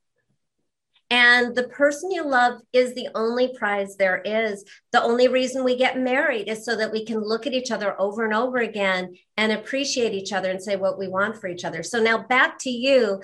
And 1.11 1.55
the 1.55 1.67
person 1.67 2.09
you 2.09 2.25
love 2.27 2.61
is 2.73 2.93
the 2.93 3.09
only 3.13 3.55
prize 3.55 3.95
there 3.95 4.21
is. 4.25 4.65
The 4.91 5.03
only 5.03 5.27
reason 5.27 5.63
we 5.63 5.75
get 5.75 5.99
married 5.99 6.49
is 6.49 6.65
so 6.65 6.75
that 6.77 6.91
we 6.91 7.05
can 7.05 7.19
look 7.19 7.45
at 7.45 7.53
each 7.53 7.69
other 7.69 7.99
over 8.01 8.25
and 8.25 8.33
over 8.33 8.57
again 8.57 9.15
and 9.37 9.51
appreciate 9.51 10.13
each 10.13 10.33
other 10.33 10.49
and 10.49 10.61
say 10.61 10.77
what 10.77 10.97
we 10.97 11.07
want 11.07 11.39
for 11.39 11.47
each 11.47 11.63
other. 11.63 11.83
So 11.83 12.01
now 12.01 12.23
back 12.23 12.57
to 12.59 12.71
you. 12.71 13.21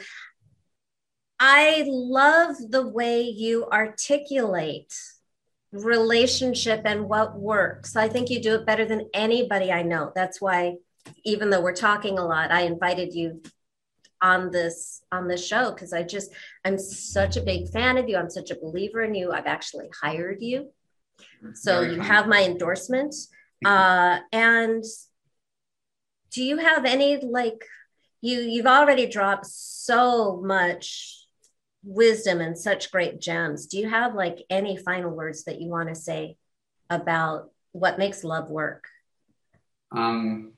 I 1.44 1.86
love 1.88 2.56
the 2.70 2.88
way 2.88 3.24
you 3.24 3.66
articulate 3.72 4.94
relationship 5.72 6.84
and 6.86 7.10
what 7.10 7.40
works. 7.40 7.96
I 7.96 8.10
think 8.10 8.30
you 8.30 8.40
do 8.40 8.54
it 8.54 8.68
better 8.68 8.86
than 8.86 9.10
anybody 9.12 9.72
I 9.72 9.82
know. 9.82 10.12
That's 10.14 10.40
why 10.40 10.76
even 11.26 11.50
though 11.50 11.62
we're 11.62 11.74
talking 11.74 12.20
a 12.20 12.24
lot, 12.24 12.52
I 12.52 12.62
invited 12.62 13.16
you 13.16 13.42
on 14.22 14.52
this 14.52 15.02
on 15.12 15.28
this 15.28 15.44
show 15.44 15.72
because 15.72 15.94
I 15.94 16.04
just 16.04 16.30
I'm 16.64 16.78
such 16.78 17.38
a 17.38 17.42
big 17.42 17.70
fan 17.70 17.98
of 17.98 18.08
you. 18.08 18.18
I'm 18.18 18.30
such 18.30 18.52
a 18.52 18.60
believer 18.60 19.02
in 19.02 19.16
you. 19.16 19.32
I've 19.32 19.48
actually 19.48 19.90
hired 20.00 20.44
you. 20.44 20.70
So 21.56 21.82
you 21.82 22.00
have 22.02 22.28
my 22.28 22.44
endorsement. 22.44 23.16
Uh, 23.66 24.20
and 24.32 24.84
do 26.30 26.44
you 26.44 26.58
have 26.58 26.86
any 26.86 27.18
like 27.18 27.66
you 28.22 28.42
you've 28.42 28.68
already 28.68 29.08
dropped 29.08 29.48
so 29.48 30.40
much 30.44 31.21
wisdom 31.84 32.42
and 32.42 32.58
such 32.58 32.92
great 32.92 33.20
gems. 33.20 33.68
Do 33.68 33.78
you 33.78 33.90
have 33.90 34.14
like 34.16 34.44
any 34.50 34.78
final 34.78 35.12
words 35.12 35.44
that 35.46 35.62
you 35.62 35.70
want 35.70 35.90
to 35.90 35.96
say 35.96 36.38
about 36.90 37.50
what 37.72 37.98
makes 37.98 38.24
love 38.24 38.50
work? 38.50 38.88
Um, 39.92 40.54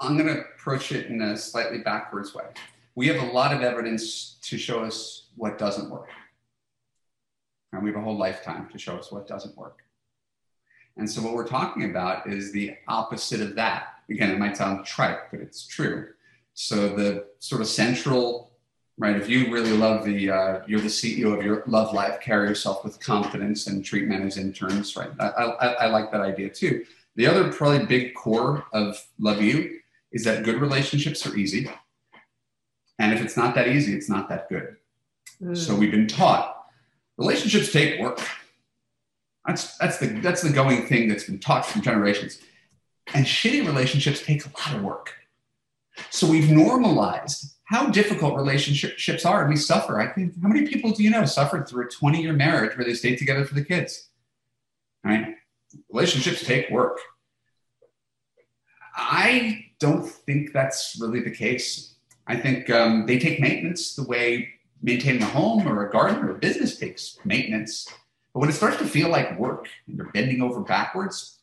I'm 0.00 0.16
going 0.16 0.34
to 0.34 0.42
approach 0.42 0.92
it 0.92 1.06
in 1.06 1.22
a 1.22 1.36
slightly 1.36 1.78
backwards 1.78 2.34
way. 2.34 2.44
We 2.94 3.08
have 3.08 3.22
a 3.22 3.32
lot 3.32 3.54
of 3.54 3.62
evidence 3.62 4.38
to 4.42 4.58
show 4.58 4.84
us 4.84 5.28
what 5.36 5.58
doesn't 5.58 5.90
work. 5.90 6.08
And 7.72 7.82
we 7.82 7.90
have 7.90 7.98
a 7.98 8.02
whole 8.02 8.16
lifetime 8.16 8.68
to 8.72 8.78
show 8.78 8.96
us 8.96 9.12
what 9.12 9.26
doesn't 9.26 9.56
work. 9.56 9.82
And 10.96 11.10
so, 11.10 11.20
what 11.20 11.34
we're 11.34 11.46
talking 11.46 11.90
about 11.90 12.26
is 12.26 12.52
the 12.52 12.74
opposite 12.88 13.42
of 13.42 13.54
that. 13.56 13.88
Again, 14.08 14.30
it 14.30 14.38
might 14.38 14.56
sound 14.56 14.86
trite, 14.86 15.30
but 15.30 15.40
it's 15.40 15.66
true. 15.66 16.08
So, 16.54 16.88
the 16.88 17.26
sort 17.38 17.60
of 17.60 17.66
central, 17.66 18.52
right, 18.98 19.16
if 19.16 19.28
you 19.28 19.52
really 19.52 19.72
love 19.72 20.04
the, 20.04 20.30
uh, 20.30 20.60
you're 20.66 20.80
the 20.80 20.86
CEO 20.86 21.36
of 21.36 21.44
your 21.44 21.62
love 21.66 21.92
life, 21.92 22.20
carry 22.20 22.48
yourself 22.48 22.84
with 22.84 22.98
confidence 23.00 23.66
and 23.66 23.84
treat 23.84 24.08
men 24.08 24.22
as 24.22 24.38
interns, 24.38 24.96
right? 24.96 25.10
I, 25.20 25.26
I, 25.26 25.66
I 25.66 25.86
like 25.86 26.10
that 26.12 26.20
idea 26.20 26.48
too. 26.50 26.84
The 27.16 27.26
other 27.26 27.52
probably 27.52 27.84
big 27.86 28.14
core 28.14 28.64
of 28.72 29.02
Love 29.18 29.40
U 29.42 29.78
is 30.12 30.24
that 30.24 30.44
good 30.44 30.60
relationships 30.60 31.26
are 31.26 31.36
easy. 31.36 31.70
And 32.98 33.12
if 33.12 33.22
it's 33.22 33.36
not 33.36 33.54
that 33.54 33.68
easy, 33.68 33.94
it's 33.94 34.08
not 34.08 34.28
that 34.28 34.48
good. 34.48 34.76
Mm. 35.42 35.56
So 35.56 35.74
we've 35.74 35.90
been 35.90 36.06
taught 36.06 36.56
relationships 37.18 37.72
take 37.72 38.00
work. 38.00 38.20
That's 39.46 39.76
that's 39.78 39.98
the 39.98 40.06
that's 40.20 40.42
the 40.42 40.50
going 40.50 40.86
thing 40.86 41.08
that's 41.08 41.24
been 41.24 41.38
taught 41.38 41.64
from 41.66 41.82
generations. 41.82 42.40
And 43.14 43.24
shitty 43.24 43.66
relationships 43.66 44.22
take 44.22 44.44
a 44.44 44.50
lot 44.58 44.76
of 44.76 44.82
work. 44.82 45.14
So 46.10 46.28
we've 46.28 46.50
normalized 46.50 47.56
how 47.64 47.88
difficult 47.88 48.36
relationships 48.36 49.24
are, 49.24 49.40
and 49.40 49.50
we 49.50 49.56
suffer. 49.56 50.00
I 50.00 50.06
think 50.12 50.34
how 50.40 50.48
many 50.48 50.66
people 50.66 50.92
do 50.92 51.02
you 51.02 51.10
know 51.10 51.24
suffered 51.24 51.68
through 51.68 51.86
a 51.86 51.88
20-year 51.88 52.32
marriage 52.32 52.76
where 52.76 52.84
they 52.84 52.94
stayed 52.94 53.18
together 53.18 53.44
for 53.44 53.54
the 53.54 53.64
kids? 53.64 54.08
Right? 55.04 55.34
Relationships 55.90 56.44
take 56.44 56.70
work. 56.70 56.98
I 58.94 59.66
don't 59.78 60.06
think 60.06 60.52
that's 60.52 60.96
really 61.00 61.20
the 61.20 61.30
case. 61.30 61.96
I 62.26 62.36
think 62.36 62.70
um, 62.70 63.06
they 63.06 63.18
take 63.18 63.40
maintenance 63.40 63.94
the 63.94 64.04
way 64.04 64.48
maintaining 64.82 65.22
a 65.22 65.26
home 65.26 65.66
or 65.66 65.86
a 65.86 65.92
garden 65.92 66.24
or 66.24 66.30
a 66.30 66.38
business 66.38 66.78
takes 66.78 67.18
maintenance. 67.24 67.88
But 68.32 68.40
when 68.40 68.48
it 68.48 68.54
starts 68.54 68.78
to 68.78 68.84
feel 68.84 69.08
like 69.08 69.38
work 69.38 69.68
and 69.86 69.96
you're 69.96 70.10
bending 70.12 70.40
over 70.40 70.60
backwards, 70.60 71.40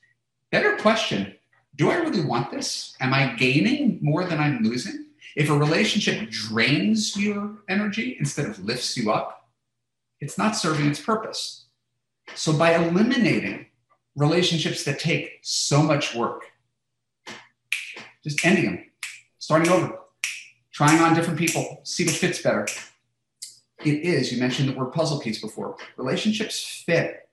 better 0.52 0.78
question 0.78 1.36
do 1.76 1.90
I 1.90 1.96
really 1.96 2.24
want 2.24 2.52
this? 2.52 2.96
Am 3.00 3.14
I 3.14 3.34
gaining 3.36 4.00
more 4.02 4.26
than 4.26 4.40
I'm 4.40 4.64
losing? 4.64 5.08
If 5.36 5.50
a 5.50 5.58
relationship 5.58 6.30
drains 6.30 7.18
your 7.18 7.58
energy 7.68 8.16
instead 8.20 8.46
of 8.46 8.64
lifts 8.64 8.96
you 8.96 9.12
up, 9.12 9.50
it's 10.20 10.38
not 10.38 10.56
serving 10.56 10.88
its 10.88 11.02
purpose. 11.02 11.66
So, 12.36 12.54
by 12.54 12.76
eliminating 12.76 13.66
relationships 14.16 14.84
that 14.84 15.00
take 15.00 15.40
so 15.42 15.82
much 15.82 16.16
work, 16.16 16.44
just 18.24 18.46
ending 18.46 18.66
them, 18.66 18.86
starting 19.40 19.72
over, 19.72 20.00
trying 20.72 21.02
on 21.02 21.16
different 21.16 21.40
people, 21.40 21.82
see 21.84 22.06
what 22.06 22.16
fits 22.16 22.42
better. 22.42 22.68
It 23.84 24.02
is, 24.02 24.32
you 24.32 24.40
mentioned 24.40 24.70
the 24.70 24.74
word 24.74 24.94
puzzle 24.94 25.20
piece 25.20 25.42
before. 25.42 25.76
Relationships 25.98 26.84
fit 26.86 27.28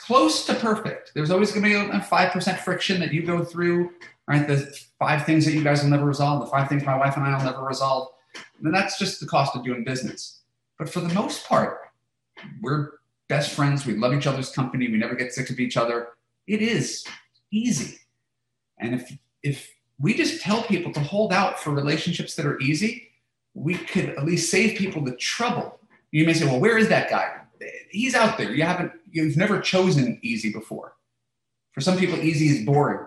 close 0.00 0.46
to 0.46 0.54
perfect. 0.54 1.12
There's 1.14 1.30
always 1.30 1.52
going 1.52 1.62
to 1.64 1.68
be 1.68 1.74
a 1.74 2.00
5% 2.00 2.58
friction 2.58 3.00
that 3.00 3.12
you 3.12 3.22
go 3.22 3.44
through, 3.44 3.92
right? 4.26 4.46
The 4.46 4.74
five 4.98 5.24
things 5.26 5.44
that 5.44 5.52
you 5.52 5.62
guys 5.62 5.82
will 5.82 5.90
never 5.90 6.06
resolve, 6.06 6.40
the 6.40 6.50
five 6.50 6.68
things 6.68 6.84
my 6.84 6.96
wife 6.96 7.16
and 7.16 7.24
I 7.24 7.36
will 7.36 7.44
never 7.44 7.64
resolve. 7.64 8.08
And 8.62 8.74
that's 8.74 8.98
just 8.98 9.20
the 9.20 9.26
cost 9.26 9.54
of 9.56 9.64
doing 9.64 9.84
business. 9.84 10.40
But 10.78 10.88
for 10.88 11.00
the 11.00 11.12
most 11.12 11.46
part, 11.46 11.80
we're 12.62 12.92
best 13.28 13.52
friends. 13.52 13.86
We 13.86 13.94
love 13.94 14.14
each 14.14 14.26
other's 14.26 14.50
company. 14.50 14.88
We 14.88 14.96
never 14.96 15.14
get 15.14 15.32
sick 15.32 15.50
of 15.50 15.60
each 15.60 15.76
other. 15.76 16.08
It 16.46 16.62
is 16.62 17.04
easy. 17.50 17.98
And 18.78 18.94
if 18.94 19.12
if 19.42 19.70
we 19.98 20.14
just 20.14 20.40
tell 20.40 20.62
people 20.62 20.92
to 20.92 21.00
hold 21.00 21.32
out 21.32 21.60
for 21.60 21.70
relationships 21.70 22.34
that 22.36 22.46
are 22.46 22.58
easy, 22.60 23.08
we 23.54 23.74
could 23.74 24.10
at 24.10 24.24
least 24.24 24.50
save 24.50 24.78
people 24.78 25.02
the 25.02 25.16
trouble. 25.16 25.78
You 26.10 26.24
may 26.24 26.32
say, 26.32 26.46
well, 26.46 26.60
where 26.60 26.78
is 26.78 26.88
that 26.88 27.10
guy? 27.10 27.40
He's 27.90 28.14
out 28.14 28.38
there. 28.38 28.52
You 28.52 28.64
haven't, 28.64 28.92
you've 29.10 29.36
never 29.36 29.60
chosen 29.60 30.18
easy 30.22 30.52
before. 30.52 30.94
For 31.72 31.80
some 31.80 31.98
people, 31.98 32.18
easy 32.18 32.46
is 32.48 32.64
boring. 32.64 33.06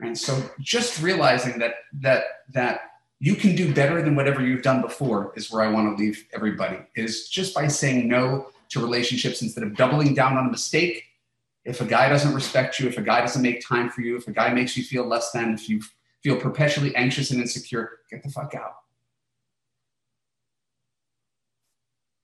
And 0.00 0.16
so 0.16 0.42
just 0.60 1.02
realizing 1.02 1.58
that 1.58 1.74
that 2.00 2.24
that 2.52 2.80
you 3.18 3.34
can 3.34 3.54
do 3.54 3.74
better 3.74 4.00
than 4.00 4.16
whatever 4.16 4.40
you've 4.40 4.62
done 4.62 4.80
before 4.80 5.32
is 5.36 5.50
where 5.50 5.62
I 5.62 5.70
want 5.70 5.96
to 5.96 6.02
leave 6.02 6.26
everybody. 6.32 6.78
Is 6.96 7.28
just 7.28 7.54
by 7.54 7.68
saying 7.68 8.08
no 8.08 8.48
to 8.70 8.80
relationships 8.80 9.42
instead 9.42 9.62
of 9.62 9.76
doubling 9.76 10.14
down 10.14 10.38
on 10.38 10.46
a 10.46 10.50
mistake 10.50 11.04
if 11.64 11.80
a 11.80 11.84
guy 11.84 12.08
doesn't 12.08 12.34
respect 12.34 12.78
you, 12.80 12.88
if 12.88 12.98
a 12.98 13.02
guy 13.02 13.20
doesn't 13.20 13.42
make 13.42 13.66
time 13.66 13.90
for 13.90 14.00
you, 14.00 14.16
if 14.16 14.26
a 14.28 14.32
guy 14.32 14.52
makes 14.52 14.76
you 14.76 14.82
feel 14.82 15.04
less 15.04 15.30
than, 15.32 15.52
if 15.52 15.68
you 15.68 15.82
feel 16.22 16.36
perpetually 16.36 16.94
anxious 16.96 17.30
and 17.30 17.40
insecure, 17.40 17.98
get 18.10 18.22
the 18.22 18.30
fuck 18.30 18.54
out. 18.54 18.76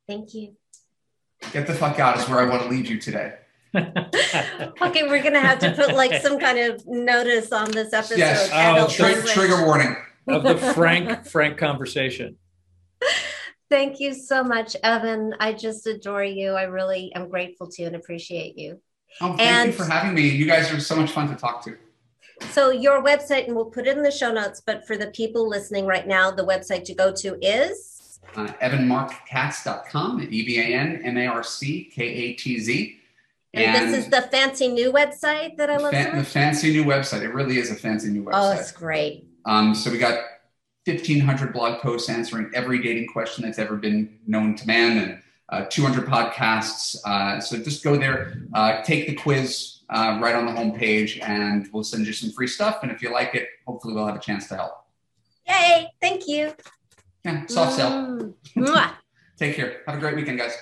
Thank 0.08 0.34
you. 0.34 0.56
Get 1.52 1.66
the 1.66 1.74
fuck 1.74 1.98
out 1.98 2.18
is 2.18 2.28
where 2.28 2.40
I 2.40 2.48
want 2.48 2.62
to 2.62 2.68
leave 2.68 2.90
you 2.90 3.00
today. 3.00 3.34
okay, 3.76 5.02
we're 5.06 5.22
gonna 5.22 5.40
have 5.40 5.58
to 5.58 5.72
put 5.72 5.94
like 5.94 6.22
some 6.22 6.38
kind 6.38 6.58
of 6.58 6.86
notice 6.86 7.52
on 7.52 7.70
this 7.70 7.92
episode. 7.92 8.18
Yes, 8.18 8.50
oh, 8.52 8.88
tri- 8.88 9.20
trigger 9.32 9.66
warning 9.66 9.96
of 10.28 10.42
the 10.42 10.56
frank, 10.56 11.26
frank 11.30 11.58
conversation. 11.58 12.36
Thank 13.68 14.00
you 14.00 14.14
so 14.14 14.44
much, 14.44 14.76
Evan. 14.82 15.34
I 15.40 15.52
just 15.52 15.86
adore 15.86 16.24
you. 16.24 16.52
I 16.52 16.62
really 16.62 17.12
am 17.14 17.28
grateful 17.28 17.68
to 17.72 17.84
and 17.84 17.96
appreciate 17.96 18.56
you. 18.56 18.80
Oh, 19.20 19.36
thank 19.36 19.40
and, 19.40 19.66
you 19.68 19.72
for 19.72 19.84
having 19.84 20.14
me. 20.14 20.28
You 20.28 20.46
guys 20.46 20.72
are 20.72 20.80
so 20.80 20.96
much 20.96 21.10
fun 21.10 21.28
to 21.28 21.34
talk 21.34 21.64
to. 21.64 21.76
So 22.50 22.70
your 22.70 23.02
website, 23.02 23.46
and 23.46 23.56
we'll 23.56 23.70
put 23.70 23.86
it 23.86 23.96
in 23.96 24.02
the 24.02 24.10
show 24.10 24.30
notes, 24.30 24.62
but 24.64 24.86
for 24.86 24.96
the 24.96 25.08
people 25.08 25.48
listening 25.48 25.86
right 25.86 26.06
now, 26.06 26.30
the 26.30 26.44
website 26.44 26.84
to 26.84 26.94
go 26.94 27.12
to 27.12 27.36
is? 27.40 27.95
Uh, 28.36 28.52
evanmarckatz.com, 28.62 30.28
E-V-A-N-M-A-R-C-K-A-T-Z. 30.30 33.00
And, 33.54 33.64
and, 33.64 33.94
this 33.94 34.04
is 34.04 34.10
the 34.10 34.22
fancy 34.22 34.68
new 34.68 34.92
website 34.92 35.56
that 35.56 35.70
I 35.70 35.78
love. 35.78 35.92
The 35.92 36.22
fancy 36.22 36.72
new 36.72 36.84
website. 36.84 37.22
It 37.22 37.32
really 37.32 37.56
is 37.56 37.70
a 37.70 37.74
fancy 37.74 38.10
new 38.10 38.24
website. 38.24 38.32
Oh, 38.34 38.52
it's 38.52 38.72
great. 38.72 39.24
Um, 39.46 39.74
so 39.74 39.90
we 39.90 39.96
got 39.96 40.18
1,500 40.84 41.52
blog 41.52 41.80
posts 41.80 42.10
answering 42.10 42.50
every 42.54 42.82
dating 42.82 43.08
question 43.08 43.44
that's 43.44 43.58
ever 43.58 43.76
been 43.76 44.18
known 44.26 44.54
to 44.56 44.66
man, 44.66 44.98
and 44.98 45.22
uh, 45.48 45.64
200 45.70 46.06
podcasts. 46.06 46.96
Uh, 47.04 47.40
so 47.40 47.56
just 47.56 47.82
go 47.82 47.96
there, 47.96 48.42
uh, 48.54 48.82
take 48.82 49.06
the 49.06 49.14
quiz 49.14 49.78
uh, 49.88 50.18
right 50.20 50.34
on 50.34 50.44
the 50.44 50.52
homepage, 50.52 51.26
and 51.26 51.68
we'll 51.72 51.84
send 51.84 52.06
you 52.06 52.12
some 52.12 52.30
free 52.32 52.48
stuff. 52.48 52.80
And 52.82 52.92
if 52.92 53.00
you 53.00 53.10
like 53.12 53.34
it, 53.34 53.48
hopefully 53.66 53.94
we'll 53.94 54.06
have 54.06 54.16
a 54.16 54.20
chance 54.20 54.46
to 54.48 54.56
help. 54.56 54.72
Yay! 55.48 55.90
Thank 56.00 56.28
you. 56.28 56.52
Yeah, 57.26 57.44
soft 57.46 57.72
sell. 57.72 58.32
Mm. 58.56 58.90
take 59.36 59.56
care. 59.56 59.82
Have 59.88 59.96
a 59.96 59.98
great 59.98 60.14
weekend, 60.14 60.38
guys. 60.38 60.52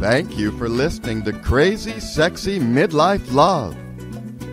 Thank 0.00 0.38
you 0.38 0.52
for 0.52 0.70
listening 0.70 1.22
to 1.24 1.34
Crazy 1.34 2.00
Sexy 2.00 2.58
Midlife 2.58 3.34
Love. 3.34 3.76